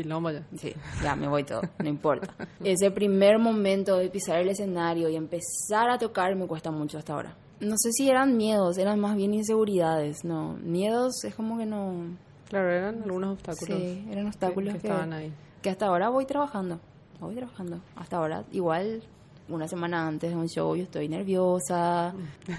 Quilombo 0.04 0.30
ya. 0.32 0.44
Sí, 0.58 0.74
ya 1.04 1.16
me 1.16 1.28
voy 1.28 1.44
todo, 1.44 1.62
no 1.80 1.90
importa. 1.90 2.34
Ese 2.64 2.92
primer 2.92 3.40
momento 3.40 3.98
de 3.98 4.10
pisar 4.10 4.38
el 4.40 4.50
escenario 4.50 5.10
y 5.10 5.16
empezar 5.16 5.90
a 5.90 5.98
tocar 5.98 6.36
me 6.36 6.46
cuesta 6.46 6.70
mucho 6.70 6.98
hasta 7.00 7.14
ahora. 7.14 7.36
No 7.60 7.76
sé 7.78 7.92
si 7.92 8.08
eran 8.10 8.38
miedos, 8.38 8.78
eran 8.78 9.00
más 9.00 9.16
bien 9.16 9.34
inseguridades, 9.34 10.24
no. 10.24 10.54
Miedos 10.62 11.24
es 11.24 11.34
como 11.34 11.58
que 11.58 11.66
no. 11.66 12.16
Claro, 12.50 12.72
eran 12.72 13.02
algunos 13.02 13.34
obstáculos. 13.34 13.80
Sí, 13.80 14.06
eran 14.12 14.26
que- 14.26 14.30
obstáculos 14.30 14.74
que, 14.76 14.80
que, 14.82 14.88
estaban 14.88 15.14
ahí. 15.14 15.34
que 15.64 15.70
hasta 15.72 15.88
ahora 15.88 16.10
voy 16.10 16.26
trabajando. 16.26 16.80
Voy 17.20 17.34
trabajando. 17.34 17.80
Hasta 17.96 18.18
ahora, 18.18 18.44
igual, 18.52 19.02
una 19.50 19.68
semana 19.68 20.08
antes 20.08 20.30
de 20.32 20.36
un 20.36 20.48
show 20.48 20.76
yo 20.76 20.84
estoy 20.84 21.08
nerviosa. 21.10 22.14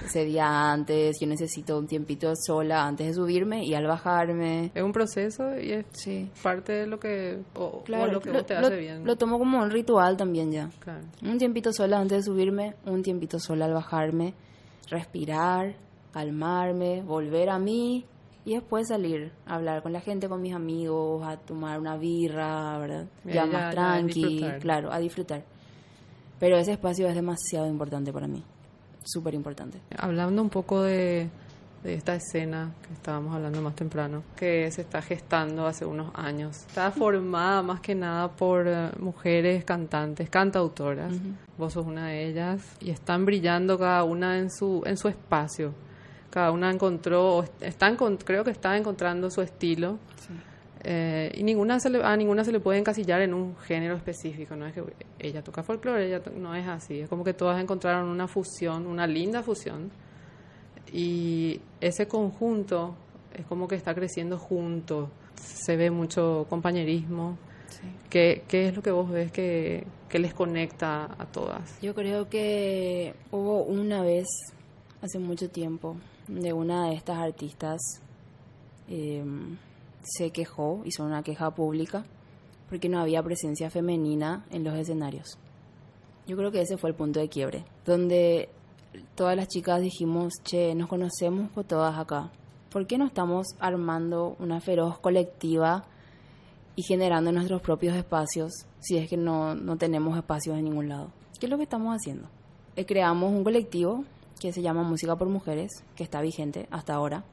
Ese 0.06 0.24
día 0.24 0.70
antes, 0.72 1.16
yo 1.20 1.26
necesito 1.26 1.78
un 1.78 1.86
tiempito 1.86 2.32
sola 2.34 2.86
antes 2.86 3.08
de 3.08 3.14
subirme 3.14 3.64
y 3.64 3.74
al 3.74 3.86
bajarme. 3.86 4.70
Es 4.74 4.82
un 4.82 4.92
proceso 4.92 5.58
y 5.58 5.72
es 5.72 5.86
Sí. 5.92 6.30
parte 6.42 6.72
de 6.72 6.86
lo 6.86 6.98
que, 6.98 7.38
o, 7.54 7.64
o 7.64 7.84
Claro, 7.84 8.12
lo 8.12 8.20
que 8.20 8.30
lo, 8.30 8.38
vos 8.38 8.46
te 8.46 8.54
lo- 8.60 8.66
hace 8.66 8.76
bien. 8.78 9.04
lo 9.04 9.16
tomo 9.16 9.38
como 9.38 9.58
un 9.62 9.70
ritual 9.70 10.16
también 10.16 10.50
ya. 10.50 10.70
Claro. 10.80 11.00
Un 11.22 11.38
tiempito 11.38 11.72
sola 11.72 11.98
antes 11.98 12.18
de 12.18 12.22
subirme, 12.24 12.74
un 12.86 13.02
tiempito 13.02 13.38
sola 13.38 13.66
al 13.66 13.74
bajarme, 13.74 14.34
respirar, 14.88 15.74
calmarme, 16.12 17.02
volver 17.02 17.50
a 17.50 17.58
mí 17.58 18.04
y 18.44 18.54
después 18.54 18.88
salir 18.88 19.30
a 19.46 19.56
hablar 19.56 19.82
con 19.82 19.92
la 19.92 20.00
gente, 20.00 20.28
con 20.28 20.40
mis 20.40 20.54
amigos, 20.54 21.22
a 21.26 21.36
tomar 21.36 21.78
una 21.78 21.96
birra, 21.96 22.78
¿verdad? 22.78 23.06
Ya, 23.24 23.44
más 23.44 23.74
tranqui, 23.74 24.42
claro, 24.60 24.90
a 24.90 24.98
disfrutar. 24.98 25.42
Pero 26.38 26.56
ese 26.56 26.72
espacio 26.72 27.08
es 27.08 27.14
demasiado 27.14 27.66
importante 27.66 28.12
para 28.12 28.28
mí, 28.28 28.42
súper 29.04 29.34
importante. 29.34 29.80
Hablando 29.96 30.40
un 30.42 30.50
poco 30.50 30.82
de, 30.82 31.28
de 31.82 31.94
esta 31.94 32.14
escena 32.14 32.72
que 32.86 32.92
estábamos 32.94 33.34
hablando 33.34 33.60
más 33.60 33.74
temprano, 33.74 34.22
que 34.36 34.70
se 34.70 34.82
está 34.82 35.02
gestando 35.02 35.66
hace 35.66 35.84
unos 35.84 36.12
años. 36.14 36.58
Está 36.68 36.90
formada 36.92 37.62
más 37.62 37.80
que 37.80 37.94
nada 37.94 38.28
por 38.30 38.66
eh, 38.68 38.90
mujeres 39.00 39.64
cantantes, 39.64 40.30
cantautoras. 40.30 41.12
Vos 41.56 41.72
sos 41.72 41.84
una 41.86 42.06
de 42.08 42.28
ellas 42.28 42.62
y 42.80 42.90
están 42.90 43.24
brillando 43.24 43.76
cada 43.78 44.04
una 44.04 44.38
en 44.38 44.50
su 44.50 44.82
en 44.86 44.96
su 44.96 45.08
espacio. 45.08 45.72
Cada 46.30 46.52
una 46.52 46.70
encontró, 46.70 47.36
o 47.38 47.42
est- 47.42 47.62
está 47.62 47.90
encon- 47.90 48.18
creo 48.24 48.44
que 48.44 48.50
está 48.52 48.76
encontrando 48.76 49.30
su 49.30 49.40
estilo. 49.42 49.98
Eh, 50.84 51.32
y 51.34 51.42
ninguna 51.42 51.80
se 51.80 51.90
le, 51.90 52.02
a 52.04 52.16
ninguna 52.16 52.44
se 52.44 52.52
le 52.52 52.60
puede 52.60 52.78
encasillar 52.78 53.20
en 53.20 53.34
un 53.34 53.56
género 53.56 53.96
específico, 53.96 54.54
no 54.54 54.66
es 54.66 54.74
que 54.74 54.84
ella 55.18 55.42
toca 55.42 55.62
folclore, 55.62 56.06
ella 56.06 56.22
to- 56.22 56.30
no 56.30 56.54
es 56.54 56.66
así, 56.68 57.00
es 57.00 57.08
como 57.08 57.24
que 57.24 57.34
todas 57.34 57.60
encontraron 57.60 58.08
una 58.08 58.28
fusión, 58.28 58.86
una 58.86 59.06
linda 59.06 59.42
fusión, 59.42 59.90
y 60.92 61.60
ese 61.80 62.06
conjunto 62.06 62.94
es 63.34 63.44
como 63.46 63.66
que 63.66 63.74
está 63.74 63.94
creciendo 63.94 64.38
junto, 64.38 65.10
se 65.34 65.76
ve 65.76 65.90
mucho 65.90 66.46
compañerismo, 66.48 67.36
¿Qué, 68.08 68.42
¿Qué, 68.48 68.68
es 68.68 68.74
lo 68.74 68.82
que 68.82 68.90
vos 68.90 69.10
ves 69.10 69.30
que, 69.30 69.84
que, 70.08 70.18
les 70.18 70.32
conecta 70.32 71.04
a 71.18 71.26
todas? 71.26 71.78
Yo 71.82 71.94
creo 71.94 72.28
que 72.30 73.14
hubo 73.30 73.64
una 73.64 74.02
vez, 74.02 74.26
hace 75.02 75.18
mucho 75.18 75.50
tiempo, 75.50 75.96
de 76.26 76.54
una 76.54 76.88
de 76.88 76.94
estas 76.94 77.18
artistas 77.18 77.78
eh, 78.88 79.22
se 80.02 80.30
quejó, 80.30 80.82
hizo 80.84 81.04
una 81.04 81.22
queja 81.22 81.50
pública, 81.54 82.04
porque 82.68 82.88
no 82.88 83.00
había 83.00 83.22
presencia 83.22 83.70
femenina 83.70 84.44
en 84.50 84.64
los 84.64 84.74
escenarios. 84.74 85.38
Yo 86.26 86.36
creo 86.36 86.50
que 86.52 86.60
ese 86.60 86.76
fue 86.76 86.90
el 86.90 86.96
punto 86.96 87.20
de 87.20 87.28
quiebre, 87.28 87.64
donde 87.86 88.50
todas 89.14 89.36
las 89.36 89.48
chicas 89.48 89.80
dijimos, 89.80 90.34
che, 90.44 90.74
nos 90.74 90.88
conocemos 90.88 91.50
todas 91.66 91.98
acá. 91.98 92.30
¿Por 92.70 92.86
qué 92.86 92.98
no 92.98 93.06
estamos 93.06 93.46
armando 93.58 94.36
una 94.38 94.60
feroz 94.60 94.98
colectiva 94.98 95.84
y 96.76 96.82
generando 96.82 97.32
nuestros 97.32 97.62
propios 97.62 97.96
espacios 97.96 98.52
si 98.80 98.98
es 98.98 99.08
que 99.08 99.16
no, 99.16 99.54
no 99.54 99.76
tenemos 99.76 100.16
espacios 100.16 100.58
en 100.58 100.64
ningún 100.64 100.88
lado? 100.88 101.10
¿Qué 101.40 101.46
es 101.46 101.50
lo 101.50 101.56
que 101.56 101.62
estamos 101.62 101.96
haciendo? 101.96 102.28
Eh, 102.76 102.84
creamos 102.84 103.32
un 103.32 103.42
colectivo 103.42 104.04
que 104.38 104.52
se 104.52 104.62
llama 104.62 104.82
Música 104.82 105.16
por 105.16 105.28
Mujeres, 105.28 105.82
que 105.96 106.04
está 106.04 106.20
vigente 106.20 106.68
hasta 106.70 106.94
ahora, 106.94 107.24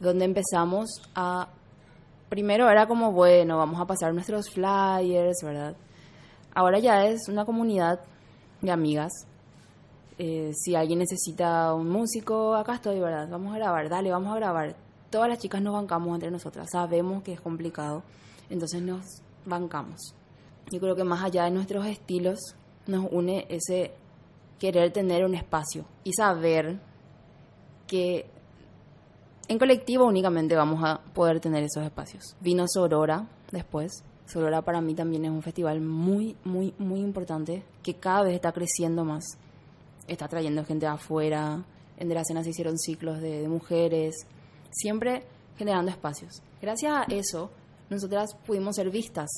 donde 0.00 0.24
empezamos 0.24 1.02
a... 1.14 1.48
Primero 2.28 2.68
era 2.68 2.86
como, 2.86 3.12
bueno, 3.12 3.56
vamos 3.56 3.80
a 3.80 3.86
pasar 3.86 4.12
nuestros 4.12 4.50
flyers, 4.50 5.38
¿verdad? 5.42 5.76
Ahora 6.54 6.78
ya 6.78 7.06
es 7.06 7.28
una 7.28 7.44
comunidad 7.44 8.00
de 8.60 8.70
amigas. 8.72 9.12
Eh, 10.18 10.52
si 10.54 10.74
alguien 10.74 10.98
necesita 10.98 11.72
un 11.74 11.88
músico, 11.88 12.54
acá 12.54 12.74
estoy, 12.74 12.98
¿verdad? 12.98 13.28
Vamos 13.30 13.54
a 13.54 13.58
grabar, 13.58 13.88
dale, 13.88 14.10
vamos 14.10 14.32
a 14.32 14.36
grabar. 14.36 14.76
Todas 15.10 15.28
las 15.28 15.38
chicas 15.38 15.62
nos 15.62 15.74
bancamos 15.74 16.14
entre 16.14 16.30
nosotras, 16.30 16.68
sabemos 16.72 17.22
que 17.22 17.34
es 17.34 17.40
complicado, 17.40 18.02
entonces 18.50 18.82
nos 18.82 19.04
bancamos. 19.44 20.14
Yo 20.70 20.80
creo 20.80 20.96
que 20.96 21.04
más 21.04 21.22
allá 21.22 21.44
de 21.44 21.50
nuestros 21.52 21.86
estilos, 21.86 22.38
nos 22.86 23.06
une 23.10 23.46
ese 23.48 23.92
querer 24.58 24.92
tener 24.92 25.24
un 25.24 25.34
espacio 25.34 25.84
y 26.04 26.12
saber 26.12 26.80
que 27.86 28.30
en 29.48 29.58
colectivo 29.58 30.04
únicamente 30.06 30.56
vamos 30.56 30.82
a 30.84 31.00
poder 31.14 31.40
tener 31.40 31.62
esos 31.64 31.84
espacios. 31.84 32.36
Vino 32.40 32.64
Sorora 32.68 33.26
después, 33.50 34.02
Sorora 34.26 34.62
para 34.62 34.80
mí 34.80 34.94
también 34.94 35.24
es 35.24 35.30
un 35.30 35.42
festival 35.42 35.80
muy, 35.80 36.36
muy, 36.44 36.74
muy 36.78 37.00
importante 37.00 37.62
que 37.82 37.94
cada 37.94 38.22
vez 38.22 38.34
está 38.34 38.52
creciendo 38.52 39.04
más. 39.04 39.24
Está 40.08 40.26
trayendo 40.28 40.64
gente 40.64 40.86
de 40.86 40.92
afuera. 40.92 41.64
En 41.96 42.08
De 42.08 42.14
la 42.14 42.24
Cena 42.24 42.42
se 42.42 42.50
hicieron 42.50 42.76
ciclos 42.76 43.20
de, 43.20 43.48
mujeres, 43.48 44.14
siempre 44.70 45.24
generando 45.56 45.90
espacios. 45.90 46.42
Gracias 46.60 46.92
a 46.92 47.04
eso, 47.04 47.50
nosotras 47.88 48.34
pudimos 48.46 48.76
ser 48.76 48.90
vistas. 48.90 49.30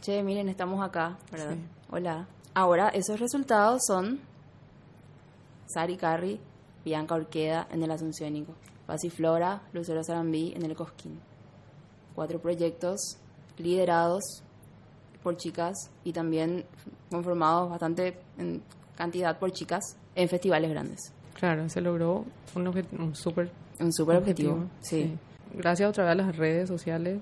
Che, 0.00 0.22
miren, 0.22 0.48
estamos 0.48 0.84
acá, 0.84 1.18
¿verdad? 1.32 1.56
Hola. 1.90 2.28
Ahora, 2.54 2.88
esos 2.90 3.18
resultados 3.18 3.82
son 3.86 4.20
Sari 5.66 5.96
Carri, 5.96 6.40
Bianca 6.84 7.14
Orqueda 7.16 7.66
en 7.70 7.82
el 7.82 7.90
Asunciónico, 7.90 8.54
Flora, 9.10 9.62
Lucero 9.72 10.02
Sarambí 10.02 10.52
en 10.54 10.64
el 10.64 10.74
Cosquín. 10.74 11.18
Cuatro 12.14 12.40
proyectos 12.40 13.18
liderados 13.58 14.42
por 15.22 15.36
chicas 15.36 15.90
y 16.04 16.12
también 16.12 16.64
conformados 17.10 17.70
bastante 17.70 18.18
en 18.38 18.62
cantidad 18.96 19.38
por 19.38 19.52
chicas 19.52 19.96
en 20.14 20.28
festivales 20.28 20.70
grandes. 20.70 21.12
Claro, 21.34 21.68
se 21.68 21.80
logró 21.80 22.24
un, 22.54 22.66
un 22.98 23.14
súper 23.14 23.50
un 23.78 23.92
super 23.92 24.16
objetivo, 24.16 24.66
sí. 24.80 25.16
Gracias 25.54 25.88
otra 25.88 26.04
vez 26.04 26.12
a 26.12 26.14
las 26.14 26.36
redes 26.36 26.68
sociales 26.68 27.20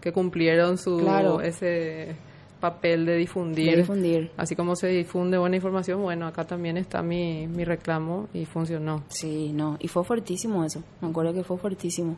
que 0.00 0.12
cumplieron 0.12 0.78
su 0.78 1.00
ese 1.42 2.16
papel 2.62 3.04
de 3.04 3.16
difundir, 3.16 3.76
difundir. 3.76 4.30
Así 4.36 4.54
como 4.54 4.76
se 4.76 4.86
difunde 4.86 5.36
buena 5.36 5.56
información, 5.56 6.00
bueno, 6.00 6.28
acá 6.28 6.44
también 6.44 6.76
está 6.76 7.02
mi, 7.02 7.48
mi 7.48 7.64
reclamo 7.64 8.28
y 8.32 8.44
funcionó. 8.44 9.02
Sí, 9.08 9.52
no, 9.52 9.76
y 9.80 9.88
fue 9.88 10.04
fuertísimo 10.04 10.64
eso, 10.64 10.80
me 11.00 11.08
acuerdo 11.08 11.34
que 11.34 11.42
fue 11.42 11.58
fuertísimo. 11.58 12.16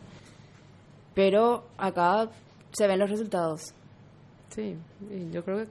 Pero 1.15 1.65
acá 1.79 2.29
se 2.73 2.87
ven 2.87 2.99
los 2.99 3.09
resultados. 3.09 3.73
Sí, 4.51 4.77
y 5.11 5.31
yo 5.33 5.43
creo 5.43 5.65
que 5.65 5.69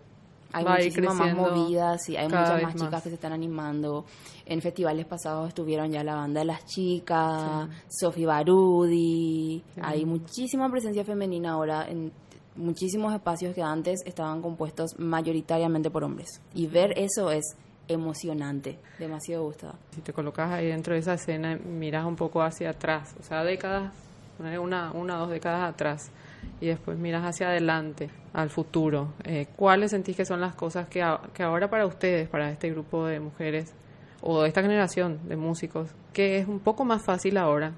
hay 0.54 0.66
muchísimas 0.66 1.16
más 1.16 1.36
movidas 1.36 2.10
y 2.10 2.16
hay 2.16 2.26
muchas 2.26 2.62
más 2.62 2.76
chicas 2.76 3.04
que 3.04 3.10
se 3.10 3.16
están 3.16 3.34
animando. 3.34 4.06
En 4.46 4.62
festivales 4.62 5.06
pasados 5.06 5.50
estuvieron 5.50 5.92
ya 5.92 6.04
la 6.04 6.16
banda 6.16 6.42
de 6.42 6.46
las 6.46 6.66
chicas, 6.66 7.70
Sofi 7.90 8.26
Barudi. 8.26 9.64
Hay 9.82 10.06
muchísima 10.06 10.70
presencia 10.70 11.04
femenina 11.04 11.52
ahora 11.54 11.88
en 11.90 12.12
muchísimos 12.56 13.14
espacios 13.14 13.54
que 13.56 13.62
antes 13.62 14.02
estaban 14.06 14.42
compuestos 14.42 14.98
mayoritariamente 14.98 15.90
por 15.90 16.04
hombres. 16.04 16.42
Y 16.54 16.68
ver 16.68 16.94
eso 16.98 17.32
es 17.32 17.56
emocionante, 17.88 18.80
demasiado 19.00 19.44
gustado. 19.44 19.76
Si 19.92 20.02
te 20.02 20.14
colocas 20.14 20.52
ahí 20.52 20.68
dentro 20.68 20.94
de 20.94 21.00
esa 21.00 21.16
escena, 21.16 21.58
miras 21.58 22.06
un 22.06 22.16
poco 22.16 22.42
hacia 22.42 22.72
atrás, 22.72 23.16
o 23.20 23.24
sea, 23.24 23.44
décadas, 23.44 23.92
una, 24.40 24.92
una 24.92 25.18
dos 25.18 25.30
décadas 25.30 25.70
atrás 25.70 26.12
y 26.60 26.68
después 26.68 26.98
miras 26.98 27.24
hacia 27.24 27.50
adelante, 27.50 28.10
al 28.34 28.50
futuro, 28.50 29.14
eh, 29.24 29.48
¿cuáles 29.56 29.92
sentís 29.92 30.18
que 30.18 30.26
son 30.26 30.42
las 30.42 30.56
cosas 30.56 30.88
que, 30.88 31.06
que 31.34 31.44
ahora 31.44 31.70
para 31.70 31.86
ustedes, 31.86 32.28
para 32.28 32.50
este 32.50 32.72
grupo 32.72 33.06
de 33.06 33.20
mujeres 33.20 33.74
o 34.22 34.46
esta 34.46 34.62
generación 34.62 35.20
de 35.28 35.36
músicos, 35.36 35.90
que 36.14 36.40
es 36.40 36.48
un 36.48 36.60
poco 36.60 36.84
más 36.84 37.04
fácil 37.04 37.38
ahora? 37.38 37.74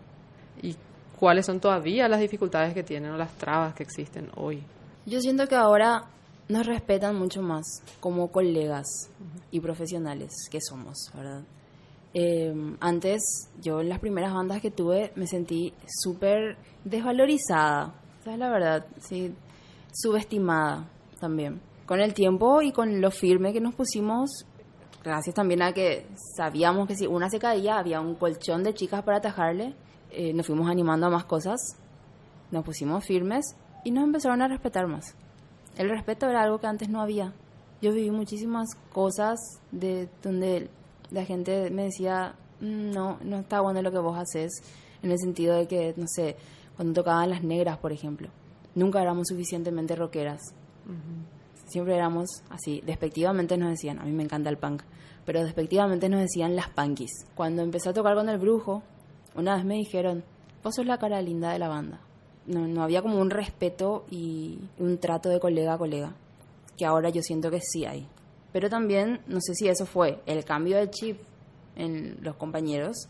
¿Y 1.16 1.18
cuáles 1.18 1.46
son 1.46 1.60
todavía 1.60 2.08
las 2.08 2.20
dificultades 2.20 2.74
que 2.74 2.84
tienen 2.84 3.12
o 3.12 3.18
las 3.18 3.32
trabas 3.38 3.74
que 3.74 3.84
existen 3.84 4.30
hoy? 4.36 4.62
Yo 5.06 5.20
siento 5.22 5.48
que 5.48 5.56
ahora 5.56 6.06
nos 6.50 6.66
respetan 6.66 7.16
mucho 7.16 7.42
más 7.42 7.66
como 8.00 8.32
colegas 8.32 8.86
y 9.52 9.60
profesionales 9.60 10.32
que 10.50 10.60
somos, 10.62 11.12
¿verdad? 11.16 11.44
Eh, 12.14 12.54
antes, 12.80 13.50
yo 13.62 13.82
en 13.82 13.90
las 13.90 14.00
primeras 14.00 14.34
bandas 14.34 14.62
que 14.62 14.72
tuve 14.72 15.12
me 15.16 15.28
sentí 15.28 15.74
súper 15.88 16.58
desvalorizada 16.84 17.94
es 18.26 18.40
la 18.40 18.50
verdad, 18.50 18.86
sí, 19.00 19.34
subestimada 19.94 20.90
también. 21.20 21.62
Con 21.86 22.00
el 22.00 22.14
tiempo 22.14 22.62
y 22.62 22.72
con 22.72 23.00
lo 23.00 23.12
firme 23.12 23.54
que 23.54 23.62
nos 23.62 23.76
pusimos, 23.76 24.46
gracias 25.04 25.36
también 25.36 25.62
a 25.62 25.74
que 25.74 26.08
sabíamos 26.36 26.88
que 26.88 26.96
si 26.96 27.06
una 27.06 27.30
se 27.30 27.38
caía 27.38 27.78
había 27.78 28.02
un 28.02 28.16
colchón 28.16 28.64
de 28.64 28.74
chicas 28.74 29.04
para 29.04 29.18
atajarle, 29.18 29.76
eh, 30.16 30.34
nos 30.34 30.48
fuimos 30.48 30.70
animando 30.70 31.08
a 31.08 31.10
más 31.10 31.26
cosas, 31.26 31.60
nos 32.52 32.64
pusimos 32.64 33.06
firmes 33.06 33.56
y 33.84 33.92
nos 33.92 34.04
empezaron 34.04 34.42
a 34.42 34.48
respetar 34.48 34.88
más. 34.88 35.16
El 35.78 35.90
respeto 35.90 36.28
era 36.28 36.44
algo 36.44 36.60
que 36.60 36.68
antes 36.68 36.90
no 36.90 37.02
había. 37.02 37.34
Yo 37.82 37.92
viví 37.92 38.12
muchísimas 38.12 38.70
cosas 38.92 39.40
de 39.72 40.10
donde 40.24 40.70
la 41.12 41.26
gente 41.26 41.70
me 41.70 41.84
decía, 41.84 42.36
mm, 42.62 42.92
no, 42.92 43.18
no 43.24 43.40
está 43.40 43.62
bueno 43.62 43.82
lo 43.82 43.92
que 43.92 44.00
vos 44.00 44.18
haces, 44.18 44.52
en 45.04 45.12
el 45.12 45.20
sentido 45.20 45.56
de 45.56 45.68
que, 45.68 45.94
no 45.98 46.08
sé, 46.08 46.36
cuando 46.76 46.94
tocaban 46.94 47.30
las 47.30 47.44
negras, 47.44 47.78
por 47.78 47.92
ejemplo. 47.92 48.30
Nunca 48.74 49.02
éramos 49.02 49.28
suficientemente 49.28 49.96
rockeras. 49.96 50.42
Siempre 51.68 51.96
éramos 51.96 52.44
así. 52.50 52.82
Despectivamente 52.86 53.58
nos 53.58 53.70
decían, 53.70 54.00
a 54.00 54.04
mí 54.04 54.12
me 54.12 54.24
encanta 54.24 54.50
el 54.50 54.58
punk, 54.58 54.84
pero 55.26 55.44
despectivamente 55.44 56.10
nos 56.10 56.22
decían 56.22 56.56
las 56.56 56.70
punkies. 56.70 57.26
Cuando 57.36 57.64
empecé 57.64 57.90
a 57.90 57.94
tocar 57.94 58.16
con 58.16 58.30
el 58.30 58.38
brujo, 58.38 58.84
una 59.36 59.56
vez 59.56 59.66
me 59.66 59.76
dijeron, 59.76 60.24
vos 60.64 60.76
sos 60.76 60.86
la 60.86 60.98
cara 60.98 61.22
linda 61.22 61.52
de 61.52 61.60
la 61.60 61.68
banda. 61.68 62.00
No, 62.48 62.68
no 62.68 62.84
había 62.84 63.02
como 63.02 63.20
un 63.20 63.30
respeto 63.30 64.06
y 64.10 64.60
un 64.78 64.98
trato 64.98 65.30
de 65.30 65.40
colega 65.40 65.74
a 65.74 65.78
colega, 65.78 66.14
que 66.78 66.86
ahora 66.86 67.10
yo 67.10 67.22
siento 67.22 67.50
que 67.50 67.60
sí 67.62 67.86
hay. 67.86 68.08
Pero 68.52 68.70
también, 68.70 69.20
no 69.28 69.40
sé 69.42 69.54
si 69.56 69.68
eso 69.68 69.86
fue 69.86 70.22
el 70.26 70.46
cambio 70.46 70.78
de 70.78 70.90
chip 70.90 71.20
en 71.76 72.18
los 72.22 72.36
compañeros 72.36 73.08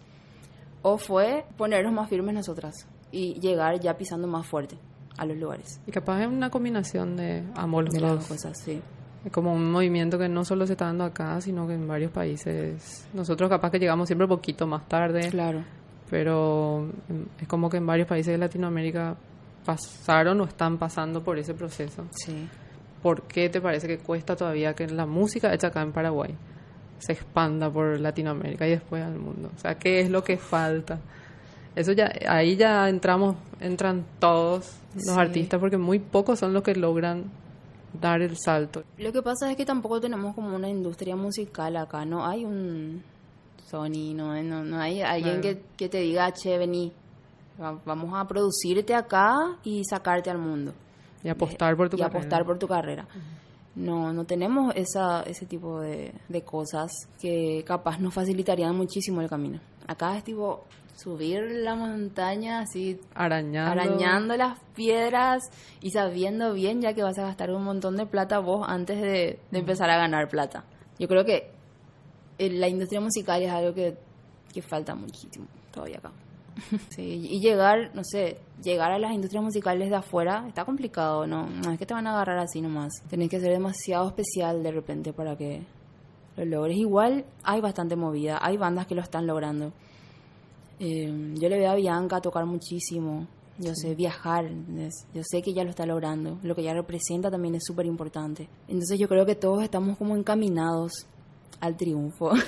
o 0.81 0.97
fue 0.97 1.45
ponernos 1.57 1.93
más 1.93 2.09
firmes 2.09 2.33
nosotras 2.33 2.87
y 3.11 3.39
llegar 3.39 3.79
ya 3.79 3.97
pisando 3.97 4.27
más 4.27 4.45
fuerte 4.45 4.77
a 5.17 5.25
los 5.25 5.37
lugares. 5.37 5.79
Y 5.87 5.91
capaz 5.91 6.21
es 6.21 6.27
una 6.27 6.49
combinación 6.49 7.15
de 7.15 7.43
ambos 7.55 7.85
de 7.91 8.01
las 8.01 8.27
cosas, 8.27 8.57
sí. 8.59 8.81
Es 9.23 9.31
como 9.31 9.53
un 9.53 9.71
movimiento 9.71 10.19
que 10.19 10.29
no 10.29 10.45
solo 10.45 10.67
se 10.67 10.73
está 10.73 10.85
dando 10.85 11.03
acá, 11.03 11.41
sino 11.41 11.67
que 11.67 11.73
en 11.73 11.87
varios 11.87 12.11
países. 12.11 13.07
Nosotros 13.13 13.49
capaz 13.49 13.71
que 13.71 13.79
llegamos 13.79 14.07
siempre 14.07 14.25
un 14.25 14.29
poquito 14.29 14.67
más 14.67 14.87
tarde. 14.87 15.29
Claro. 15.29 15.63
Pero 16.09 16.89
em, 17.09 17.25
es 17.39 17.47
como 17.47 17.69
que 17.69 17.77
en 17.77 17.85
varios 17.85 18.07
países 18.07 18.31
de 18.31 18.37
Latinoamérica 18.37 19.15
pasaron 19.65 20.41
o 20.41 20.43
están 20.45 20.77
pasando 20.77 21.23
por 21.23 21.37
ese 21.37 21.53
proceso. 21.53 22.05
Sí. 22.11 22.47
¿Por 23.01 23.23
qué 23.23 23.49
te 23.49 23.61
parece 23.61 23.87
que 23.87 23.97
cuesta 23.97 24.35
todavía 24.35 24.73
que 24.73 24.87
la 24.87 25.05
música 25.05 25.53
hecha 25.53 25.67
acá 25.67 25.81
en 25.81 25.91
Paraguay 25.91 26.35
se 26.99 27.13
expanda 27.13 27.69
por 27.69 27.99
Latinoamérica 27.99 28.67
y 28.67 28.71
después 28.71 29.03
al 29.03 29.17
mundo? 29.17 29.51
O 29.55 29.59
sea, 29.59 29.75
¿qué 29.75 29.99
es 29.99 30.09
lo 30.09 30.23
que 30.23 30.37
falta? 30.37 30.99
Eso 31.75 31.91
ya, 31.91 32.11
ahí 32.27 32.55
ya 32.55 32.87
entramos, 32.87 33.35
entran 33.59 34.05
todos 34.19 34.77
los 34.95 35.17
artistas 35.17 35.59
porque 35.59 35.77
muy 35.77 35.99
pocos 35.99 36.39
son 36.39 36.53
los 36.53 36.63
que 36.63 36.73
logran 36.73 37.25
dar 37.99 38.21
el 38.21 38.37
salto. 38.37 38.83
Lo 38.97 39.11
que 39.11 39.21
pasa 39.21 39.51
es 39.51 39.57
que 39.57 39.65
tampoco 39.65 39.99
tenemos 39.99 40.33
como 40.35 40.55
una 40.55 40.69
industria 40.69 41.15
musical 41.15 41.75
acá, 41.75 42.05
no 42.05 42.25
hay 42.25 42.45
un 42.45 43.03
Sony, 43.65 44.13
no, 44.13 44.41
no, 44.43 44.79
hay 44.79 45.01
alguien 45.01 45.41
que, 45.41 45.61
que, 45.75 45.89
te 45.89 45.99
diga, 45.99 46.31
che, 46.31 46.57
vení, 46.57 46.93
vamos 47.57 48.13
a 48.13 48.27
producirte 48.27 48.93
acá 48.93 49.57
y 49.63 49.83
sacarte 49.83 50.29
al 50.29 50.37
mundo. 50.37 50.73
Y 51.23 51.29
apostar 51.29 51.75
por 51.75 51.89
tu 51.89 51.97
y 51.97 51.99
carrera. 51.99 52.19
apostar 52.19 52.45
por 52.45 52.59
tu 52.59 52.67
carrera. 52.67 53.07
No, 53.75 54.13
no 54.13 54.23
tenemos 54.25 54.73
esa, 54.75 55.23
ese 55.23 55.45
tipo 55.45 55.81
de, 55.81 56.13
de 56.29 56.41
cosas 56.43 56.91
que 57.19 57.63
capaz 57.65 57.99
nos 57.99 58.13
facilitarían 58.13 58.75
muchísimo 58.75 59.21
el 59.21 59.29
camino. 59.29 59.59
Acá 59.87 60.15
es 60.17 60.23
tipo 60.23 60.63
subir 60.95 61.41
la 61.51 61.75
montaña 61.75 62.59
así 62.59 62.99
Arañando. 63.13 63.71
arañando 63.71 64.37
las 64.37 64.59
piedras 64.75 65.43
y 65.81 65.91
sabiendo 65.91 66.53
bien 66.53 66.81
ya 66.81 66.93
que 66.93 67.03
vas 67.03 67.17
a 67.17 67.23
gastar 67.23 67.51
un 67.51 67.63
montón 67.63 67.97
de 67.97 68.05
plata 68.05 68.39
vos 68.39 68.65
antes 68.67 69.01
de, 69.01 69.39
de 69.51 69.59
empezar 69.59 69.89
a 69.89 69.97
ganar 69.97 70.29
plata. 70.29 70.63
Yo 70.97 71.07
creo 71.07 71.25
que 71.25 71.35
eh, 71.35 71.54
la 72.37 72.67
industria 72.67 73.01
musical 73.01 73.41
es 73.41 73.51
algo 73.51 73.73
que, 73.73 73.95
que 74.53 74.61
falta 74.61 74.95
muchísimo 74.95 75.47
todavía 75.71 75.97
acá. 75.97 76.11
Sí, 76.89 77.27
y 77.29 77.39
llegar, 77.41 77.91
no 77.93 78.03
sé, 78.03 78.37
llegar 78.63 78.91
a 78.91 78.99
las 78.99 79.13
industrias 79.13 79.43
musicales 79.43 79.89
de 79.89 79.95
afuera 79.97 80.45
está 80.47 80.63
complicado, 80.63 81.27
¿no? 81.27 81.47
No 81.47 81.71
es 81.71 81.77
que 81.77 81.85
te 81.85 81.93
van 81.93 82.07
a 82.07 82.11
agarrar 82.11 82.39
así 82.39 82.61
nomás. 82.61 82.93
Tenés 83.09 83.29
que 83.29 83.39
ser 83.39 83.51
demasiado 83.51 84.07
especial 84.07 84.63
de 84.63 84.71
repente 84.71 85.13
para 85.13 85.35
que 85.35 85.63
lo 86.37 86.45
logres. 86.45 86.77
Igual 86.77 87.25
hay 87.43 87.61
bastante 87.61 87.95
movida, 87.95 88.39
hay 88.41 88.57
bandas 88.57 88.87
que 88.87 88.95
lo 88.95 89.01
están 89.01 89.27
logrando. 89.27 89.73
Eh, 90.79 91.33
yo 91.35 91.49
le 91.49 91.59
veo 91.59 91.71
a 91.71 91.75
Bianca 91.75 92.21
tocar 92.21 92.45
muchísimo. 92.45 93.27
Yo 93.57 93.73
sé 93.73 93.95
viajar, 93.95 94.45
¿entendés? 94.45 95.07
yo 95.13 95.21
sé 95.23 95.41
que 95.41 95.51
ella 95.51 95.63
lo 95.63 95.69
está 95.69 95.85
logrando. 95.85 96.39
Lo 96.43 96.55
que 96.55 96.61
ella 96.61 96.73
representa 96.73 97.31
también 97.31 97.55
es 97.55 97.63
súper 97.65 97.85
importante. 97.85 98.49
Entonces 98.67 98.99
yo 98.99 99.07
creo 99.07 99.25
que 99.25 99.35
todos 99.35 99.63
estamos 99.63 99.97
como 99.97 100.15
encaminados 100.17 101.05
al 101.61 101.75
triunfo. 101.77 102.31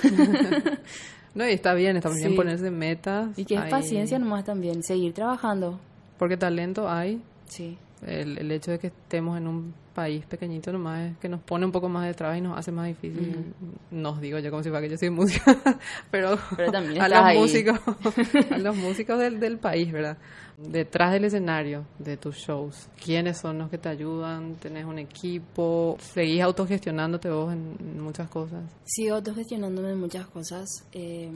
No, 1.34 1.46
y 1.46 1.52
está 1.52 1.74
bien, 1.74 1.96
está 1.96 2.08
bien 2.08 2.30
Sí. 2.30 2.36
ponerse 2.36 2.70
metas. 2.70 3.38
y 3.38 3.44
que 3.44 3.54
es 3.54 3.60
Hay- 3.60 3.70
paciencia 3.70 4.18
nomás 4.18 4.44
también, 4.44 4.82
seguir 4.82 5.12
trabajando. 5.12 5.78
Porque 6.18 6.36
talento 6.36 6.88
hay. 6.90 7.22
Sí. 7.46 7.76
El, 8.06 8.38
el 8.38 8.50
hecho 8.52 8.70
de 8.70 8.78
que 8.78 8.86
estemos 8.88 9.36
en 9.36 9.48
un 9.48 9.74
país 9.94 10.24
pequeñito 10.26 10.70
nomás 10.72 11.10
es 11.10 11.18
que 11.18 11.28
nos 11.28 11.40
pone 11.40 11.66
un 11.66 11.72
poco 11.72 11.88
más 11.88 12.06
de 12.06 12.14
trabas 12.14 12.38
y 12.38 12.40
nos 12.40 12.56
hace 12.56 12.70
más 12.70 12.86
difícil. 12.86 13.52
Nos 13.90 14.20
digo 14.20 14.38
yo 14.38 14.50
como 14.50 14.62
si 14.62 14.68
fuera 14.68 14.82
que 14.82 14.90
yo 14.90 14.96
soy 14.98 15.10
música, 15.10 15.56
pero, 16.10 16.38
Pero 16.56 16.70
también 16.70 17.02
a 17.02 17.08
los 17.08 17.18
ahí. 17.18 17.38
músicos, 17.38 17.80
a 18.52 18.58
los 18.58 18.76
músicos 18.76 19.18
del, 19.18 19.40
del 19.40 19.58
país, 19.58 19.90
¿verdad? 19.90 20.16
Detrás 20.56 21.12
del 21.12 21.24
escenario 21.24 21.84
de 21.98 22.16
tus 22.16 22.36
shows, 22.36 22.88
¿quiénes 23.04 23.38
son 23.38 23.58
los 23.58 23.70
que 23.70 23.78
te 23.78 23.88
ayudan? 23.88 24.54
¿Tenés 24.56 24.84
un 24.84 24.98
equipo? 24.98 25.96
¿Seguís 26.00 26.42
autogestionándote 26.42 27.30
vos 27.30 27.52
en, 27.52 27.76
en 27.80 28.00
muchas 28.00 28.28
cosas? 28.28 28.62
Sigo 28.84 29.16
autogestionándome 29.16 29.90
en 29.90 29.98
muchas 30.00 30.26
cosas. 30.28 30.68
Eh, 30.92 31.30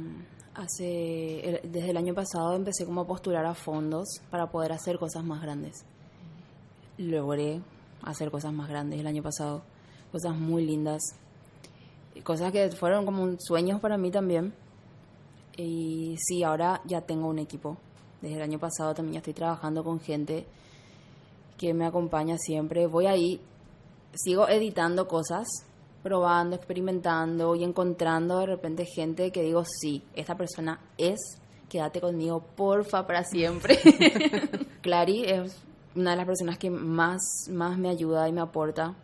hace 0.55 1.41
el- 1.49 1.73
desde 1.73 1.91
el 1.91 1.97
año 1.97 2.15
pasado 2.15 2.55
empecé 2.55 2.85
como 2.85 3.01
a 3.03 3.07
postular 3.07 3.45
a 3.47 3.55
fondos 3.55 4.07
para 4.31 4.47
poder 4.49 4.73
hacer 4.73 4.99
cosas 4.99 5.25
más 5.25 5.41
grandes. 5.43 5.85
Logré 6.99 7.61
hacer 8.03 8.31
cosas 8.31 8.53
más 8.53 8.69
grandes 8.69 9.01
el 9.01 9.07
año 9.07 9.23
pasado, 9.23 9.63
cosas 10.11 10.37
muy 10.37 10.65
lindas, 10.65 11.03
cosas 12.25 12.53
que 12.53 12.71
fueron 12.71 13.05
como 13.05 13.37
sueños 13.39 13.81
para 13.81 13.97
mí 13.97 14.11
también. 14.11 14.53
Y 15.57 16.17
sí, 16.19 16.43
ahora 16.43 16.81
ya 16.85 17.03
tengo 17.03 17.29
un 17.29 17.39
equipo. 17.39 17.77
Desde 18.21 18.37
el 18.37 18.43
año 18.43 18.59
pasado 18.59 18.95
también 18.95 19.15
ya 19.15 19.19
estoy 19.19 19.35
trabajando 19.35 19.83
con 19.83 20.01
gente 20.01 20.47
que 21.59 21.75
me 21.75 21.87
acompaña 21.87 22.37
siempre. 22.39 22.87
Voy 22.87 23.07
ahí, 23.07 23.41
sigo 24.15 24.49
editando 24.49 25.09
cosas, 25.09 25.47
probando, 26.03 26.57
experimentando 26.57 27.55
y 27.55 27.65
encontrando 27.65 28.39
de 28.39 28.47
repente 28.47 28.85
gente 28.87 29.31
que 29.31 29.43
digo, 29.43 29.65
sí, 29.65 30.03
esta 30.15 30.37
persona 30.37 30.81
es, 30.99 31.19
quédate 31.69 32.01
conmigo, 32.01 32.43
porfa, 32.57 33.07
para 33.07 33.25
siempre. 33.25 33.79
Clary 34.83 35.25
es 35.25 35.57
una 35.95 36.13
de 36.13 36.17
las 36.17 36.27
personas 36.27 36.59
que 36.59 36.71
más, 36.71 37.49
más 37.51 37.79
me 37.79 37.89
ayuda 37.89 38.29
y 38.29 38.33
me 38.33 38.41
aporta, 38.41 38.95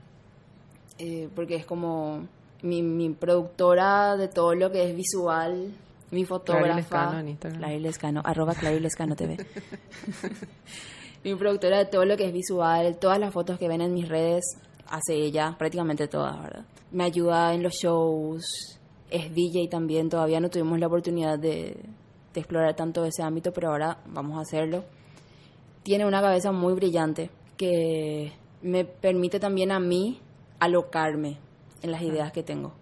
eh, 0.99 1.29
porque 1.35 1.57
es 1.57 1.67
como 1.67 2.27
mi, 2.63 2.83
mi 2.83 3.11
productora 3.11 4.17
de 4.17 4.29
todo 4.29 4.55
lo 4.55 4.71
que 4.71 4.89
es 4.89 4.97
visual, 4.97 5.73
mi 6.11 6.25
fotógrafa. 6.25 6.77
Lescano 6.77 7.19
en 7.19 7.29
Instagram. 7.29 7.59
Clary 7.61 7.81
Lescano, 7.81 8.23
arroba 8.25 8.55
Lescano 8.63 9.15
TV. 9.15 9.37
mi 11.25 11.35
productora 11.35 11.79
de 11.79 11.87
todo 11.87 12.05
lo 12.05 12.17
que 12.17 12.27
es 12.27 12.33
visual, 12.33 12.99
todas 12.99 13.19
las 13.19 13.33
fotos 13.33 13.59
que 13.59 13.69
ven 13.69 13.81
en 13.81 13.93
mis 13.93 14.09
redes, 14.09 14.45
hace 14.89 15.15
ella, 15.15 15.55
prácticamente 15.59 16.09
todas, 16.09 16.41
¿verdad? 16.43 16.65
Me 16.91 17.05
ayuda 17.05 17.53
en 17.53 17.63
los 17.63 17.75
shows, 17.75 18.79
es 19.11 19.35
DJ 19.35 19.69
también, 19.69 20.09
todavía 20.09 20.41
no 20.41 20.49
tuvimos 20.49 20.79
la 20.79 20.87
oportunidad 20.87 21.39
de, 21.39 21.77
de 22.33 22.41
explorar 22.41 22.75
tanto 22.75 23.05
ese 23.05 23.23
ámbito, 23.23 23.53
pero 23.53 23.71
ahora 23.71 23.99
vamos 24.07 24.39
a 24.39 24.41
hacerlo. 24.41 24.85
Tiene 25.89 26.05
una 26.05 26.21
cabeza 26.21 26.53
muy 26.53 26.75
brillante 26.75 27.31
que 27.57 28.31
me 28.61 28.85
permite 28.85 29.41
también 29.41 29.73
a 29.73 29.81
mí 29.81 30.21
alocarme 30.61 31.39
en 31.81 31.91
las 31.93 32.03
ideas 32.03 32.31
que 32.31 32.43
tengo. 32.43 32.75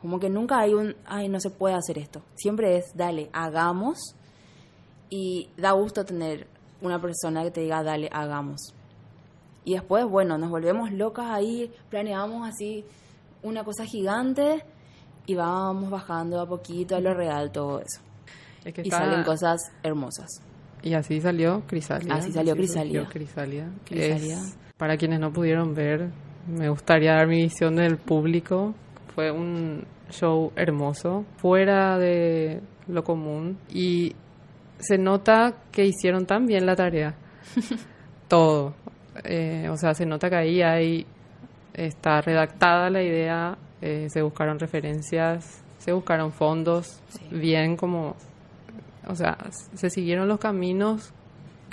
Como 0.00 0.18
que 0.18 0.30
nunca 0.30 0.58
hay 0.60 0.72
un, 0.72 0.96
ay, 1.04 1.28
no 1.28 1.40
se 1.40 1.50
puede 1.50 1.74
hacer 1.74 1.98
esto. 1.98 2.22
Siempre 2.36 2.78
es, 2.78 2.86
dale, 2.94 3.28
hagamos. 3.34 3.98
Y 5.10 5.50
da 5.58 5.72
gusto 5.72 6.06
tener 6.06 6.46
una 6.80 6.98
persona 6.98 7.42
que 7.42 7.50
te 7.50 7.60
diga, 7.60 7.82
dale, 7.82 8.08
hagamos. 8.10 8.72
Y 9.66 9.74
después, 9.74 10.06
bueno, 10.06 10.38
nos 10.38 10.48
volvemos 10.48 10.90
locas 10.90 11.26
ahí, 11.26 11.70
planeamos 11.90 12.48
así 12.48 12.82
una 13.42 13.62
cosa 13.62 13.84
gigante 13.84 14.64
y 15.26 15.34
vamos 15.34 15.90
bajando 15.90 16.40
a 16.40 16.46
poquito 16.46 16.96
a 16.96 17.00
lo 17.00 17.12
real 17.12 17.52
todo 17.52 17.80
eso. 17.80 18.00
Es 18.64 18.72
que 18.72 18.80
Y 18.80 18.84
está- 18.84 19.00
salen 19.00 19.22
cosas 19.22 19.60
hermosas. 19.82 20.40
Y 20.82 20.94
así 20.94 21.20
salió 21.20 21.62
Crisálida. 21.66 22.14
Así 22.14 22.32
salió 22.32 22.54
Crisálida. 22.54 23.08
Crisálida. 23.08 23.68
Crisálida. 23.84 24.34
Es- 24.40 24.58
para 24.76 24.96
quienes 24.96 25.18
no 25.20 25.32
pudieron 25.32 25.74
ver, 25.74 26.10
me 26.46 26.68
gustaría 26.68 27.14
dar 27.14 27.26
mi 27.26 27.42
visión 27.42 27.74
del 27.76 27.96
público. 27.96 28.74
Fue 29.14 29.30
un 29.32 29.84
show 30.10 30.52
hermoso, 30.54 31.24
fuera 31.36 31.98
de 31.98 32.60
lo 32.86 33.02
común. 33.02 33.58
Y 33.70 34.14
se 34.78 34.96
nota 34.96 35.52
que 35.72 35.84
hicieron 35.84 36.26
tan 36.26 36.46
bien 36.46 36.64
la 36.64 36.76
tarea. 36.76 37.14
Todo. 38.28 38.74
Eh, 39.24 39.68
o 39.70 39.76
sea, 39.76 39.94
se 39.94 40.06
nota 40.06 40.30
que 40.30 40.36
ahí 40.36 40.62
hay 40.62 41.06
está 41.74 42.20
redactada 42.20 42.90
la 42.90 43.02
idea, 43.02 43.56
eh, 43.80 44.06
se 44.10 44.22
buscaron 44.22 44.58
referencias, 44.58 45.62
se 45.78 45.92
buscaron 45.92 46.32
fondos, 46.32 47.00
Sí. 47.08 47.24
bien 47.30 47.76
como, 47.76 48.16
o 49.08 49.14
sea, 49.14 49.36
se 49.74 49.90
siguieron 49.90 50.28
los 50.28 50.38
caminos 50.38 51.12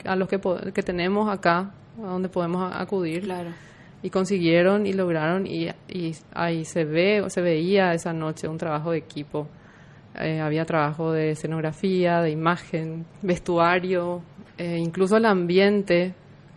a 0.05 0.15
los 0.15 0.27
que, 0.27 0.39
que 0.73 0.83
tenemos 0.83 1.29
acá, 1.29 1.71
a 2.03 2.07
donde 2.07 2.29
podemos 2.29 2.73
acudir, 2.73 3.23
Claro. 3.23 3.49
y 4.01 4.09
consiguieron 4.09 4.85
y 4.85 4.93
lograron, 4.93 5.45
y, 5.47 5.67
y 5.89 6.13
ahí 6.33 6.65
se 6.65 6.83
ve, 6.85 7.23
se 7.27 7.41
veía 7.41 7.93
esa 7.93 8.13
noche 8.13 8.47
un 8.47 8.57
trabajo 8.57 8.91
de 8.91 8.97
equipo. 8.97 9.47
Eh, 10.17 10.39
había 10.39 10.63
trabajo 10.65 11.11
de 11.11 11.31
escenografía, 11.31 12.21
de 12.21 12.31
imagen, 12.31 13.05
vestuario, 13.21 14.21
eh, 14.57 14.77
incluso 14.77 15.17
el 15.17 15.25
ambiente, 15.25 16.13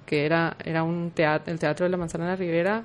que 0.06 0.24
era, 0.24 0.56
era 0.64 0.84
un 0.84 1.10
teatro, 1.10 1.52
el 1.52 1.58
Teatro 1.58 1.84
de 1.84 1.90
la 1.90 1.96
Manzana 1.96 2.24
de 2.24 2.30
la 2.30 2.36
Ribera, 2.36 2.82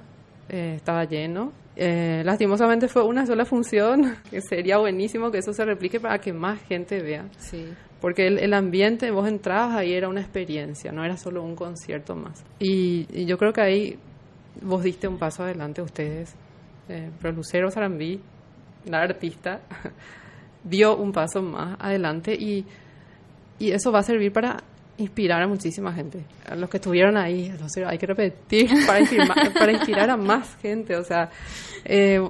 eh, 0.50 0.74
estaba 0.76 1.04
lleno. 1.06 1.52
Eh, 1.76 2.22
lastimosamente 2.24 2.88
fue 2.88 3.04
una 3.04 3.26
sola 3.26 3.46
función, 3.46 4.16
que 4.30 4.42
sería 4.42 4.78
buenísimo 4.78 5.32
que 5.32 5.40
eso 5.40 5.54
se 5.54 5.66
replique 5.66 6.00
para 6.00 6.20
que 6.20 6.34
más 6.34 6.62
gente 6.64 7.02
vea. 7.02 7.26
Sí. 7.38 7.66
Porque 8.00 8.28
el, 8.28 8.40
el 8.40 8.54
ambiente, 8.54 9.12
vos 9.12 9.28
entrabas 9.28 9.76
ahí, 9.76 9.94
era 9.94 10.10
una 10.10 10.22
experiencia, 10.22 10.92
no 10.92 11.06
era 11.06 11.18
solo 11.18 11.42
un 11.42 11.56
concierto 11.56 12.16
más. 12.16 12.44
Y, 12.60 13.08
y 13.12 13.26
yo 13.26 13.38
creo 13.38 13.54
que 13.54 13.62
ahí 13.62 14.00
vos 14.62 14.84
diste 14.84 15.08
un 15.08 15.18
paso 15.18 15.44
adelante, 15.44 15.82
ustedes. 15.82 16.36
Eh, 16.90 17.10
pero 17.22 17.34
Lucero 17.34 17.72
Sarambí, 17.72 18.20
la 18.86 19.02
artista, 19.02 19.62
dio 20.64 20.98
un 20.98 21.12
paso 21.12 21.42
más 21.42 21.78
adelante 21.80 22.34
y, 22.34 22.66
y 23.60 23.72
eso 23.72 23.92
va 23.92 24.00
a 24.00 24.04
servir 24.04 24.32
para 24.32 24.58
inspirar 24.98 25.42
a 25.42 25.48
muchísima 25.48 25.94
gente. 25.94 26.24
A 26.48 26.56
los 26.56 26.70
que 26.70 26.78
estuvieron 26.78 27.18
ahí, 27.18 27.54
hay 27.86 27.98
que 27.98 28.06
repetir, 28.06 28.70
para 28.86 29.00
inspirar, 29.00 29.54
para 29.54 29.72
inspirar 29.72 30.10
a 30.10 30.18
más 30.18 30.56
gente. 30.62 30.96
O 30.96 31.04
sea, 31.04 31.30
eh, 31.86 32.22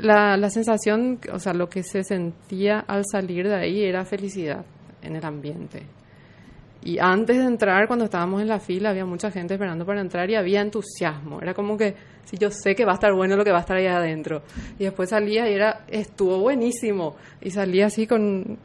la, 0.00 0.36
la 0.36 0.50
sensación, 0.50 1.20
o 1.32 1.38
sea, 1.38 1.52
lo 1.52 1.68
que 1.68 1.82
se 1.82 2.04
sentía 2.04 2.80
al 2.80 3.04
salir 3.10 3.48
de 3.48 3.54
ahí 3.54 3.84
era 3.84 4.04
felicidad 4.04 4.64
en 5.02 5.16
el 5.16 5.24
ambiente. 5.24 5.82
Y 6.82 6.98
antes 6.98 7.36
de 7.36 7.44
entrar, 7.44 7.86
cuando 7.86 8.06
estábamos 8.06 8.40
en 8.40 8.48
la 8.48 8.58
fila, 8.58 8.90
había 8.90 9.04
mucha 9.04 9.30
gente 9.30 9.54
esperando 9.54 9.84
para 9.84 10.00
entrar 10.00 10.30
y 10.30 10.34
había 10.34 10.62
entusiasmo. 10.62 11.40
Era 11.42 11.52
como 11.52 11.76
que, 11.76 11.94
si 12.24 12.38
yo 12.38 12.50
sé 12.50 12.74
que 12.74 12.86
va 12.86 12.92
a 12.92 12.94
estar 12.94 13.12
bueno 13.12 13.36
lo 13.36 13.44
que 13.44 13.52
va 13.52 13.58
a 13.58 13.60
estar 13.60 13.76
ahí 13.76 13.86
adentro. 13.86 14.42
Y 14.78 14.84
después 14.84 15.10
salía 15.10 15.48
y 15.50 15.52
era, 15.52 15.84
estuvo 15.88 16.38
buenísimo. 16.38 17.16
Y 17.42 17.50
salía 17.50 17.86
así 17.86 18.06
con, 18.06 18.58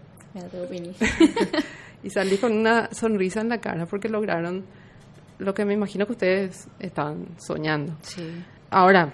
Mira. 0.70 0.92
y 2.06 2.12
salí 2.12 2.38
con 2.38 2.54
una 2.54 2.94
sonrisa 2.94 3.42
en 3.42 3.50
la 3.50 3.60
cara 3.60 3.88
porque 3.88 4.08
lograron 4.08 4.64
lo 5.40 5.54
que 5.56 5.66
me 5.66 5.74
imagino 5.74 6.06
que 6.06 6.12
ustedes 6.12 6.68
estaban 6.80 7.26
soñando. 7.40 7.96
Sí. 8.04 8.44
Ahora, 8.70 9.12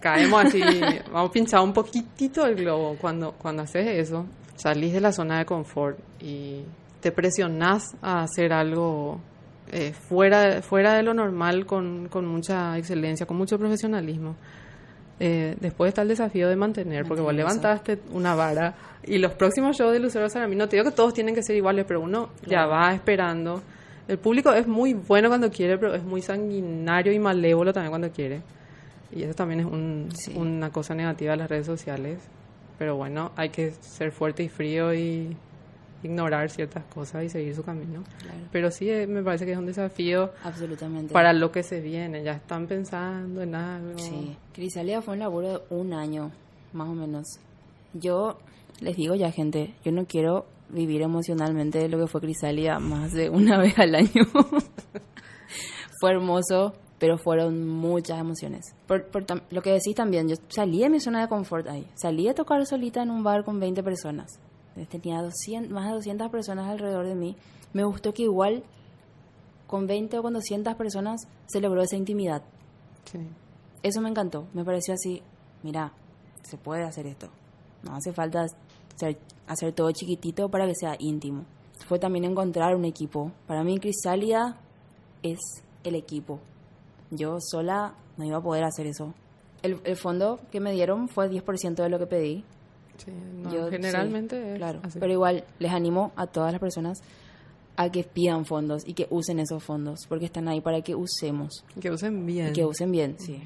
caemos 0.00 0.46
así, 0.46 0.60
vamos 1.12 1.28
a 1.28 1.32
pinchar 1.32 1.60
un 1.60 1.74
poquitito 1.74 2.46
el 2.46 2.56
globo. 2.56 2.96
Cuando, 2.98 3.32
cuando 3.32 3.64
haces 3.64 3.86
eso, 3.86 4.24
salís 4.54 4.94
de 4.94 5.00
la 5.02 5.12
zona 5.12 5.38
de 5.38 5.44
confort 5.44 5.98
y 6.18 6.62
te 7.00 7.12
presionás 7.12 7.94
a 8.00 8.22
hacer 8.22 8.50
algo 8.50 9.20
eh, 9.70 9.92
fuera, 9.92 10.62
fuera 10.62 10.94
de 10.94 11.02
lo 11.02 11.12
normal, 11.12 11.66
con, 11.66 12.08
con 12.08 12.26
mucha 12.26 12.78
excelencia, 12.78 13.26
con 13.26 13.36
mucho 13.36 13.58
profesionalismo. 13.58 14.36
Eh, 15.18 15.56
después 15.60 15.88
está 15.88 16.02
el 16.02 16.08
desafío 16.08 16.48
de 16.48 16.56
mantener, 16.56 17.06
porque 17.06 17.22
vos 17.22 17.32
levantaste 17.32 18.00
una 18.12 18.34
vara 18.34 18.74
y 19.06 19.18
los 19.18 19.32
próximos 19.32 19.76
shows 19.76 19.92
de 19.92 20.00
Lucero 20.00 20.28
Saramí, 20.28 20.56
no 20.56 20.68
te 20.68 20.76
digo 20.76 20.90
que 20.90 20.94
todos 20.94 21.14
tienen 21.14 21.34
que 21.34 21.42
ser 21.42 21.54
iguales, 21.54 21.84
pero 21.86 22.00
uno 22.00 22.30
ya 22.44 22.66
va 22.66 22.92
esperando. 22.92 23.62
El 24.08 24.18
público 24.18 24.52
es 24.52 24.66
muy 24.66 24.94
bueno 24.94 25.28
cuando 25.28 25.50
quiere, 25.50 25.78
pero 25.78 25.94
es 25.94 26.02
muy 26.02 26.22
sanguinario 26.22 27.12
y 27.12 27.18
malévolo 27.18 27.72
también 27.72 27.90
cuando 27.90 28.10
quiere. 28.10 28.42
Y 29.14 29.22
eso 29.22 29.34
también 29.34 29.60
es 29.60 29.66
un, 29.66 30.08
una 30.34 30.70
cosa 30.70 30.94
negativa 30.94 31.32
de 31.32 31.36
las 31.38 31.48
redes 31.48 31.66
sociales. 31.66 32.18
Pero 32.78 32.96
bueno, 32.96 33.30
hay 33.36 33.50
que 33.50 33.72
ser 33.80 34.10
fuerte 34.10 34.42
y 34.42 34.48
frío 34.48 34.92
y 34.92 35.36
ignorar 36.02 36.50
ciertas 36.50 36.84
cosas 36.84 37.24
y 37.24 37.28
seguir 37.28 37.54
su 37.54 37.62
camino. 37.62 38.02
Pero 38.52 38.70
sí, 38.70 38.88
eh, 38.90 39.06
me 39.06 39.22
parece 39.22 39.44
que 39.44 39.52
es 39.52 39.58
un 39.58 39.66
desafío 39.66 40.30
Absolutamente. 40.44 41.12
para 41.12 41.32
lo 41.32 41.50
que 41.50 41.62
se 41.62 41.80
viene. 41.80 42.22
Ya 42.22 42.32
están 42.32 42.66
pensando 42.66 43.42
en 43.42 43.54
algo. 43.54 43.98
Sí, 43.98 44.36
Crisalia 44.52 45.02
fue 45.02 45.14
un 45.14 45.20
laburo 45.20 45.52
de 45.52 45.60
un 45.70 45.92
año, 45.92 46.30
más 46.72 46.88
o 46.88 46.94
menos. 46.94 47.26
Yo 47.94 48.38
les 48.80 48.96
digo 48.96 49.14
ya, 49.14 49.30
gente, 49.30 49.74
yo 49.84 49.92
no 49.92 50.06
quiero 50.06 50.46
vivir 50.68 51.02
emocionalmente 51.02 51.88
lo 51.88 51.98
que 51.98 52.06
fue 52.06 52.20
Crisalia 52.20 52.78
más 52.78 53.12
de 53.12 53.30
una 53.30 53.58
vez 53.62 53.78
al 53.78 53.94
año. 53.94 54.24
fue 56.00 56.10
hermoso, 56.10 56.74
pero 56.98 57.18
fueron 57.18 57.66
muchas 57.66 58.18
emociones. 58.18 58.74
Por, 58.86 59.06
lo 59.50 59.62
que 59.62 59.70
decís 59.70 59.94
también, 59.94 60.28
yo 60.28 60.36
salí 60.48 60.80
de 60.80 60.90
mi 60.90 61.00
zona 61.00 61.22
de 61.22 61.28
confort 61.28 61.68
ahí. 61.68 61.86
Salí 61.94 62.28
a 62.28 62.34
tocar 62.34 62.64
solita 62.66 63.02
en 63.02 63.10
un 63.10 63.22
bar 63.22 63.44
con 63.44 63.58
20 63.58 63.82
personas 63.82 64.38
tenía 64.84 65.22
200, 65.22 65.72
más 65.72 65.86
de 65.86 65.94
200 65.94 66.30
personas 66.30 66.68
alrededor 66.68 67.06
de 67.06 67.14
mí. 67.14 67.36
Me 67.72 67.84
gustó 67.84 68.12
que 68.12 68.24
igual 68.24 68.62
con 69.66 69.86
20 69.86 70.18
o 70.18 70.22
con 70.22 70.34
200 70.34 70.74
personas 70.74 71.26
se 71.46 71.60
logró 71.60 71.82
esa 71.82 71.96
intimidad. 71.96 72.42
Eso 73.82 74.00
me 74.00 74.10
encantó. 74.10 74.46
Me 74.52 74.64
pareció 74.64 74.94
así, 74.94 75.22
mira, 75.62 75.92
se 76.42 76.58
puede 76.58 76.82
hacer 76.82 77.06
esto. 77.06 77.28
No 77.82 77.94
hace 77.96 78.12
falta 78.12 78.44
hacer, 78.94 79.18
hacer 79.46 79.72
todo 79.72 79.90
chiquitito 79.92 80.48
para 80.48 80.66
que 80.66 80.74
sea 80.74 80.96
íntimo. 80.98 81.44
Fue 81.86 81.98
también 81.98 82.24
encontrar 82.24 82.74
un 82.74 82.84
equipo. 82.84 83.32
Para 83.46 83.62
mí 83.64 83.78
Crisálida 83.78 84.58
es 85.22 85.38
el 85.84 85.94
equipo. 85.94 86.40
Yo 87.10 87.38
sola 87.40 87.94
no 88.16 88.24
iba 88.24 88.38
a 88.38 88.42
poder 88.42 88.64
hacer 88.64 88.86
eso. 88.86 89.14
El, 89.62 89.80
el 89.84 89.96
fondo 89.96 90.40
que 90.50 90.60
me 90.60 90.72
dieron 90.72 91.08
fue 91.08 91.30
10% 91.30 91.74
de 91.74 91.88
lo 91.88 91.98
que 91.98 92.06
pedí 92.06 92.44
generalmente 93.70 94.54
claro, 94.56 94.80
pero 94.98 95.12
igual 95.12 95.44
les 95.58 95.72
animo 95.72 96.12
a 96.16 96.26
todas 96.26 96.52
las 96.52 96.60
personas 96.60 97.02
a 97.76 97.90
que 97.90 98.04
pidan 98.04 98.46
fondos 98.46 98.82
y 98.86 98.94
que 98.94 99.06
usen 99.10 99.38
esos 99.38 99.62
fondos, 99.62 100.00
porque 100.08 100.26
están 100.26 100.48
ahí 100.48 100.60
para 100.60 100.80
que 100.80 100.94
usemos. 100.94 101.64
Que 101.80 101.90
usen 101.90 102.24
bien. 102.24 102.52
que 102.52 102.64
usen 102.64 102.90
bien, 102.90 103.16
sí. 103.18 103.42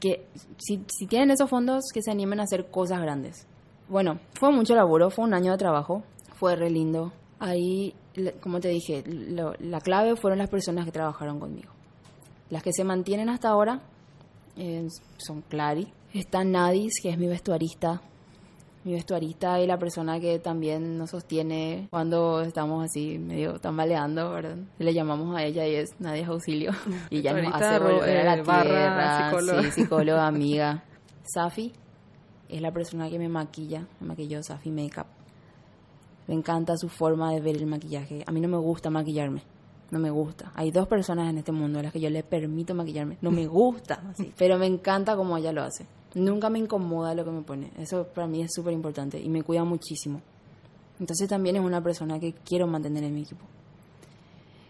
Que 0.00 0.26
si, 0.58 0.84
si 0.86 1.06
tienen 1.06 1.30
esos 1.30 1.48
fondos, 1.48 1.84
que 1.92 2.02
se 2.02 2.10
animen 2.10 2.40
a 2.40 2.42
hacer 2.42 2.66
cosas 2.70 3.00
grandes. 3.00 3.46
Bueno, 3.88 4.18
fue 4.34 4.50
mucho 4.50 4.74
laburo, 4.74 5.10
fue 5.10 5.24
un 5.24 5.34
año 5.34 5.52
de 5.52 5.58
trabajo, 5.58 6.02
fue 6.34 6.56
re 6.56 6.70
lindo. 6.70 7.12
Ahí, 7.38 7.94
como 8.40 8.60
te 8.60 8.68
dije, 8.68 9.02
la 9.06 9.80
clave 9.80 10.16
fueron 10.16 10.38
las 10.38 10.48
personas 10.48 10.84
que 10.84 10.92
trabajaron 10.92 11.40
conmigo. 11.40 11.72
Las 12.50 12.62
que 12.62 12.72
se 12.72 12.84
mantienen 12.84 13.28
hasta 13.28 13.48
ahora 13.48 13.80
eh, 14.56 14.86
son 15.16 15.42
Clary. 15.42 15.92
Está 16.12 16.44
Nadis, 16.44 17.00
que 17.02 17.10
es 17.10 17.18
mi 17.18 17.26
vestuarista, 17.26 18.00
mi 18.84 18.92
vestuarista 18.92 19.60
y 19.60 19.66
la 19.66 19.78
persona 19.78 20.20
que 20.20 20.38
también 20.38 20.98
nos 20.98 21.10
sostiene 21.10 21.88
cuando 21.90 22.42
estamos 22.42 22.84
así 22.84 23.18
medio 23.18 23.58
tambaleando, 23.58 24.30
¿verdad? 24.30 24.58
Le 24.78 24.92
llamamos 24.92 25.34
a 25.36 25.42
ella 25.42 25.66
y 25.66 25.74
es 25.74 25.98
Nadia 25.98 26.26
Auxilio. 26.28 26.72
Y 27.10 27.22
ya 27.22 27.32
nos 27.32 27.54
hace 27.54 27.78
volver 27.78 28.18
a 28.18 28.36
la 28.36 28.42
eh, 28.42 28.44
tierra. 28.44 29.30
Psicóloga. 29.30 29.62
Sí, 29.62 29.70
psicóloga, 29.70 30.26
amiga. 30.28 30.84
Safi 31.22 31.72
es 32.48 32.60
la 32.60 32.72
persona 32.72 33.08
que 33.08 33.18
me 33.18 33.28
maquilla, 33.28 33.86
me 34.00 34.08
maquilló 34.08 34.42
Safi 34.42 34.70
Makeup. 34.70 35.06
Me 36.26 36.34
encanta 36.34 36.76
su 36.76 36.88
forma 36.88 37.32
de 37.32 37.40
ver 37.40 37.56
el 37.56 37.66
maquillaje. 37.66 38.22
A 38.26 38.32
mí 38.32 38.40
no 38.40 38.48
me 38.48 38.58
gusta 38.58 38.90
maquillarme. 38.90 39.42
No 39.90 39.98
me 39.98 40.10
gusta. 40.10 40.52
Hay 40.54 40.70
dos 40.70 40.88
personas 40.88 41.30
en 41.30 41.38
este 41.38 41.52
mundo 41.52 41.78
a 41.78 41.82
las 41.82 41.92
que 41.92 42.00
yo 42.00 42.10
le 42.10 42.22
permito 42.22 42.74
maquillarme. 42.74 43.18
No 43.20 43.30
me 43.30 43.46
gusta, 43.46 44.02
así, 44.10 44.32
pero 44.36 44.58
me 44.58 44.66
encanta 44.66 45.16
como 45.16 45.36
ella 45.36 45.52
lo 45.52 45.62
hace. 45.62 45.86
Nunca 46.14 46.48
me 46.50 46.58
incomoda 46.58 47.14
lo 47.14 47.24
que 47.24 47.30
me 47.30 47.42
pone. 47.42 47.70
Eso 47.78 48.06
para 48.06 48.26
mí 48.26 48.42
es 48.42 48.52
súper 48.54 48.72
importante 48.72 49.20
y 49.20 49.28
me 49.28 49.42
cuida 49.42 49.64
muchísimo. 49.64 50.20
Entonces 51.00 51.28
también 51.28 51.56
es 51.56 51.62
una 51.62 51.82
persona 51.82 52.20
que 52.20 52.32
quiero 52.32 52.66
mantener 52.66 53.04
en 53.04 53.14
mi 53.14 53.22
equipo. 53.22 53.44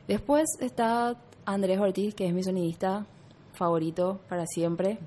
Después 0.08 0.44
está 0.60 1.16
Andrés 1.44 1.78
Ortiz, 1.78 2.14
que 2.14 2.26
es 2.26 2.34
mi 2.34 2.42
sonidista 2.42 3.06
favorito 3.52 4.20
para 4.28 4.46
siempre, 4.46 4.98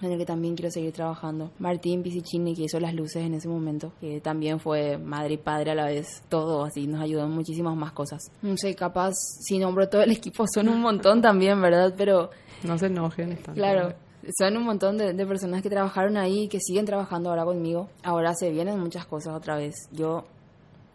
en 0.00 0.12
el 0.12 0.18
que 0.18 0.26
también 0.26 0.54
quiero 0.54 0.70
seguir 0.70 0.92
trabajando. 0.92 1.50
Martín 1.58 2.02
Pisicini, 2.02 2.54
que 2.54 2.62
hizo 2.62 2.78
las 2.78 2.94
luces 2.94 3.24
en 3.24 3.34
ese 3.34 3.48
momento, 3.48 3.92
que 4.00 4.20
también 4.20 4.60
fue 4.60 4.96
madre 4.96 5.34
y 5.34 5.36
padre 5.38 5.72
a 5.72 5.74
la 5.74 5.86
vez, 5.86 6.22
todo 6.28 6.64
así, 6.64 6.86
nos 6.86 7.00
ayudó 7.00 7.24
en 7.24 7.32
muchísimas 7.32 7.76
más 7.76 7.92
cosas. 7.92 8.20
No 8.42 8.56
sé, 8.56 8.74
capaz, 8.74 9.14
si 9.40 9.58
nombro 9.58 9.88
todo 9.88 10.02
el 10.02 10.12
equipo, 10.12 10.44
son 10.52 10.68
un 10.68 10.80
montón 10.80 11.20
también, 11.20 11.60
¿verdad? 11.60 11.94
Pero... 11.96 12.30
No 12.62 12.78
se 12.78 12.86
enojen. 12.86 13.32
Están 13.32 13.54
claro, 13.54 13.94
son 14.36 14.56
un 14.56 14.64
montón 14.64 14.98
de, 14.98 15.26
personas 15.26 15.62
que 15.62 15.70
trabajaron 15.70 16.16
ahí 16.16 16.44
y 16.44 16.48
que 16.48 16.60
siguen 16.60 16.84
trabajando 16.84 17.30
ahora 17.30 17.44
conmigo. 17.44 17.88
Ahora 18.02 18.34
se 18.34 18.50
vienen 18.50 18.78
muchas 18.78 19.06
cosas 19.06 19.34
otra 19.34 19.56
vez. 19.56 19.74
Yo 19.92 20.24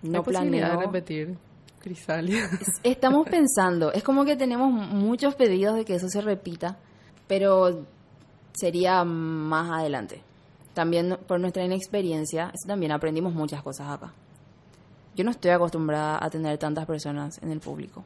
no 0.01 0.23
planeo. 0.23 0.79
repetir 0.79 1.37
Crisalia. 1.79 2.49
Estamos 2.83 3.27
pensando, 3.27 3.91
es 3.91 4.03
como 4.03 4.23
que 4.23 4.37
tenemos 4.37 4.71
muchos 4.71 5.35
pedidos 5.35 5.75
de 5.75 5.83
que 5.83 5.95
eso 5.95 6.07
se 6.07 6.21
repita, 6.21 6.77
pero 7.27 7.85
sería 8.53 9.03
más 9.03 9.69
adelante. 9.69 10.21
También 10.73 11.17
por 11.27 11.41
nuestra 11.41 11.65
inexperiencia, 11.65 12.53
también 12.65 12.93
aprendimos 12.93 13.33
muchas 13.33 13.61
cosas 13.61 13.89
acá. 13.89 14.13
Yo 15.15 15.25
no 15.25 15.31
estoy 15.31 15.51
acostumbrada 15.51 16.23
a 16.23 16.29
tener 16.29 16.57
tantas 16.57 16.85
personas 16.85 17.37
en 17.43 17.51
el 17.51 17.59
público. 17.59 18.03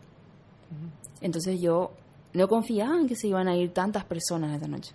Entonces 1.22 1.62
yo 1.62 1.92
no 2.34 2.48
confiaba 2.48 3.00
en 3.00 3.08
que 3.08 3.16
se 3.16 3.28
iban 3.28 3.48
a 3.48 3.56
ir 3.56 3.74
tantas 3.74 4.04
personas 4.06 4.54
esta 4.56 4.68
noche. 4.68 4.94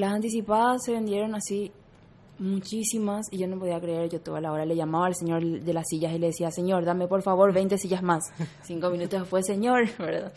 Las 0.00 0.14
anticipadas 0.14 0.82
se 0.82 0.92
vendieron 0.92 1.34
así 1.34 1.70
muchísimas 2.38 3.26
y 3.30 3.36
yo 3.36 3.46
no 3.46 3.58
podía 3.58 3.78
creer, 3.78 4.08
yo 4.08 4.18
toda 4.18 4.40
la 4.40 4.50
hora 4.50 4.64
le 4.64 4.74
llamaba 4.74 5.08
al 5.08 5.14
señor 5.14 5.44
de 5.44 5.74
las 5.74 5.88
sillas 5.90 6.14
y 6.14 6.18
le 6.18 6.28
decía, 6.28 6.50
señor, 6.50 6.86
dame 6.86 7.06
por 7.06 7.20
favor 7.20 7.52
20 7.52 7.76
sillas 7.76 8.02
más. 8.02 8.24
Cinco 8.62 8.88
minutos 8.88 9.20
después, 9.20 9.44
señor, 9.44 9.90
¿verdad? 9.98 10.32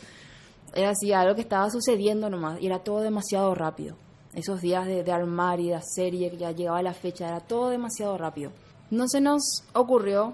Era 0.74 0.90
así, 0.90 1.14
algo 1.14 1.34
que 1.34 1.40
estaba 1.40 1.70
sucediendo 1.70 2.30
nomás 2.30 2.62
y 2.62 2.66
era 2.66 2.80
todo 2.80 3.00
demasiado 3.00 3.56
rápido. 3.56 3.96
Esos 4.34 4.60
días 4.60 4.86
de, 4.86 5.02
de 5.02 5.12
armar 5.14 5.62
y 5.62 5.70
de 5.70 5.76
hacer 5.76 6.14
y 6.14 6.30
que 6.30 6.36
ya 6.36 6.52
llegaba 6.52 6.84
la 6.84 6.94
fecha, 6.94 7.30
era 7.30 7.40
todo 7.40 7.70
demasiado 7.70 8.18
rápido. 8.18 8.52
No 8.92 9.08
se 9.08 9.22
nos 9.22 9.64
ocurrió 9.72 10.34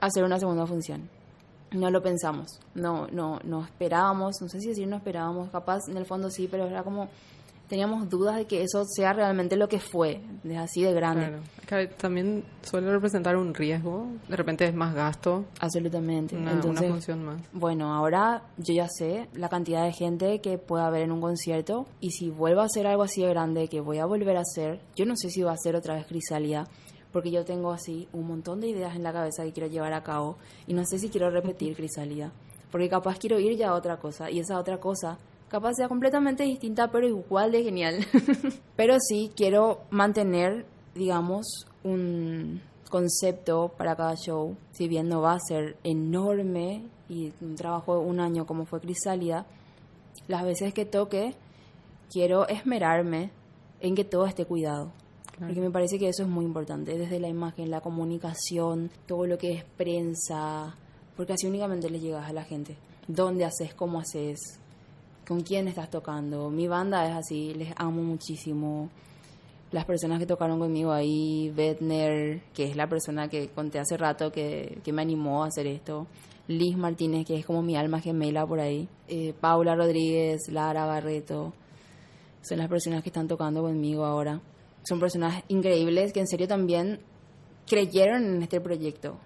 hacer 0.00 0.22
una 0.22 0.38
segunda 0.38 0.66
función. 0.66 1.08
No 1.72 1.90
lo 1.90 2.02
pensamos, 2.02 2.60
no, 2.74 3.06
no, 3.06 3.40
no 3.42 3.64
esperábamos, 3.64 4.36
no 4.42 4.50
sé 4.50 4.60
si 4.60 4.68
decir 4.68 4.86
no 4.86 4.96
esperábamos, 4.96 5.48
capaz 5.48 5.88
en 5.88 5.96
el 5.96 6.04
fondo 6.04 6.28
sí, 6.28 6.46
pero 6.46 6.66
era 6.66 6.82
como 6.82 7.08
teníamos 7.68 8.08
dudas 8.08 8.36
de 8.36 8.46
que 8.46 8.62
eso 8.62 8.84
sea 8.84 9.12
realmente 9.12 9.56
lo 9.56 9.68
que 9.68 9.80
fue, 9.80 10.20
de 10.42 10.56
así 10.56 10.82
de 10.82 10.92
grande. 10.92 11.40
Claro. 11.66 11.88
también 11.96 12.44
suele 12.62 12.90
representar 12.90 13.36
un 13.36 13.54
riesgo, 13.54 14.06
de 14.28 14.36
repente 14.36 14.64
es 14.66 14.74
más 14.74 14.94
gasto. 14.94 15.44
Absolutamente. 15.60 16.36
Una, 16.36 16.52
Entonces, 16.52 16.88
función 16.90 17.24
más. 17.24 17.40
Bueno, 17.52 17.92
ahora 17.92 18.42
yo 18.58 18.74
ya 18.74 18.88
sé 18.88 19.28
la 19.34 19.48
cantidad 19.48 19.84
de 19.84 19.92
gente 19.92 20.40
que 20.40 20.58
puede 20.58 20.84
haber 20.84 21.02
en 21.02 21.12
un 21.12 21.20
concierto 21.20 21.86
y 22.00 22.10
si 22.10 22.30
vuelvo 22.30 22.60
a 22.60 22.64
hacer 22.64 22.86
algo 22.86 23.02
así 23.02 23.22
de 23.22 23.30
grande 23.30 23.68
que 23.68 23.80
voy 23.80 23.98
a 23.98 24.06
volver 24.06 24.36
a 24.36 24.40
hacer, 24.40 24.80
yo 24.94 25.06
no 25.06 25.16
sé 25.16 25.30
si 25.30 25.42
va 25.42 25.52
a 25.52 25.56
ser 25.56 25.76
otra 25.76 25.94
vez 25.94 26.06
Crisalia, 26.06 26.66
porque 27.12 27.30
yo 27.30 27.44
tengo 27.44 27.72
así 27.72 28.08
un 28.12 28.26
montón 28.26 28.60
de 28.60 28.68
ideas 28.68 28.96
en 28.96 29.02
la 29.02 29.12
cabeza 29.12 29.44
que 29.44 29.52
quiero 29.52 29.68
llevar 29.68 29.92
a 29.92 30.02
cabo 30.02 30.36
y 30.66 30.74
no 30.74 30.84
sé 30.84 30.98
si 30.98 31.08
quiero 31.08 31.30
repetir 31.30 31.76
Crisalia, 31.76 32.32
porque 32.70 32.88
capaz 32.88 33.18
quiero 33.18 33.38
ir 33.38 33.56
ya 33.56 33.70
a 33.70 33.74
otra 33.74 33.98
cosa 33.98 34.30
y 34.30 34.40
esa 34.40 34.58
otra 34.58 34.78
cosa 34.78 35.18
capaz 35.54 35.74
sea 35.74 35.86
completamente 35.86 36.42
distinta, 36.42 36.90
pero 36.90 37.06
igual 37.06 37.52
de 37.52 37.62
genial. 37.62 38.04
pero 38.76 38.96
sí 38.98 39.30
quiero 39.36 39.82
mantener, 39.88 40.66
digamos, 40.96 41.68
un 41.84 42.60
concepto 42.90 43.68
para 43.78 43.94
cada 43.94 44.16
show, 44.16 44.56
si 44.72 44.88
bien 44.88 45.08
no 45.08 45.20
va 45.20 45.34
a 45.34 45.38
ser 45.38 45.76
enorme 45.84 46.82
y 47.08 47.32
un 47.40 47.54
trabajo 47.54 48.00
de 48.00 48.04
un 48.04 48.18
año 48.18 48.46
como 48.46 48.64
fue 48.64 48.80
Crisálida, 48.80 49.46
las 50.26 50.42
veces 50.42 50.74
que 50.74 50.86
toque, 50.86 51.36
quiero 52.10 52.48
esmerarme 52.48 53.30
en 53.78 53.94
que 53.94 54.02
todo 54.02 54.26
esté 54.26 54.46
cuidado. 54.46 54.90
Porque 55.38 55.60
me 55.60 55.70
parece 55.70 56.00
que 56.00 56.08
eso 56.08 56.24
es 56.24 56.28
muy 56.28 56.44
importante, 56.44 56.98
desde 56.98 57.20
la 57.20 57.28
imagen, 57.28 57.70
la 57.70 57.80
comunicación, 57.80 58.90
todo 59.06 59.24
lo 59.26 59.38
que 59.38 59.52
es 59.52 59.64
prensa, 59.64 60.74
porque 61.16 61.34
así 61.34 61.46
únicamente 61.46 61.90
le 61.90 62.00
llegas 62.00 62.28
a 62.28 62.32
la 62.32 62.42
gente. 62.42 62.76
¿Dónde 63.06 63.44
haces? 63.44 63.72
¿Cómo 63.72 64.00
haces? 64.00 64.58
Con 65.26 65.42
quién 65.42 65.68
estás 65.68 65.90
tocando. 65.90 66.50
Mi 66.50 66.68
banda 66.68 67.08
es 67.08 67.16
así, 67.16 67.54
les 67.54 67.72
amo 67.76 68.02
muchísimo. 68.02 68.90
las 69.72 69.84
personas 69.86 70.20
que 70.20 70.26
tocaron 70.26 70.60
conmigo 70.60 70.92
ahí, 70.92 71.50
Bedner, 71.50 72.42
que 72.52 72.64
es 72.64 72.76
la 72.76 72.88
persona 72.88 73.28
que 73.28 73.48
conté 73.48 73.80
hace 73.80 73.96
rato 73.96 74.30
que, 74.30 74.78
que 74.84 74.92
me 74.92 75.02
animó 75.02 75.42
a 75.42 75.48
hacer 75.48 75.66
esto, 75.66 76.06
Liz 76.46 76.76
Martínez, 76.76 77.26
que 77.26 77.36
es 77.36 77.44
como 77.44 77.60
mi 77.62 77.76
alma 77.76 78.00
gemela 78.00 78.46
por 78.46 78.60
ahí, 78.60 78.88
eh, 79.08 79.34
Paula 79.40 79.74
Rodríguez, 79.74 80.42
Lara 80.48 80.86
Barreto, 80.86 81.54
son 82.42 82.58
las 82.58 82.68
personas 82.68 83.02
que 83.02 83.08
están 83.08 83.26
tocando 83.26 83.62
conmigo 83.62 84.04
ahora. 84.04 84.40
Son 84.84 85.00
personas 85.00 85.42
increíbles 85.48 86.12
que 86.12 86.20
en 86.20 86.28
serio 86.28 86.46
también 86.46 87.00
creyeron 87.66 88.22
en 88.36 88.42
este 88.42 88.60
proyecto. 88.60 89.16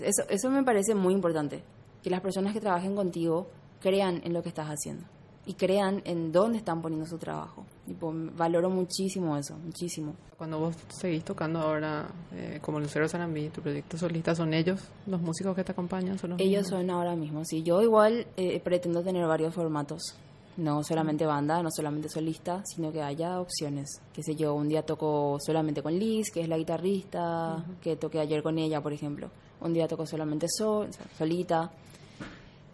Eso, 0.00 0.24
eso 0.28 0.50
me 0.50 0.64
parece 0.64 0.94
muy 0.94 1.14
importante, 1.14 1.62
que 2.02 2.10
las 2.10 2.20
personas 2.20 2.52
que 2.52 2.60
trabajen 2.60 2.94
contigo 2.96 3.46
crean 3.80 4.20
en 4.24 4.34
lo 4.34 4.42
que 4.42 4.48
estás 4.50 4.66
haciendo 4.66 5.06
y 5.48 5.54
crean 5.54 6.02
en 6.04 6.30
dónde 6.30 6.58
están 6.58 6.82
poniendo 6.82 7.06
su 7.06 7.16
trabajo. 7.16 7.64
Y 7.86 7.96
valoro 8.36 8.68
muchísimo 8.68 9.34
eso, 9.34 9.56
muchísimo. 9.56 10.14
Cuando 10.36 10.58
vos 10.58 10.76
seguís 10.88 11.24
tocando 11.24 11.58
ahora 11.60 12.06
eh, 12.34 12.58
como 12.60 12.78
Lucero 12.78 13.08
Sarambí, 13.08 13.48
tu 13.48 13.62
proyecto 13.62 13.96
solista, 13.96 14.34
¿son 14.34 14.52
ellos 14.52 14.78
los 15.06 15.22
músicos 15.22 15.56
que 15.56 15.64
te 15.64 15.72
acompañan? 15.72 16.18
¿Son 16.18 16.38
ellos 16.38 16.66
son 16.68 16.90
ahora 16.90 17.16
mismo, 17.16 17.46
sí. 17.46 17.62
Yo 17.62 17.80
igual 17.80 18.26
eh, 18.36 18.60
pretendo 18.60 19.02
tener 19.02 19.26
varios 19.26 19.54
formatos. 19.54 20.16
No 20.58 20.84
solamente 20.84 21.24
banda, 21.24 21.62
no 21.62 21.70
solamente 21.70 22.10
solista, 22.10 22.62
sino 22.66 22.92
que 22.92 23.00
haya 23.00 23.40
opciones. 23.40 24.02
Qué 24.12 24.22
sé 24.22 24.36
yo, 24.36 24.54
un 24.54 24.68
día 24.68 24.82
toco 24.82 25.38
solamente 25.40 25.82
con 25.82 25.98
Liz, 25.98 26.30
que 26.30 26.42
es 26.42 26.48
la 26.48 26.58
guitarrista, 26.58 27.64
que 27.80 27.96
toqué 27.96 28.20
ayer 28.20 28.42
con 28.42 28.58
ella, 28.58 28.82
por 28.82 28.92
ejemplo. 28.92 29.30
Un 29.62 29.72
día 29.72 29.88
toco 29.88 30.04
solamente 30.04 30.46
sol, 30.46 30.88
solita. 31.16 31.70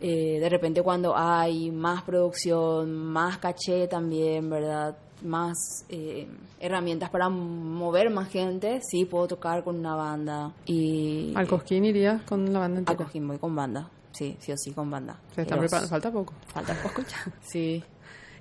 Eh, 0.07 0.39
de 0.39 0.51
repente 0.51 0.83
cuando 0.83 1.17
hay 1.17 1.71
más 1.71 2.03
producción, 2.03 2.95
más 2.95 3.39
caché 3.39 3.89
también, 3.89 4.51
¿verdad? 4.51 4.95
Más 5.23 5.57
eh, 5.89 6.29
herramientas 6.61 7.09
para 7.09 7.31
mover 7.31 8.11
más 8.11 8.29
gente, 8.29 8.83
sí 8.83 9.07
puedo 9.07 9.29
tocar 9.29 9.65
con 9.65 9.79
una 9.79 9.95
banda. 9.97 10.53
Y, 10.67 11.33
¿Al 11.35 11.49
Cosquín 11.49 11.87
irías 11.87 12.21
con 12.25 12.53
la 12.53 12.59
banda 12.59 12.81
entera? 12.81 12.99
Al 12.99 13.05
Cosquín 13.05 13.27
voy 13.27 13.39
con 13.39 13.57
banda, 13.57 13.89
sí, 14.13 14.37
sí 14.41 14.53
o 14.53 14.59
sí 14.59 14.73
con 14.73 14.91
banda. 14.91 15.19
¿Se 15.35 15.41
está 15.41 15.57
preparando? 15.57 15.89
¿Falta 15.89 16.13
poco? 16.13 16.35
Falta 16.49 16.75
poco 16.83 17.01
ya. 17.01 17.33
sí. 17.41 17.83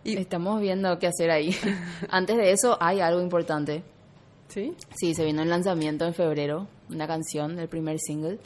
Y 0.03 0.17
Estamos 0.17 0.59
viendo 0.59 0.99
qué 0.99 1.07
hacer 1.07 1.31
ahí. 1.31 1.55
Antes 2.09 2.35
de 2.35 2.51
eso 2.51 2.77
hay 2.81 2.99
algo 2.99 3.21
importante. 3.21 3.83
¿Sí? 4.49 4.75
Sí, 4.95 5.15
se 5.15 5.23
vino 5.23 5.41
el 5.41 5.49
lanzamiento 5.49 6.03
en 6.03 6.13
febrero, 6.13 6.67
una 6.89 7.07
canción, 7.07 7.57
el 7.57 7.69
primer 7.69 7.99
single. 7.99 8.37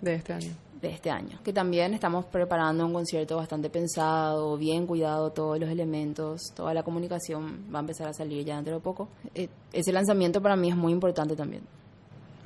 De 0.00 0.14
este 0.14 0.34
año 0.34 0.67
de 0.80 0.90
este 0.90 1.10
año. 1.10 1.40
Que 1.42 1.52
también 1.52 1.94
estamos 1.94 2.24
preparando 2.26 2.86
un 2.86 2.92
concierto 2.92 3.36
bastante 3.36 3.70
pensado, 3.70 4.56
bien 4.56 4.86
cuidado, 4.86 5.30
todos 5.30 5.58
los 5.58 5.68
elementos, 5.68 6.40
toda 6.54 6.74
la 6.74 6.82
comunicación 6.82 7.66
va 7.72 7.78
a 7.78 7.80
empezar 7.80 8.08
a 8.08 8.12
salir 8.12 8.44
ya 8.44 8.56
dentro 8.56 8.74
de 8.74 8.80
poco. 8.80 9.08
Eh, 9.34 9.48
ese 9.72 9.92
lanzamiento 9.92 10.40
para 10.40 10.56
mí 10.56 10.68
es 10.70 10.76
muy 10.76 10.92
importante 10.92 11.34
también. 11.34 11.62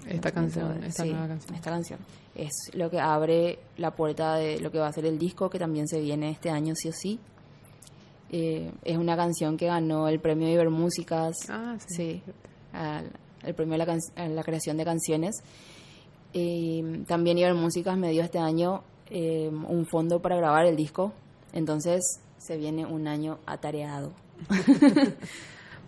Esta 0.06 0.32
canción, 0.32 0.82
esta 0.82 1.04
nueva 1.04 1.28
canción. 1.28 1.54
Esta 1.54 1.70
canción. 1.70 2.00
Es 2.34 2.52
lo 2.72 2.90
que 2.90 2.98
abre 2.98 3.58
la 3.76 3.92
puerta 3.92 4.34
de 4.34 4.58
lo 4.58 4.72
que 4.72 4.78
va 4.78 4.88
a 4.88 4.92
ser 4.92 5.04
el 5.04 5.18
disco, 5.18 5.48
que 5.48 5.58
también 5.58 5.86
se 5.86 6.00
viene 6.00 6.30
este 6.30 6.50
año 6.50 6.74
sí 6.74 6.88
o 6.88 6.92
sí. 6.92 7.20
Eh, 8.30 8.72
es 8.82 8.96
una 8.96 9.14
canción 9.14 9.56
que 9.56 9.66
ganó 9.66 10.08
el 10.08 10.18
premio 10.18 10.48
Ibermúsicas. 10.48 11.36
Ah, 11.50 11.76
sí. 11.86 12.22
el 13.44 13.54
premio 13.54 13.74
a 13.74 13.78
la, 13.78 13.98
a 14.16 14.28
la 14.28 14.42
creación 14.42 14.76
de 14.78 14.84
canciones 14.84 15.42
eh, 16.32 17.04
también 17.06 17.38
Iber 17.38 17.54
Músicas 17.54 17.96
me 17.96 18.10
dio 18.10 18.22
este 18.22 18.38
año 18.38 18.82
eh, 19.10 19.48
un 19.50 19.86
fondo 19.86 20.20
para 20.20 20.36
grabar 20.36 20.66
el 20.66 20.76
disco, 20.76 21.12
entonces 21.52 22.20
se 22.38 22.56
viene 22.56 22.86
un 22.86 23.06
año 23.06 23.38
atareado. 23.46 24.12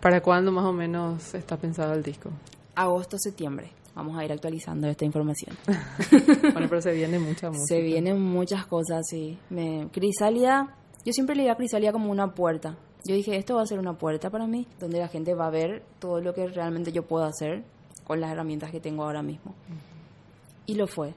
¿Para 0.01 0.21
cuándo 0.21 0.51
más 0.51 0.65
o 0.65 0.73
menos 0.73 1.33
está 1.33 1.57
pensado 1.57 1.93
el 1.93 2.03
disco? 2.03 2.29
Agosto, 2.75 3.17
septiembre. 3.17 3.71
Vamos 3.95 4.17
a 4.17 4.25
ir 4.25 4.31
actualizando 4.31 4.87
esta 4.87 5.05
información. 5.05 5.55
bueno, 6.53 6.67
pero 6.69 6.81
se 6.81 6.91
viene 6.91 7.17
mucha 7.17 7.49
música. 7.49 7.65
Se 7.67 7.81
vienen 7.81 8.21
muchas 8.21 8.65
cosas, 8.65 9.01
sí. 9.09 9.39
Me, 9.49 9.87
Crisalia, 9.91 10.75
yo 11.05 11.13
siempre 11.13 11.35
le 11.35 11.43
digo 11.43 11.53
a 11.53 11.57
Crisalia 11.57 11.91
como 11.91 12.11
una 12.11 12.33
puerta. 12.33 12.77
Yo 13.05 13.15
dije, 13.15 13.37
esto 13.37 13.55
va 13.55 13.61
a 13.61 13.65
ser 13.65 13.79
una 13.79 13.97
puerta 13.97 14.29
para 14.29 14.47
mí, 14.47 14.67
donde 14.79 14.99
la 14.99 15.07
gente 15.07 15.33
va 15.33 15.47
a 15.47 15.49
ver 15.49 15.83
todo 15.99 16.19
lo 16.19 16.33
que 16.33 16.47
realmente 16.47 16.91
yo 16.91 17.03
puedo 17.07 17.23
hacer 17.23 17.63
con 18.03 18.19
las 18.19 18.31
herramientas 18.31 18.71
que 18.71 18.79
tengo 18.79 19.03
ahora 19.03 19.23
mismo. 19.23 19.55
Y 20.65 20.75
lo 20.75 20.87
fue. 20.87 21.13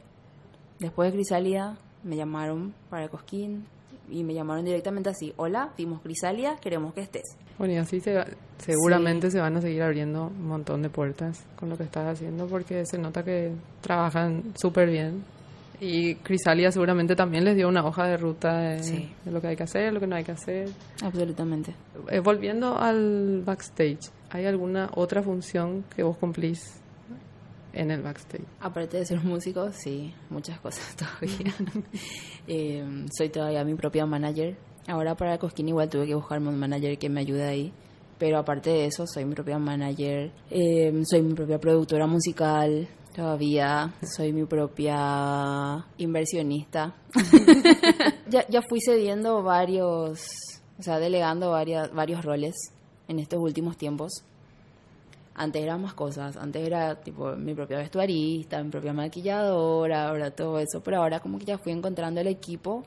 Después 0.79 1.11
de 1.11 1.17
Crisalia 1.17 1.77
me 2.05 2.17
llamaron 2.17 2.75
para 2.91 3.05
el 3.05 3.11
Cosquín 3.11 3.67
y 4.11 4.25
me 4.25 4.35
llamaron 4.35 4.65
directamente 4.65 5.11
así, 5.11 5.33
hola, 5.37 5.73
vimos 5.77 6.01
Crisalia, 6.03 6.57
queremos 6.61 6.95
que 6.95 7.03
estés. 7.03 7.37
Bueno, 7.59 7.75
y 7.75 7.77
así 7.77 8.01
se, 8.01 8.25
seguramente 8.59 9.31
se 9.31 9.41
van 9.41 9.57
a 9.57 9.61
seguir 9.61 9.83
abriendo 9.83 10.27
un 10.27 10.47
montón 10.47 10.83
de 10.83 10.91
puertas 10.91 11.45
con 11.57 11.69
lo 11.69 11.77
que 11.77 11.85
estás 11.85 12.07
haciendo 12.07 12.47
porque 12.47 12.87
se 12.87 12.99
nota 12.99 13.25
que 13.25 13.53
trabajan 13.81 14.53
súper 14.55 14.89
bien. 14.89 15.25
Y 15.81 16.17
Crisalia 16.17 16.73
seguramente 16.73 17.15
también 17.15 17.45
les 17.45 17.55
dio 17.55 17.69
una 17.69 17.85
hoja 17.85 18.07
de 18.07 18.17
ruta 18.17 18.59
de, 18.59 19.09
lo 19.27 19.41
que 19.41 19.49
hay 19.49 19.57
que 19.57 19.63
hacer, 19.63 19.93
lo 19.93 20.01
que 20.01 20.09
no 20.09 20.17
hay 20.17 20.25
que 20.25 20.33
hacer. 20.33 20.69
Absolutamente. 21.03 21.73
Eh, 22.11 22.19
volviendo 22.19 22.77
al 22.77 23.43
backstage, 23.45 24.11
¿hay 24.31 24.47
alguna 24.47 24.91
otra 24.95 25.23
función 25.23 25.85
que 25.95 26.03
vos 26.03 26.17
cumplís 26.17 26.78
en 27.73 27.91
el 27.91 28.03
backstage? 28.03 28.45
Aparte 28.61 28.99
de 28.99 29.05
ser 29.05 29.23
músico, 29.23 29.71
sí, 29.73 30.15
muchas 30.31 30.61
cosas 30.61 30.97
todavía. 30.97 31.55
Eh, 32.51 32.83
soy 33.15 33.29
todavía 33.29 33.63
mi 33.63 33.75
propia 33.75 34.07
manager. 34.07 34.57
Ahora 34.87 35.15
para 35.15 35.37
Cosquín 35.37 35.69
igual 35.69 35.91
tuve 35.91 36.07
que 36.07 36.15
buscarme 36.15 36.49
un 36.49 36.59
manager 36.59 36.97
que 36.97 37.11
me 37.11 37.21
ayude 37.21 37.45
ahí. 37.47 37.73
Pero 38.19 38.39
aparte 38.39 38.71
de 38.71 38.87
eso, 38.87 39.07
soy 39.07 39.27
mi 39.27 39.35
propia 39.35 39.59
manager, 39.59 40.33
eh, 40.51 41.03
soy 41.05 41.21
mi 41.21 41.35
propia 41.35 41.59
productora 41.59 42.07
musical, 42.07 42.89
todavía 43.15 43.93
soy 44.03 44.33
mi 44.33 44.47
propia 44.47 45.85
inversionista. 45.99 46.95
ya, 48.31 48.47
ya 48.49 48.63
fui 48.63 48.81
cediendo 48.81 49.43
varios, 49.43 50.21
o 50.79 50.83
sea, 50.83 50.99
delegando 50.99 51.51
varias, 51.51 51.93
varios 51.93 52.25
roles 52.25 52.55
en 53.09 53.19
estos 53.19 53.41
últimos 53.41 53.77
tiempos 53.77 54.25
antes 55.39 55.63
eran 55.63 55.81
más 55.81 55.95
cosas, 55.95 56.37
antes 56.37 56.67
era 56.67 56.97
tipo 56.97 57.35
mi 57.37 57.55
propia 57.55 57.79
vestuarista, 57.79 58.63
mi 58.63 58.71
propia 58.71 58.93
maquilladora, 58.93 60.09
ahora 60.09 60.31
todo 60.33 60.59
eso, 60.59 60.81
pero 60.83 60.99
ahora 60.99 61.21
como 61.21 61.39
que 61.39 61.45
ya 61.47 61.59
fui 61.59 61.73
encontrando 61.73 62.21
el 62.21 62.27
equipo, 62.27 62.85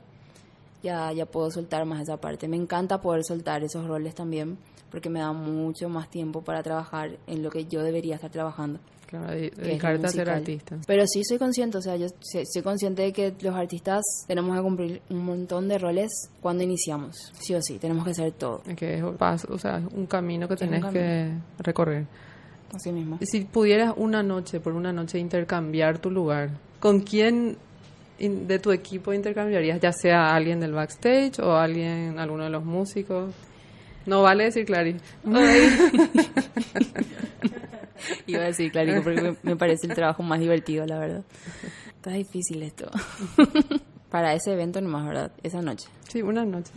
ya, 0.82 1.12
ya 1.12 1.26
puedo 1.26 1.50
soltar 1.50 1.84
más 1.86 2.02
esa 2.02 2.18
parte. 2.18 2.48
Me 2.48 2.56
encanta 2.56 3.00
poder 3.00 3.24
soltar 3.24 3.64
esos 3.64 3.86
roles 3.86 4.14
también, 4.14 4.58
porque 4.90 5.08
me 5.08 5.20
da 5.20 5.32
mucho 5.32 5.88
más 5.88 6.10
tiempo 6.10 6.42
para 6.42 6.62
trabajar 6.62 7.18
en 7.26 7.42
lo 7.42 7.50
que 7.50 7.64
yo 7.64 7.82
debería 7.82 8.16
estar 8.16 8.30
trabajando. 8.30 8.78
Claro, 9.06 9.28
dedicarte 9.30 10.06
a 10.06 10.08
ser 10.08 10.30
artista. 10.30 10.78
Pero 10.86 11.06
sí 11.06 11.22
soy 11.22 11.36
consciente, 11.36 11.76
o 11.76 11.82
sea, 11.82 11.96
yo 11.96 12.06
soy 12.20 12.62
consciente 12.62 13.02
de 13.02 13.12
que 13.12 13.34
los 13.42 13.54
artistas 13.54 14.02
tenemos 14.26 14.56
que 14.56 14.62
cumplir 14.62 15.02
un 15.10 15.24
montón 15.24 15.68
de 15.68 15.78
roles 15.78 16.10
cuando 16.40 16.62
iniciamos. 16.62 17.30
Sí 17.38 17.54
o 17.54 17.60
sí, 17.60 17.78
tenemos 17.78 18.04
que 18.04 18.12
hacer 18.12 18.32
todo. 18.32 18.62
Es 18.66 18.74
que 18.74 18.94
es 18.96 19.02
un 19.02 19.16
paso, 19.18 19.48
o 19.50 19.58
sea, 19.58 19.82
un 19.94 20.06
camino 20.06 20.48
que 20.48 20.56
tenés 20.56 20.82
que 20.86 21.30
recorrer. 21.58 22.06
Así 22.72 22.92
mismo. 22.92 23.18
Si 23.22 23.42
pudieras 23.42 23.94
una 23.96 24.22
noche, 24.22 24.60
por 24.60 24.74
una 24.74 24.92
noche, 24.92 25.18
intercambiar 25.18 25.98
tu 25.98 26.10
lugar, 26.10 26.50
¿con 26.80 27.00
quién 27.00 27.56
de 28.18 28.58
tu 28.58 28.72
equipo 28.72 29.12
intercambiarías? 29.12 29.80
Ya 29.80 29.92
sea 29.92 30.34
alguien 30.34 30.60
del 30.60 30.72
backstage 30.72 31.38
o 31.40 31.56
alguien, 31.56 32.18
alguno 32.18 32.44
de 32.44 32.50
los 32.50 32.64
músicos. 32.64 33.34
No 34.06 34.22
vale 34.22 34.44
decir 34.44 34.64
Clary. 34.64 34.96
Iba 38.26 38.42
a 38.42 38.46
decir 38.46 38.72
Clary 38.72 39.00
porque 39.00 39.36
me 39.42 39.56
parece 39.56 39.86
el 39.86 39.94
trabajo 39.94 40.22
más 40.22 40.40
divertido, 40.40 40.86
la 40.86 40.98
verdad. 40.98 41.24
Está 41.96 42.10
difícil 42.10 42.62
esto. 42.62 42.90
Para 44.10 44.34
ese 44.34 44.52
evento 44.52 44.80
nomás, 44.80 45.06
¿verdad? 45.06 45.32
Esa 45.42 45.62
noche. 45.62 45.88
Sí, 46.08 46.20
una 46.20 46.44
noche. 46.44 46.72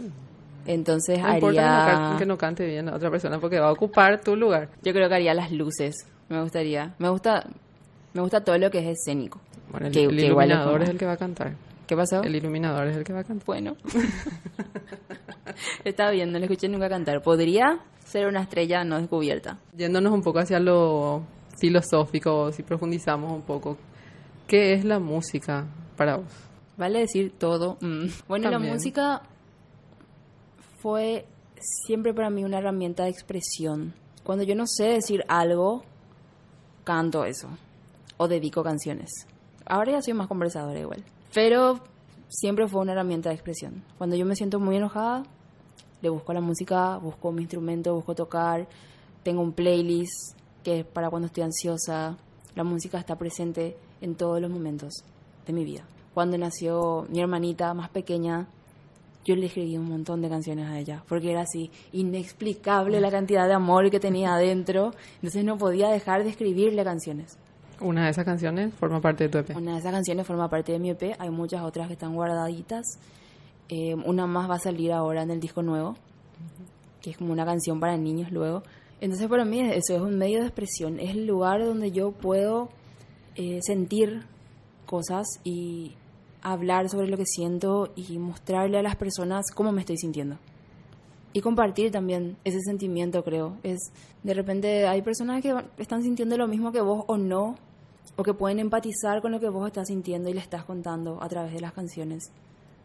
Entonces 0.65 1.19
haría... 1.23 2.15
que 2.17 2.25
no, 2.25 2.37
cante 2.37 2.65
bien 2.65 2.89
otra 2.89 3.11
persona 3.11 3.39
porque 3.39 3.59
va 3.59 3.67
a 3.67 3.71
ocupar 3.71 4.21
tu 4.21 4.35
lugar. 4.35 4.69
Yo 4.83 4.93
creo 4.93 5.09
que 5.09 5.15
haría 5.15 5.33
las 5.33 5.51
luces. 5.51 5.95
Me 6.29 6.41
gustaría. 6.41 6.95
Me 6.97 7.09
gusta 7.09 7.45
me 8.15 8.21
gusta 8.21 8.41
todo 8.41 8.57
lo 8.57 8.71
que 8.71 8.79
es 8.79 8.97
escénico. 8.97 9.41
Bueno, 9.69 9.87
el, 9.87 9.97
iluminador 9.97 10.81
es, 10.81 10.89
el 10.89 10.97
que 10.97 11.05
va 11.05 11.11
a 11.11 11.17
cantar. 11.17 11.53
¿Qué 11.85 11.97
pasó? 11.97 12.23
El 12.23 12.33
iluminador 12.33 12.87
es 12.87 12.95
el 12.95 13.03
que 13.03 13.11
va 13.11 13.19
a 13.19 13.23
cantar. 13.25 13.45
Bueno. 13.45 13.75
Está 15.83 16.09
bien, 16.11 16.31
no 16.31 16.39
le 16.39 16.45
escuché 16.45 16.69
nunca 16.69 16.87
cantar. 16.87 17.21
Podría 17.21 17.79
ser 18.05 18.27
una 18.27 18.41
estrella 18.41 18.85
no 18.85 18.97
descubierta. 18.97 19.59
Yéndonos 19.75 20.13
un 20.13 20.21
poco 20.21 20.39
hacia 20.39 20.61
lo 20.61 21.23
filosófico, 21.59 22.53
si 22.53 22.63
profundizamos 22.63 23.33
un 23.33 23.41
poco, 23.41 23.77
¿qué 24.47 24.71
es 24.71 24.85
la 24.85 24.99
música 24.99 25.65
para 25.97 26.15
vos? 26.15 26.31
Vale 26.77 26.99
decir 26.99 27.33
todo. 27.37 27.77
Mm. 27.81 28.05
Bueno, 28.29 28.49
la 28.49 28.59
música 28.59 29.23
fue 30.85 31.25
siempre 31.59 32.13
para 32.13 32.29
mí 32.29 32.43
una 32.43 32.59
herramienta 32.59 33.05
de 33.05 33.09
expresión. 33.09 33.95
Cuando 34.23 34.43
yo 34.43 34.53
no 34.53 34.67
sé 34.67 34.83
decir 34.83 35.25
algo, 35.27 35.81
canto 36.83 37.25
eso 37.25 37.47
o 38.17 38.27
dedico 38.27 38.61
canciones. 38.61 39.09
Ahora 39.65 39.93
ya 39.93 40.03
soy 40.03 40.13
más 40.13 40.27
conversadora 40.27 40.79
igual, 40.79 41.03
pero 41.33 41.79
siempre 42.27 42.67
fue 42.67 42.81
una 42.81 42.91
herramienta 42.91 43.29
de 43.29 43.35
expresión. 43.35 43.83
Cuando 43.97 44.15
yo 44.15 44.27
me 44.27 44.35
siento 44.35 44.59
muy 44.59 44.75
enojada, 44.75 45.23
le 46.03 46.09
busco 46.09 46.33
la 46.33 46.41
música, 46.41 46.97
busco 46.97 47.31
mi 47.31 47.41
instrumento, 47.41 47.95
busco 47.95 48.13
tocar, 48.13 48.67
tengo 49.23 49.41
un 49.41 49.53
playlist 49.53 50.37
que 50.63 50.81
es 50.81 50.85
para 50.85 51.09
cuando 51.09 51.25
estoy 51.25 51.45
ansiosa. 51.45 52.15
La 52.53 52.63
música 52.63 52.99
está 52.99 53.17
presente 53.17 53.75
en 54.01 54.13
todos 54.13 54.39
los 54.39 54.51
momentos 54.51 55.03
de 55.47 55.53
mi 55.53 55.65
vida. 55.65 55.83
Cuando 56.13 56.37
nació 56.37 57.07
mi 57.09 57.21
hermanita 57.21 57.73
más 57.73 57.89
pequeña, 57.89 58.49
yo 59.25 59.35
le 59.35 59.47
escribí 59.47 59.75
un 59.75 59.89
montón 59.89 60.21
de 60.21 60.29
canciones 60.29 60.67
a 60.67 60.79
ella, 60.79 61.03
porque 61.09 61.31
era 61.31 61.41
así 61.41 61.71
inexplicable 61.91 63.01
la 63.01 63.09
cantidad 63.09 63.47
de 63.47 63.53
amor 63.53 63.89
que 63.89 63.99
tenía 63.99 64.35
adentro, 64.35 64.91
entonces 65.15 65.43
no 65.43 65.57
podía 65.57 65.89
dejar 65.89 66.23
de 66.23 66.29
escribirle 66.29 66.83
canciones. 66.83 67.37
Una 67.81 68.05
de 68.05 68.11
esas 68.11 68.23
canciones 68.23 68.73
forma 68.75 69.01
parte 69.01 69.25
de 69.25 69.29
tu 69.29 69.37
EP. 69.39 69.57
Una 69.57 69.73
de 69.73 69.79
esas 69.79 69.91
canciones 69.91 70.25
forma 70.25 70.47
parte 70.47 70.71
de 70.71 70.79
mi 70.79 70.91
EP, 70.91 71.15
hay 71.17 71.29
muchas 71.29 71.63
otras 71.63 71.87
que 71.87 71.93
están 71.93 72.13
guardaditas. 72.13 72.85
Eh, 73.67 73.95
una 73.95 74.27
más 74.27 74.49
va 74.49 74.55
a 74.55 74.59
salir 74.59 74.93
ahora 74.93 75.23
en 75.23 75.31
el 75.31 75.39
disco 75.39 75.63
nuevo, 75.63 75.95
que 77.01 77.09
es 77.09 77.17
como 77.17 77.33
una 77.33 77.45
canción 77.45 77.79
para 77.79 77.97
niños 77.97 78.31
luego. 78.31 78.61
Entonces 79.01 79.27
para 79.27 79.43
mí 79.43 79.59
eso 79.59 79.95
es 79.95 80.01
un 80.01 80.17
medio 80.17 80.39
de 80.39 80.45
expresión, 80.45 80.99
es 80.99 81.11
el 81.11 81.25
lugar 81.25 81.65
donde 81.65 81.91
yo 81.91 82.11
puedo 82.11 82.69
eh, 83.35 83.59
sentir 83.61 84.23
cosas 84.85 85.25
y 85.43 85.95
hablar 86.45 86.89
sobre 86.89 87.07
lo 87.07 87.17
que 87.17 87.25
siento 87.25 87.91
y 87.95 88.19
mostrarle 88.19 88.77
a 88.77 88.83
las 88.83 88.95
personas 88.95 89.45
cómo 89.53 89.71
me 89.71 89.81
estoy 89.81 89.97
sintiendo. 89.97 90.37
Y 91.33 91.41
compartir 91.41 91.91
también 91.91 92.37
ese 92.43 92.59
sentimiento, 92.61 93.23
creo. 93.23 93.57
Es 93.63 93.91
de 94.23 94.33
repente 94.35 94.87
hay 94.87 95.01
personas 95.01 95.41
que 95.41 95.55
están 95.79 96.03
sintiendo 96.03 96.37
lo 96.37 96.47
mismo 96.47 96.71
que 96.71 96.81
vos 96.81 97.03
o 97.07 97.17
no, 97.17 97.55
o 98.15 98.23
que 98.23 98.35
pueden 98.35 98.59
empatizar 98.59 99.23
con 99.23 99.31
lo 99.31 99.39
que 99.39 99.49
vos 99.49 99.65
estás 99.65 99.87
sintiendo 99.87 100.29
y 100.29 100.33
le 100.33 100.39
estás 100.39 100.63
contando 100.63 101.21
a 101.21 101.27
través 101.27 101.51
de 101.51 101.61
las 101.61 101.73
canciones. 101.73 102.31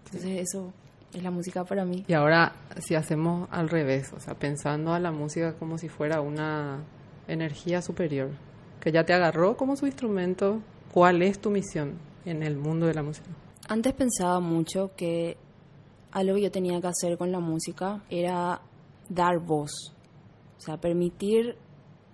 Entonces 0.07 0.41
eso 0.41 0.73
es 1.13 1.23
la 1.23 1.31
música 1.31 1.63
para 1.65 1.85
mí. 1.85 2.05
Y 2.09 2.15
ahora 2.15 2.55
si 2.79 2.95
hacemos 2.95 3.47
al 3.53 3.69
revés, 3.69 4.11
o 4.15 4.21
sea, 4.21 4.35
pensando 4.35 4.95
a 4.95 4.99
la 4.99 5.13
música 5.13 5.53
como 5.53 5.77
si 5.77 5.91
fuera 5.91 6.23
una 6.23 6.83
energía 7.29 7.83
superior, 7.83 8.31
que 8.81 8.91
ya 8.91 9.05
te 9.05 9.13
agarró 9.13 9.59
como 9.59 9.77
su 9.77 9.87
instrumento, 9.87 10.61
¿cuál 10.93 11.21
es 11.21 11.39
tu 11.39 11.51
misión 11.51 11.99
en 12.25 12.43
el 12.43 12.57
mundo 12.57 12.87
de 12.87 12.95
la 12.95 13.03
música? 13.03 13.29
Antes 13.71 13.95
pensaba 13.95 14.41
mucho 14.41 14.91
que 14.97 15.37
algo 16.11 16.35
que 16.35 16.43
yo 16.43 16.51
tenía 16.51 16.81
que 16.81 16.89
hacer 16.89 17.17
con 17.17 17.31
la 17.31 17.39
música 17.39 18.03
era 18.11 18.61
dar 19.09 19.39
voz, 19.39 19.95
o 20.59 20.61
sea, 20.61 20.77
permitir 20.77 21.55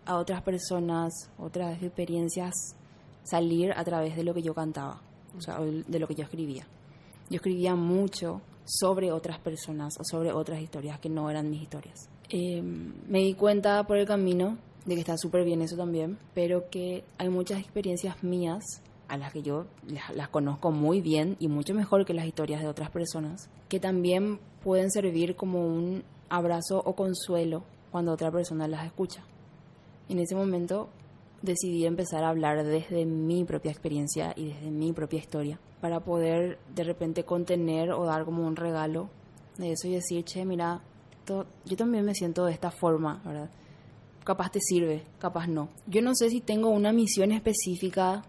a 0.05 0.19
otras 0.19 0.43
personas, 0.43 1.15
otras 1.39 1.83
experiencias 1.83 2.53
salir 3.23 3.73
a 3.73 3.83
través 3.85 4.17
de 4.17 4.23
lo 4.23 4.35
que 4.35 4.43
yo 4.43 4.53
cantaba, 4.53 5.01
o 5.35 5.41
sea, 5.41 5.59
de 5.61 5.99
lo 5.99 6.07
que 6.07 6.15
yo 6.15 6.25
escribía. 6.25 6.67
Yo 7.31 7.37
escribía 7.37 7.75
mucho 7.75 8.43
sobre 8.67 9.11
otras 9.11 9.39
personas 9.39 9.95
o 9.99 10.05
sobre 10.05 10.33
otras 10.33 10.61
historias 10.61 11.01
que 11.01 11.09
no 11.09 11.31
eran 11.31 11.49
mis 11.49 11.63
historias. 11.63 12.11
Eh, 12.29 12.61
me 12.61 13.21
di 13.21 13.33
cuenta 13.33 13.87
por 13.87 13.97
el 13.97 14.07
camino 14.07 14.59
de 14.85 14.95
que 14.95 15.01
está 15.01 15.17
súper 15.17 15.43
bien 15.43 15.63
eso 15.63 15.75
también, 15.75 16.19
pero 16.35 16.69
que 16.69 17.03
hay 17.17 17.31
muchas 17.31 17.61
experiencias 17.61 18.23
mías 18.23 18.83
a 19.09 19.17
las 19.17 19.33
que 19.33 19.43
yo 19.43 19.67
las, 20.15 20.29
conozco 20.29 20.71
muy 20.71 21.01
bien 21.01 21.37
y 21.39 21.49
mucho 21.49 21.75
mejor 21.75 22.05
que 22.05 22.15
las 22.15 22.27
historias 22.27 22.61
de 22.61 22.69
otras 22.69 22.91
personas, 22.91 23.49
que 23.69 23.81
también 23.81 24.39
pueden 24.63 24.91
servir 24.91 25.37
como 25.37 25.67
un 25.67 26.05
abrazo 26.29 26.83
o 26.85 26.95
consuelo 26.95 27.63
cuando 27.91 28.13
otra 28.13 28.31
persona 28.31 28.69
las 28.69 28.85
escucha. 28.85 29.25
En 30.09 30.19
ese 30.19 30.35
momento 30.35 30.89
decidí 31.43 31.87
empezar 31.87 32.25
a 32.25 32.31
hablar 32.31 32.65
desde 32.65 33.05
mi 33.07 33.45
propia 33.45 33.71
experiencia 33.71 34.33
y 34.37 34.49
desde 34.49 34.71
mi 34.71 34.93
propia 34.93 35.19
historia, 35.19 35.59
para 35.81 36.01
poder 36.01 36.59
de 36.75 36.85
repente 36.85 37.25
contener 37.25 37.93
o 37.93 38.05
dar 38.05 38.25
como 38.25 38.47
un 38.47 38.57
regalo 38.57 39.09
de 39.59 39.73
eso 39.73 39.89
y 39.89 39.93
decir, 39.93 40.25
che, 40.25 40.45
mira, 40.45 40.83
yo 41.27 41.77
también 41.77 42.05
me 42.05 42.15
siento 42.15 42.45
de 42.45 42.53
esta 42.53 42.71
forma, 42.71 43.21
¿verdad? 43.25 43.51
Capaz 44.25 44.51
te 44.51 44.61
sirve, 44.61 45.05
capaz 45.19 45.47
no. 45.47 45.69
Yo 45.87 46.03
no 46.03 46.15
sé 46.15 46.31
si 46.31 46.41
tengo 46.41 46.69
una 46.71 46.93
misión 46.93 47.33
específica 47.33 48.25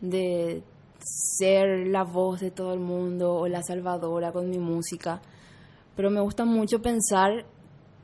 de 0.00 0.62
ser 0.98 1.86
la 1.86 2.04
voz 2.04 2.40
de 2.40 2.50
todo 2.50 2.72
el 2.72 2.80
mundo 2.80 3.34
o 3.34 3.48
la 3.48 3.62
salvadora 3.62 4.32
con 4.32 4.50
mi 4.50 4.58
música, 4.58 5.20
pero 5.94 6.10
me 6.10 6.20
gusta 6.20 6.44
mucho 6.44 6.82
pensar 6.82 7.46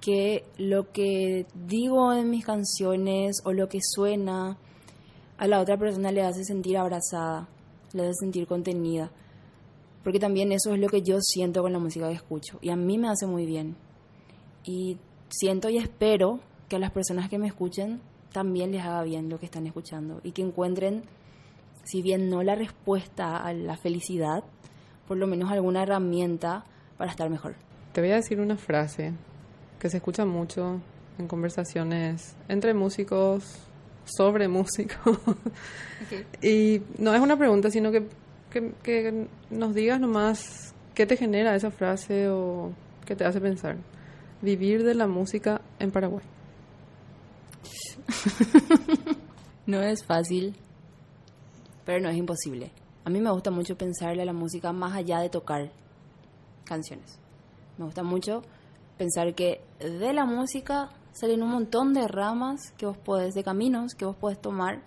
que 0.01 0.45
lo 0.59 0.91
que 0.93 1.47
digo 1.55 2.13
en 2.13 2.31
mis 2.31 2.45
canciones 2.45 3.41
o 3.45 3.53
lo 3.53 3.69
que 3.69 3.79
suena 3.81 4.59
a 5.39 5.47
la 5.47 5.61
otra 5.61 5.77
persona 5.77 6.13
le 6.13 6.23
hace 6.23 6.45
sentir 6.45 6.77
abrazada, 6.77 7.49
le 7.93 8.03
hace 8.03 8.15
sentir 8.15 8.47
contenida, 8.47 9.11
porque 10.03 10.19
también 10.19 10.53
eso 10.53 10.73
es 10.73 10.81
lo 10.81 10.89
que 10.89 11.03
yo 11.03 11.19
siento 11.21 11.63
con 11.63 11.73
la 11.73 11.79
música 11.79 12.09
que 12.09 12.15
escucho. 12.15 12.59
Y 12.61 12.71
a 12.71 12.77
mí 12.77 12.99
me 12.99 13.09
hace 13.09 13.27
muy 13.27 13.47
bien. 13.47 13.77
Y 14.65 14.99
siento 15.29 15.69
y 15.69 15.79
espero 15.79 16.41
que 16.69 16.77
a 16.77 16.79
las 16.79 16.91
personas 16.91 17.29
que 17.29 17.39
me 17.39 17.47
escuchen 17.47 18.01
también 18.33 18.73
les 18.73 18.83
haga 18.83 19.03
bien 19.03 19.29
lo 19.29 19.39
que 19.39 19.47
están 19.47 19.67
escuchando 19.67 20.21
y 20.25 20.33
que 20.33 20.43
encuentren 20.43 21.05
si 21.85 22.03
bien 22.03 22.31
no 22.31 22.43
la 22.43 22.55
respuesta 22.55 23.37
a 23.37 23.53
la 23.53 23.77
felicidad, 23.77 24.45
por 25.07 25.17
lo 25.17 25.27
menos 25.27 25.51
alguna 25.51 25.83
herramienta 25.83 26.65
para 26.97 27.11
estar 27.11 27.29
mejor. 27.29 27.55
Te 27.93 28.01
voy 28.01 28.11
a 28.11 28.17
decir 28.17 28.41
una 28.41 28.57
frase 28.57 29.13
que 29.79 29.91
se 29.91 29.99
escucha 29.99 30.25
mucho 30.25 30.81
en 31.19 31.29
conversaciones 31.29 32.37
entre 32.49 32.75
músicos, 32.75 33.59
sobre 34.05 34.49
músicos. 34.49 35.19
y 36.43 36.81
no 36.99 37.15
es 37.15 37.21
una 37.21 37.37
pregunta, 37.37 37.71
sino 37.71 37.91
que, 37.91 38.07
que, 38.51 38.73
que 38.83 39.27
nos 39.51 39.75
digas 39.75 40.01
nomás 40.01 40.75
qué 40.95 41.07
te 41.07 41.17
genera 41.17 41.55
esa 41.55 41.71
frase 41.71 42.29
o 42.29 42.73
qué 43.05 43.17
te 43.17 43.25
hace 43.25 43.41
pensar. 43.41 43.77
Vivir 44.41 44.83
de 44.85 44.95
la 44.95 45.07
música 45.07 45.61
en 45.79 45.91
Paraguay. 45.91 46.25
no 49.67 49.81
es 49.83 50.05
fácil 50.05 50.55
pero 51.85 52.01
no 52.01 52.09
es 52.09 52.17
imposible. 52.17 52.73
A 53.05 53.11
mí 53.11 53.21
me 53.21 53.31
gusta 53.31 53.51
mucho 53.51 53.77
pensarle 53.77 54.23
a 54.23 54.27
la 54.27 54.33
música 54.33 54.73
más 54.73 54.95
allá 54.95 55.21
de 55.21 55.29
tocar 55.29 55.73
canciones. 56.65 57.19
Me 57.79 57.85
gusta 57.85 58.03
mucho 58.03 58.43
pensar 58.97 59.35
que 59.35 59.61
de 59.81 60.13
la 60.13 60.25
música 60.25 60.91
salen 61.13 61.43
un 61.43 61.51
montón 61.51 61.95
de 61.95 62.07
ramas 62.07 62.73
que 62.77 62.87
vos 62.87 62.97
podés, 62.97 63.35
de 63.35 63.43
caminos 63.43 63.95
que 63.95 64.05
vos 64.05 64.17
podés 64.17 64.41
tomar, 64.41 64.83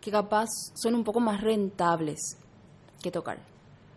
que 0.00 0.10
capaz 0.10 0.48
son 0.74 0.94
un 0.94 1.04
poco 1.04 1.20
más 1.20 1.40
rentables 1.40 2.36
que 3.02 3.10
tocar. 3.10 3.38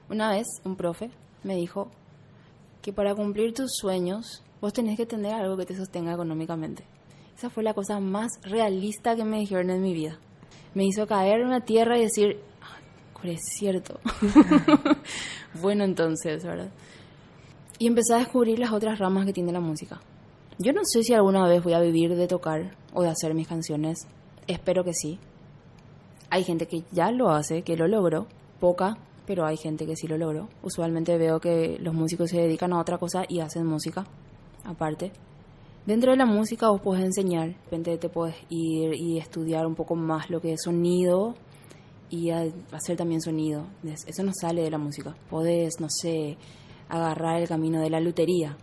Una 0.10 0.32
vez 0.32 0.48
un 0.64 0.76
profe 0.76 1.12
me 1.44 1.56
dijo 1.56 1.90
que 2.82 2.94
para 2.94 3.16
cumplir 3.16 3.54
tus 3.54 3.72
sueños 3.76 4.44
vos 4.62 4.74
tenés 4.74 4.98
que 4.98 5.06
tener 5.06 5.34
algo 5.34 5.58
que 5.58 5.66
te 5.66 5.76
sostenga 5.76 6.14
económicamente. 6.14 6.86
Esa 7.36 7.50
fue 7.50 7.64
la 7.64 7.74
cosa 7.74 8.00
más 8.00 8.32
realista 8.44 9.16
que 9.16 9.26
me 9.26 9.40
dijeron 9.40 9.70
en 9.72 9.82
mi 9.82 9.94
vida 9.94 10.20
me 10.74 10.86
hizo 10.86 11.08
caer 11.08 11.42
en 11.42 11.50
la 11.50 11.62
tierra 11.62 11.98
y 11.98 12.02
decir, 12.02 12.40
es 13.24 13.42
cierto. 13.58 14.00
bueno, 15.62 15.84
entonces, 15.84 16.44
¿verdad? 16.44 16.70
Y 17.78 17.88
empecé 17.88 18.14
a 18.14 18.18
descubrir 18.18 18.60
las 18.60 18.72
otras 18.72 19.00
ramas 19.00 19.26
que 19.26 19.34
tiene 19.34 19.52
la 19.52 19.60
música. 19.60 20.00
Yo 20.58 20.74
no 20.74 20.82
sé 20.84 21.04
si 21.04 21.14
alguna 21.14 21.48
vez 21.48 21.64
voy 21.64 21.74
a 21.74 21.80
vivir 21.80 22.16
de 22.16 22.28
tocar 22.28 22.76
o 22.94 23.04
de 23.04 23.10
hacer 23.10 23.34
mis 23.34 23.48
canciones. 23.48 24.08
Espero 24.48 24.84
que 24.84 24.94
sí. 24.94 25.20
Hay 26.30 26.44
gente 26.44 26.68
que 26.68 26.84
ya 26.92 27.12
lo 27.12 27.32
hace, 27.32 27.64
que 27.64 27.76
lo 27.76 27.88
logró. 27.88 28.28
Poca, 28.60 28.98
pero 29.26 29.46
hay 29.46 29.58
gente 29.58 29.86
que 29.86 29.96
sí 29.96 30.08
lo 30.08 30.18
logró. 30.18 30.50
Usualmente 30.62 31.18
veo 31.18 31.40
que 31.40 31.78
los 31.80 31.94
músicos 31.94 32.30
se 32.30 32.42
dedican 32.42 32.74
a 32.74 32.80
otra 32.80 32.98
cosa 32.98 33.24
y 33.28 33.40
hacen 33.40 33.66
música 33.66 34.06
aparte. 34.64 35.12
Dentro 35.86 36.12
de 36.12 36.18
la 36.18 36.28
música 36.28 36.70
vos 36.70 36.80
podés 36.80 37.04
enseñar, 37.04 37.48
de 37.48 37.56
repente 37.64 37.98
te 37.98 38.08
puedes 38.08 38.36
ir 38.50 38.94
y 38.94 39.18
estudiar 39.18 39.66
un 39.66 39.74
poco 39.74 39.96
más 39.96 40.30
lo 40.30 40.40
que 40.40 40.54
es 40.54 40.62
sonido 40.62 41.34
y 42.12 42.30
hacer 42.30 42.96
también 42.96 43.20
sonido. 43.20 43.66
Eso 43.84 44.22
no 44.22 44.32
sale 44.32 44.62
de 44.62 44.70
la 44.70 44.78
música. 44.78 45.16
Podés, 45.28 45.80
no 45.80 45.88
sé, 45.90 46.38
agarrar 46.88 47.42
el 47.42 47.48
camino 47.48 47.82
de 47.82 47.90
la 47.90 48.00
lutería. 48.00 48.56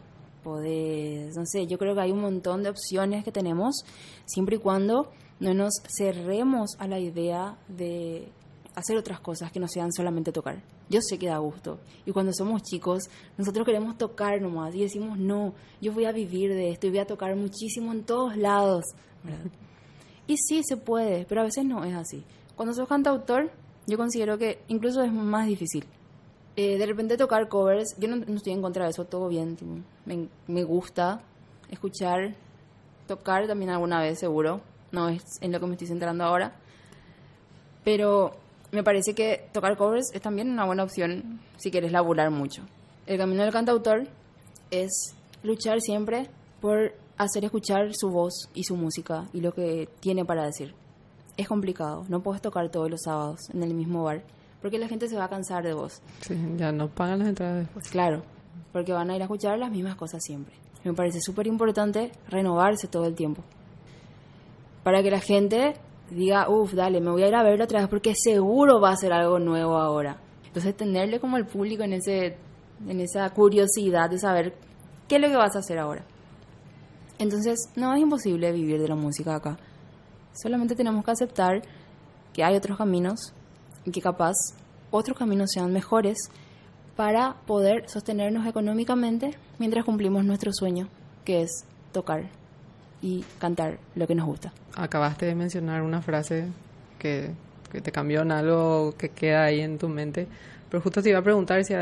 Podés, 0.45 1.37
no 1.37 1.45
sé, 1.45 1.67
yo 1.67 1.77
creo 1.77 1.97
que 1.97 2.03
hay 2.03 2.13
un 2.13 2.21
montón 2.21 2.63
de 2.63 2.71
opciones 2.71 3.25
que 3.25 3.33
tenemos 3.33 3.83
siempre 4.25 4.57
y 4.57 4.61
cuando 4.61 5.11
no 5.41 5.55
nos 5.55 5.83
cerremos 5.89 6.77
a 6.79 6.87
la 6.87 7.01
idea 7.01 7.59
de 7.67 8.29
hacer 8.77 8.97
otras 8.97 9.19
cosas 9.19 9.51
que 9.51 9.59
no 9.59 9.67
sean 9.67 9.93
solamente 9.93 10.31
tocar. 10.31 10.63
Yo 10.89 11.01
sé 11.03 11.19
que 11.19 11.29
da 11.29 11.39
gusto. 11.39 11.79
Y 12.07 12.13
cuando 12.13 12.33
somos 12.33 12.63
chicos, 12.63 13.05
nosotros 13.37 13.67
queremos 13.67 13.99
tocar 13.99 14.41
nomás 14.41 14.75
y 14.75 14.81
decimos, 14.81 15.19
no, 15.19 15.55
yo 15.81 15.93
voy 15.93 16.07
a 16.07 16.13
vivir 16.13 16.55
de 16.55 16.71
esto 16.71 16.87
y 16.87 16.91
voy 16.91 17.01
a 17.01 17.07
tocar 17.07 17.35
muchísimo 17.37 17.93
en 17.93 18.05
todos 18.05 18.37
lados. 18.37 18.85
Y 20.27 20.37
sí, 20.37 20.63
se 20.63 20.77
puede, 20.77 21.25
pero 21.27 21.43
a 21.43 21.45
veces 21.45 21.65
no 21.65 21.85
es 21.85 21.95
así. 21.95 22.25
Cuando 22.57 22.75
sos 22.75 22.89
cantautor, 22.89 23.51
yo 23.87 23.97
considero 23.97 24.39
que 24.39 24.61
incluso 24.69 25.03
es 25.03 25.13
más 25.13 25.47
difícil. 25.47 25.85
Eh, 26.57 26.77
de 26.77 26.87
repente 26.87 27.17
tocar 27.17 27.49
covers, 27.49 27.97
yo 27.99 28.09
no, 28.09 28.17
estoy 28.35 28.53
en 28.53 28.63
contra 28.63 28.85
de 28.85 28.91
eso, 28.91 29.05
todo 29.05 29.29
bien. 29.29 29.57
me, 30.05 30.29
me 30.47 30.65
gusta 30.65 31.21
escuchar, 31.71 32.35
tocar 33.07 33.47
también 33.47 33.71
alguna 33.71 34.01
vez, 34.01 34.19
seguro. 34.19 34.61
No 34.91 35.09
es 35.09 35.23
en 35.41 35.53
lo 35.53 35.61
que 35.61 35.67
me 35.67 35.73
estoy 35.73 35.89
centrando 35.89 36.25
ahora. 36.25 36.53
Pero 37.85 38.35
me 38.73 38.83
parece 38.83 39.15
que 39.15 39.49
tocar 39.53 39.77
covers 39.77 40.11
es 40.13 40.21
también 40.21 40.51
una 40.51 40.65
buena 40.65 40.83
opción 40.83 41.41
si 41.57 41.71
quieres 41.71 41.93
laburar 41.93 42.31
mucho. 42.31 42.63
El 43.07 43.19
camino 43.19 43.43
del 43.43 43.53
cantautor 43.53 44.07
es 44.71 45.15
luchar 45.43 45.81
siempre 45.81 46.29
por 46.61 46.93
hacer 47.17 47.45
escuchar 47.45 47.95
su 47.95 48.11
voz 48.11 48.49
y 48.55 48.65
su 48.65 48.77
música 48.77 49.27
y 49.33 49.41
lo 49.41 49.53
que 49.53 49.89
tiene 50.01 50.25
para 50.25 50.45
decir. 50.45 50.75
Es 51.37 51.49
complicado, 51.49 52.05
no 52.09 52.23
puedes 52.23 52.43
tocar 52.43 52.69
todos 52.71 52.91
los 52.91 53.03
sábados 53.05 53.49
en 53.53 53.63
el 53.63 53.75
mismo 53.75 54.05
bar, 54.05 54.23
porque 54.61 54.79
la 54.79 54.89
gente 54.89 55.09
se 55.09 55.17
va 55.17 55.25
a 55.25 55.29
cansar 55.29 55.63
de 55.63 55.73
vos. 55.73 56.03
Sí, 56.21 56.37
ya 56.57 56.73
no 56.73 56.89
pagan 56.89 57.21
las 57.21 57.29
entradas 57.29 57.59
después. 57.59 57.89
Claro, 57.89 58.23
porque 58.73 58.93
van 58.93 59.11
a 59.11 59.17
ir 59.17 59.23
a 59.23 59.25
escuchar 59.25 59.59
las 59.59 59.71
mismas 59.71 59.95
cosas 59.95 60.23
siempre. 60.23 60.55
Me 60.85 60.95
parece 60.95 61.21
súper 61.21 61.47
importante 61.47 62.13
renovarse 62.29 62.89
todo 62.89 63.07
el 63.07 63.15
tiempo. 63.15 63.43
Para 64.83 65.03
que 65.03 65.11
la 65.11 65.21
gente 65.21 65.75
diga, 66.11 66.49
uff, 66.49 66.73
dale, 66.73 67.01
me 67.01 67.11
voy 67.11 67.23
a 67.23 67.29
ir 67.29 67.35
a 67.35 67.43
verlo 67.43 67.65
otra 67.65 67.81
vez 67.81 67.89
porque 67.89 68.15
seguro 68.15 68.81
va 68.81 68.91
a 68.91 68.97
ser 68.97 69.13
algo 69.13 69.39
nuevo 69.39 69.79
ahora. 69.79 70.19
Entonces 70.47 70.77
tenerle 70.77 71.21
como 71.21 71.37
al 71.37 71.47
público 71.47 71.83
en, 71.83 71.93
ese, 71.93 72.37
en 72.87 73.01
esa 73.01 73.29
curiosidad 73.31 74.11
de 74.11 74.19
saber 74.19 74.55
qué 75.07 75.17
es 75.17 75.23
lo 75.23 75.29
que 75.29 75.37
vas 75.37 75.55
a 75.57 75.61
hacer 75.61 75.79
ahora. 75.79 76.05
Entonces, 77.19 77.69
no 77.75 77.95
es 77.95 78.01
imposible 78.01 78.53
vivir 78.53 78.81
de 78.81 78.89
la 78.89 78.95
música 78.95 79.35
acá. 79.35 79.59
Solamente 80.33 80.77
tenemos 80.77 81.05
que 81.05 81.11
aceptar 81.11 81.63
que 82.33 82.45
hay 82.45 82.55
otros 82.57 82.79
caminos 82.79 83.33
y 83.85 83.91
que 83.91 84.01
capaz 84.01 84.35
otros 84.91 85.19
caminos 85.19 85.51
sean 85.53 85.73
mejores 85.73 86.31
para 86.95 87.35
poder 87.47 87.89
sostenernos 87.89 88.47
económicamente 88.47 89.37
mientras 89.59 89.85
cumplimos 89.85 90.25
nuestro 90.25 90.53
sueño, 90.53 90.89
que 91.25 91.43
es 91.43 91.65
tocar 91.93 92.38
y 93.01 93.25
cantar 93.39 93.79
lo 93.95 94.07
que 94.07 94.15
nos 94.15 94.27
gusta. 94.27 94.53
Acabaste 94.75 95.27
de 95.27 95.35
mencionar 95.35 95.83
una 95.83 96.03
frase 96.03 96.49
que, 96.99 97.31
que 97.71 97.81
te 97.81 97.93
cambió 97.93 98.23
en 98.23 98.33
algo 98.33 98.95
que 98.97 99.11
queda 99.11 99.45
ahí 99.45 99.61
en 99.61 99.79
tu 99.79 99.89
mente, 99.89 100.27
pero 100.71 100.83
justo 100.83 101.03
te 101.03 101.11
iba 101.11 101.19
a 101.19 101.23
preguntar 101.23 101.65
si, 101.65 101.75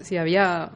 si 0.00 0.16
había 0.16 0.70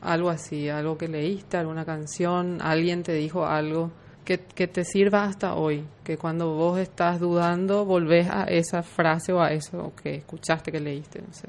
algo 0.00 0.30
así, 0.30 0.68
algo 0.68 0.98
que 0.98 1.08
leíste, 1.08 1.56
alguna 1.56 1.84
canción, 1.84 2.58
alguien 2.60 3.02
te 3.02 3.12
dijo 3.12 3.46
algo 3.46 3.90
que, 4.24 4.38
que, 4.38 4.66
te 4.66 4.84
sirva 4.84 5.24
hasta 5.24 5.54
hoy, 5.54 5.84
que 6.04 6.16
cuando 6.16 6.54
vos 6.54 6.78
estás 6.78 7.18
dudando 7.20 7.84
volvés 7.84 8.28
a 8.30 8.44
esa 8.44 8.82
frase 8.82 9.32
o 9.32 9.40
a 9.40 9.52
eso 9.52 9.92
que 10.00 10.16
escuchaste, 10.16 10.70
que 10.70 10.80
leíste, 10.80 11.20
no 11.22 11.32
sé, 11.32 11.48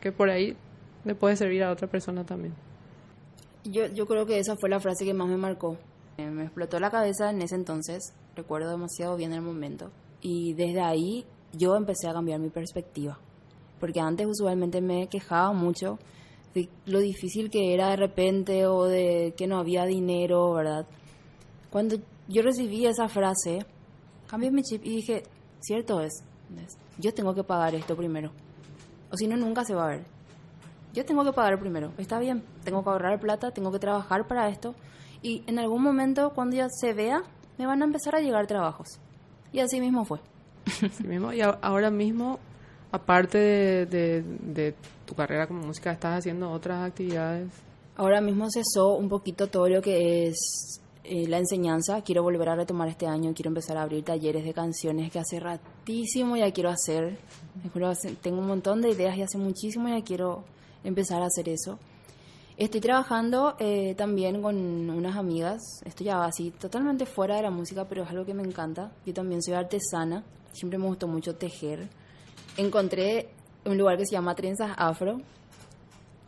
que 0.00 0.12
por 0.12 0.30
ahí 0.30 0.56
le 1.04 1.14
puede 1.14 1.36
servir 1.36 1.62
a 1.64 1.70
otra 1.70 1.88
persona 1.88 2.24
también. 2.24 2.54
Yo, 3.64 3.86
yo 3.86 4.06
creo 4.06 4.26
que 4.26 4.38
esa 4.38 4.56
fue 4.56 4.68
la 4.68 4.80
frase 4.80 5.04
que 5.04 5.14
más 5.14 5.28
me 5.28 5.36
marcó. 5.36 5.78
Me 6.18 6.44
explotó 6.44 6.78
la 6.78 6.90
cabeza 6.90 7.30
en 7.30 7.42
ese 7.42 7.56
entonces, 7.56 8.14
recuerdo 8.36 8.70
demasiado 8.70 9.16
bien 9.16 9.32
el 9.32 9.42
momento. 9.42 9.90
Y 10.20 10.54
desde 10.54 10.80
ahí 10.80 11.26
yo 11.52 11.74
empecé 11.76 12.08
a 12.08 12.12
cambiar 12.12 12.40
mi 12.40 12.50
perspectiva. 12.50 13.18
Porque 13.80 14.00
antes 14.00 14.26
usualmente 14.26 14.80
me 14.80 15.08
quejaba 15.08 15.52
mucho 15.52 15.98
de 16.54 16.68
lo 16.86 17.00
difícil 17.00 17.50
que 17.50 17.74
era 17.74 17.90
de 17.90 17.96
repente 17.96 18.66
o 18.66 18.84
de 18.84 19.34
que 19.36 19.46
no 19.46 19.58
había 19.58 19.84
dinero, 19.84 20.52
¿verdad? 20.52 20.86
Cuando 21.70 21.96
yo 22.28 22.42
recibí 22.42 22.86
esa 22.86 23.08
frase, 23.08 23.66
cambié 24.28 24.50
mi 24.50 24.62
chip 24.62 24.84
y 24.84 24.96
dije, 24.96 25.24
cierto 25.60 26.00
es, 26.00 26.22
yo 26.98 27.12
tengo 27.12 27.34
que 27.34 27.42
pagar 27.42 27.74
esto 27.74 27.96
primero. 27.96 28.30
O 29.10 29.16
si 29.16 29.26
no, 29.26 29.36
nunca 29.36 29.64
se 29.64 29.74
va 29.74 29.86
a 29.86 29.88
ver. 29.88 30.04
Yo 30.92 31.04
tengo 31.04 31.24
que 31.24 31.32
pagar 31.32 31.58
primero. 31.58 31.92
Está 31.98 32.20
bien, 32.20 32.44
tengo 32.62 32.84
que 32.84 32.90
ahorrar 32.90 33.18
plata, 33.18 33.50
tengo 33.50 33.72
que 33.72 33.80
trabajar 33.80 34.28
para 34.28 34.48
esto. 34.48 34.74
Y 35.24 35.42
en 35.46 35.58
algún 35.58 35.82
momento, 35.82 36.32
cuando 36.34 36.54
ya 36.54 36.68
se 36.68 36.92
vea, 36.92 37.22
me 37.56 37.64
van 37.64 37.80
a 37.80 37.86
empezar 37.86 38.14
a 38.14 38.20
llegar 38.20 38.46
trabajos. 38.46 39.00
Y 39.54 39.60
así 39.60 39.80
mismo 39.80 40.04
fue. 40.04 40.20
Así 40.66 41.02
mismo. 41.04 41.32
Y 41.32 41.40
ahora 41.40 41.90
mismo, 41.90 42.38
aparte 42.92 43.38
de, 43.38 43.86
de, 43.86 44.22
de 44.22 44.74
tu 45.06 45.14
carrera 45.14 45.46
como 45.46 45.62
música, 45.62 45.92
¿estás 45.92 46.18
haciendo 46.18 46.50
otras 46.50 46.86
actividades? 46.86 47.48
Ahora 47.96 48.20
mismo 48.20 48.50
cesó 48.50 48.96
un 48.96 49.08
poquito 49.08 49.46
todo 49.46 49.66
lo 49.66 49.80
que 49.80 50.26
es 50.26 50.82
eh, 51.04 51.26
la 51.26 51.38
enseñanza. 51.38 52.02
Quiero 52.02 52.22
volver 52.22 52.50
a 52.50 52.56
retomar 52.56 52.88
este 52.88 53.06
año. 53.06 53.32
Quiero 53.34 53.48
empezar 53.48 53.78
a 53.78 53.82
abrir 53.82 54.04
talleres 54.04 54.44
de 54.44 54.52
canciones 54.52 55.10
que 55.10 55.20
hace 55.20 55.40
ratísimo 55.40 56.36
ya 56.36 56.52
quiero 56.52 56.68
hacer. 56.68 57.16
Tengo 58.20 58.40
un 58.40 58.46
montón 58.46 58.82
de 58.82 58.90
ideas 58.90 59.16
y 59.16 59.22
hace 59.22 59.38
muchísimo 59.38 59.88
ya 59.88 60.04
quiero 60.04 60.44
empezar 60.82 61.22
a 61.22 61.26
hacer 61.26 61.48
eso. 61.48 61.78
Estoy 62.56 62.80
trabajando 62.80 63.56
eh, 63.58 63.96
también 63.96 64.40
con 64.40 64.56
unas 64.88 65.16
amigas, 65.16 65.60
esto 65.84 66.04
ya 66.04 66.18
va 66.18 66.26
así 66.26 66.52
totalmente 66.52 67.04
fuera 67.04 67.34
de 67.34 67.42
la 67.42 67.50
música, 67.50 67.84
pero 67.88 68.04
es 68.04 68.10
algo 68.10 68.24
que 68.24 68.32
me 68.32 68.44
encanta. 68.44 68.92
Yo 69.04 69.12
también 69.12 69.42
soy 69.42 69.54
artesana, 69.54 70.22
siempre 70.52 70.78
me 70.78 70.86
gustó 70.86 71.08
mucho 71.08 71.34
tejer. 71.34 71.88
Encontré 72.56 73.30
un 73.64 73.76
lugar 73.76 73.98
que 73.98 74.06
se 74.06 74.12
llama 74.12 74.36
Trenzas 74.36 74.70
Afro, 74.76 75.20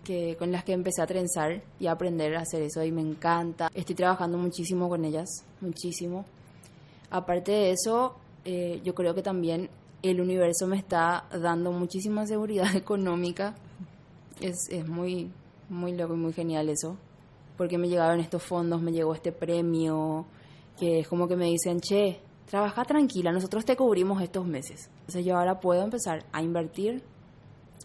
que, 0.03 0.35
con 0.37 0.51
las 0.51 0.64
que 0.64 0.72
empecé 0.72 1.01
a 1.01 1.07
trenzar 1.07 1.62
y 1.79 1.87
a 1.87 1.93
aprender 1.93 2.35
a 2.35 2.41
hacer 2.41 2.62
eso 2.62 2.83
y 2.83 2.91
me 2.91 3.03
encanta. 3.03 3.70
Estoy 3.72 3.95
trabajando 3.95 4.37
muchísimo 4.37 4.89
con 4.89 5.05
ellas, 5.05 5.29
muchísimo. 5.61 6.24
Aparte 7.11 7.53
de 7.53 7.70
eso, 7.70 8.16
eh, 8.45 8.81
yo 8.83 8.97
creo 8.97 9.14
que 9.14 9.22
también 9.22 9.70
el 10.03 10.20
universo 10.20 10.66
me 10.66 10.77
está 10.77 11.27
dando 11.31 11.70
muchísima 11.70 12.27
seguridad 12.27 12.74
económica. 12.74 13.55
Es, 14.41 14.68
es 14.70 14.89
muy, 14.89 15.31
muy 15.69 15.97
loco 15.97 16.14
y 16.14 16.19
muy 16.19 16.33
genial 16.33 16.69
eso, 16.69 16.97
porque 17.57 17.79
me 17.79 17.89
llegaron 17.89 18.21
estos 18.21 18.43
fondos, 18.43 18.83
me 18.83 18.93
llegó 18.93 19.14
este 19.14 19.33
premio, 19.33 20.27
que 20.79 21.01
es 21.01 21.09
como 21.09 21.27
que 21.29 21.37
me 21.37 21.47
dicen, 21.47 21.81
che, 21.81 22.21
trabaja 22.47 22.85
tranquila, 22.85 23.33
nosotros 23.33 23.64
te 23.64 23.77
cubrimos 23.77 24.23
estos 24.23 24.47
meses. 24.47 24.89
Entonces 25.01 25.25
yo 25.25 25.37
ahora 25.37 25.61
puedo 25.61 25.83
empezar 25.83 26.25
a 26.33 26.43
invertir 26.43 27.03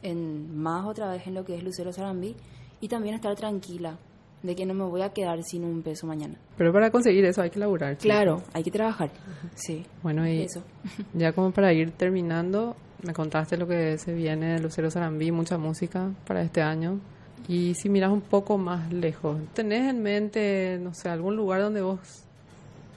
en 0.04 0.58
más 0.58 0.86
otra 0.86 1.12
vez 1.12 1.26
en 1.28 1.36
lo 1.36 1.46
que 1.46 1.56
es 1.56 1.64
Lucero 1.64 1.92
Sarambí 1.92 2.36
y 2.80 2.88
también 2.88 3.16
estar 3.16 3.36
tranquila 3.36 3.98
de 4.44 4.56
que 4.56 4.66
no 4.66 4.74
me 4.74 4.84
voy 4.84 5.02
a 5.02 5.10
quedar 5.10 5.44
sin 5.44 5.64
un 5.64 5.84
peso 5.84 6.08
mañana. 6.08 6.36
Pero 6.58 6.74
para 6.74 6.90
conseguir 6.90 7.24
eso 7.26 7.42
hay 7.42 7.50
que 7.50 7.60
laburar. 7.60 7.98
Claro, 7.98 8.42
hay 8.54 8.64
que 8.64 8.72
trabajar. 8.72 9.12
Sí. 9.54 9.86
Bueno, 10.02 10.28
y 10.28 10.42
eso. 10.42 10.64
ya 11.14 11.32
como 11.34 11.52
para 11.52 11.72
ir 11.74 11.92
terminando, 11.92 12.76
me 13.04 13.14
contaste 13.14 13.58
lo 13.58 13.68
que 13.68 13.98
se 13.98 14.14
viene 14.14 14.54
de 14.54 14.60
Lucero 14.60 14.90
Sarambí, 14.90 15.32
mucha 15.32 15.58
música 15.58 16.12
para 16.26 16.42
este 16.42 16.62
año. 16.62 17.00
Y 17.48 17.74
si 17.76 17.90
miras 17.90 18.12
un 18.12 18.22
poco 18.22 18.58
más 18.58 18.92
lejos, 18.92 19.38
¿tenés 19.54 19.90
en 19.90 20.02
mente, 20.02 20.80
no 20.82 20.94
sé, 20.94 21.10
algún 21.10 21.36
lugar 21.36 21.62
donde 21.62 21.82
vos 21.82 22.00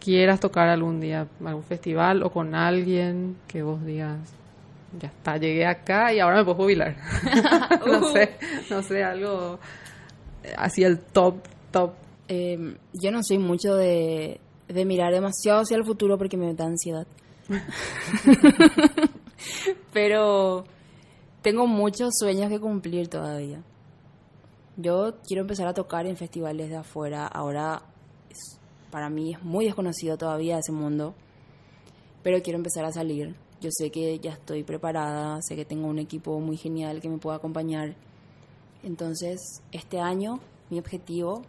quieras 0.00 0.38
tocar 0.40 0.68
algún 0.68 1.00
día, 1.00 1.26
algún 1.44 1.62
festival 1.62 2.22
o 2.22 2.30
con 2.30 2.54
alguien 2.54 3.36
que 3.48 3.62
vos 3.62 3.84
digas, 3.84 4.18
ya 5.00 5.08
está, 5.08 5.36
llegué 5.38 5.66
acá 5.66 6.12
y 6.12 6.20
ahora 6.20 6.38
me 6.38 6.44
puedo 6.44 6.56
jubilar? 6.56 6.96
no 7.86 8.12
sé, 8.12 8.36
no 8.70 8.82
sé, 8.82 9.02
algo 9.02 9.58
así 10.56 10.84
el 10.84 10.98
top, 10.98 11.36
top. 11.70 11.92
Eh, 12.28 12.76
yo 12.92 13.10
no 13.10 13.22
soy 13.22 13.38
mucho 13.38 13.74
de, 13.74 14.40
de 14.68 14.84
mirar 14.84 15.12
demasiado 15.12 15.60
hacia 15.60 15.76
el 15.76 15.84
futuro 15.84 16.18
porque 16.18 16.36
me 16.36 16.54
da 16.54 16.66
ansiedad. 16.66 17.06
Pero 19.92 20.64
tengo 21.42 21.66
muchos 21.66 22.10
sueños 22.18 22.48
que 22.48 22.60
cumplir 22.60 23.08
todavía. 23.08 23.62
Yo 24.76 25.14
quiero 25.26 25.42
empezar 25.42 25.68
a 25.68 25.74
tocar 25.74 26.06
en 26.06 26.16
festivales 26.16 26.68
de 26.68 26.76
afuera. 26.76 27.26
Ahora 27.26 27.82
para 28.90 29.08
mí 29.08 29.32
es 29.32 29.42
muy 29.42 29.64
desconocido 29.64 30.16
todavía 30.16 30.58
ese 30.58 30.72
mundo, 30.72 31.14
pero 32.22 32.42
quiero 32.42 32.58
empezar 32.58 32.84
a 32.84 32.92
salir. 32.92 33.34
Yo 33.60 33.70
sé 33.72 33.90
que 33.90 34.18
ya 34.18 34.32
estoy 34.32 34.62
preparada, 34.62 35.40
sé 35.42 35.56
que 35.56 35.64
tengo 35.64 35.88
un 35.88 35.98
equipo 35.98 36.38
muy 36.38 36.56
genial 36.56 37.00
que 37.00 37.08
me 37.08 37.18
pueda 37.18 37.36
acompañar. 37.36 37.96
Entonces, 38.82 39.62
este 39.72 39.98
año, 39.98 40.38
mi 40.70 40.78
objetivo, 40.78 41.42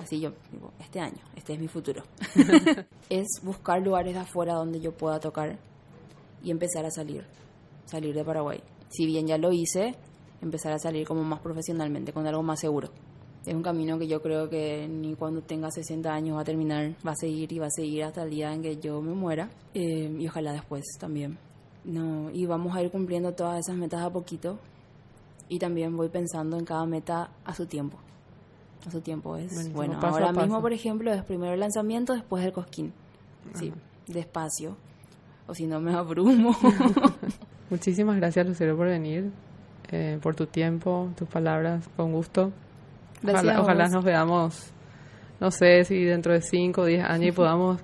así 0.00 0.20
yo 0.20 0.32
este 0.80 0.98
año, 0.98 1.20
este 1.36 1.52
es 1.52 1.60
mi 1.60 1.68
futuro, 1.68 2.02
es 3.10 3.26
buscar 3.42 3.82
lugares 3.82 4.14
de 4.14 4.20
afuera 4.20 4.54
donde 4.54 4.80
yo 4.80 4.90
pueda 4.90 5.20
tocar 5.20 5.58
y 6.42 6.50
empezar 6.50 6.84
a 6.84 6.90
salir, 6.90 7.24
salir 7.86 8.14
de 8.14 8.24
Paraguay. 8.24 8.60
Si 8.88 9.06
bien 9.06 9.26
ya 9.26 9.38
lo 9.38 9.52
hice, 9.52 9.94
empezar 10.42 10.72
a 10.72 10.78
salir 10.78 11.06
como 11.06 11.22
más 11.24 11.40
profesionalmente, 11.40 12.12
con 12.12 12.26
algo 12.26 12.42
más 12.42 12.60
seguro. 12.60 12.90
Es 13.46 13.54
un 13.54 13.62
camino 13.62 13.98
que 13.98 14.06
yo 14.06 14.22
creo 14.22 14.48
que 14.48 14.86
ni 14.88 15.14
cuando 15.14 15.40
tenga 15.40 15.70
60 15.70 16.12
años 16.12 16.36
va 16.36 16.42
a 16.42 16.44
terminar, 16.44 16.94
va 17.06 17.12
a 17.12 17.16
seguir 17.16 17.52
y 17.52 17.58
va 17.58 17.66
a 17.66 17.70
seguir 17.70 18.04
hasta 18.04 18.22
el 18.22 18.30
día 18.30 18.52
en 18.52 18.62
que 18.62 18.76
yo 18.76 19.00
me 19.02 19.14
muera 19.14 19.50
eh, 19.74 20.14
y 20.16 20.28
ojalá 20.28 20.52
después 20.52 20.84
también. 21.00 21.38
No, 21.84 22.30
y 22.30 22.46
vamos 22.46 22.76
a 22.76 22.82
ir 22.82 22.90
cumpliendo 22.92 23.32
todas 23.32 23.58
esas 23.58 23.76
metas 23.76 24.02
a 24.02 24.10
poquito 24.10 24.58
y 25.48 25.58
también 25.58 25.96
voy 25.96 26.08
pensando 26.08 26.56
en 26.56 26.64
cada 26.64 26.86
meta 26.86 27.30
a 27.44 27.54
su 27.54 27.66
tiempo. 27.66 27.98
A 28.86 28.90
su 28.90 29.00
tiempo 29.00 29.36
es 29.36 29.72
bueno. 29.72 29.98
ahora 30.00 30.32
mismo, 30.32 30.60
por 30.60 30.72
ejemplo, 30.72 31.12
es 31.12 31.24
primero 31.24 31.52
el 31.52 31.60
lanzamiento, 31.60 32.14
después 32.14 32.44
el 32.44 32.52
cosquín. 32.52 32.92
Sí, 33.54 33.72
despacio. 34.06 34.76
O 35.48 35.54
si 35.54 35.66
no 35.66 35.80
me 35.80 35.92
abrumo. 35.94 36.56
Muchísimas 37.70 38.16
gracias, 38.16 38.46
Lucero, 38.46 38.76
por 38.76 38.86
venir. 38.86 39.32
Eh, 39.92 40.18
por 40.22 40.34
tu 40.34 40.46
tiempo, 40.46 41.10
tus 41.16 41.28
palabras, 41.28 41.86
con 41.96 42.12
gusto. 42.12 42.50
Ojalá, 43.22 43.60
ojalá, 43.60 43.88
nos 43.88 44.02
veamos, 44.02 44.72
no 45.38 45.50
sé 45.50 45.84
si 45.84 46.02
dentro 46.02 46.32
de 46.32 46.40
5 46.40 46.80
o 46.80 46.84
10 46.86 47.04
años 47.04 47.28
y 47.28 47.32
podamos 47.32 47.80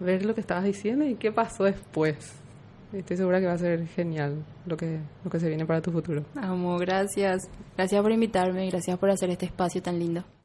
ver 0.00 0.26
lo 0.26 0.34
que 0.34 0.40
estabas 0.40 0.64
diciendo 0.64 1.04
y 1.04 1.14
qué 1.14 1.30
pasó 1.30 1.64
después. 1.64 2.42
Estoy 2.92 3.16
segura 3.16 3.40
que 3.40 3.46
va 3.46 3.52
a 3.52 3.58
ser 3.58 3.86
genial 3.86 4.44
lo 4.66 4.76
que, 4.76 4.98
lo 5.24 5.30
que 5.30 5.40
se 5.40 5.48
viene 5.48 5.64
para 5.64 5.80
tu 5.80 5.92
futuro. 5.92 6.24
Amo, 6.34 6.76
gracias. 6.78 7.48
Gracias 7.76 8.02
por 8.02 8.12
invitarme 8.12 8.66
y 8.66 8.70
gracias 8.70 8.98
por 8.98 9.08
hacer 9.08 9.30
este 9.30 9.46
espacio 9.46 9.80
tan 9.80 9.98
lindo. 9.98 10.24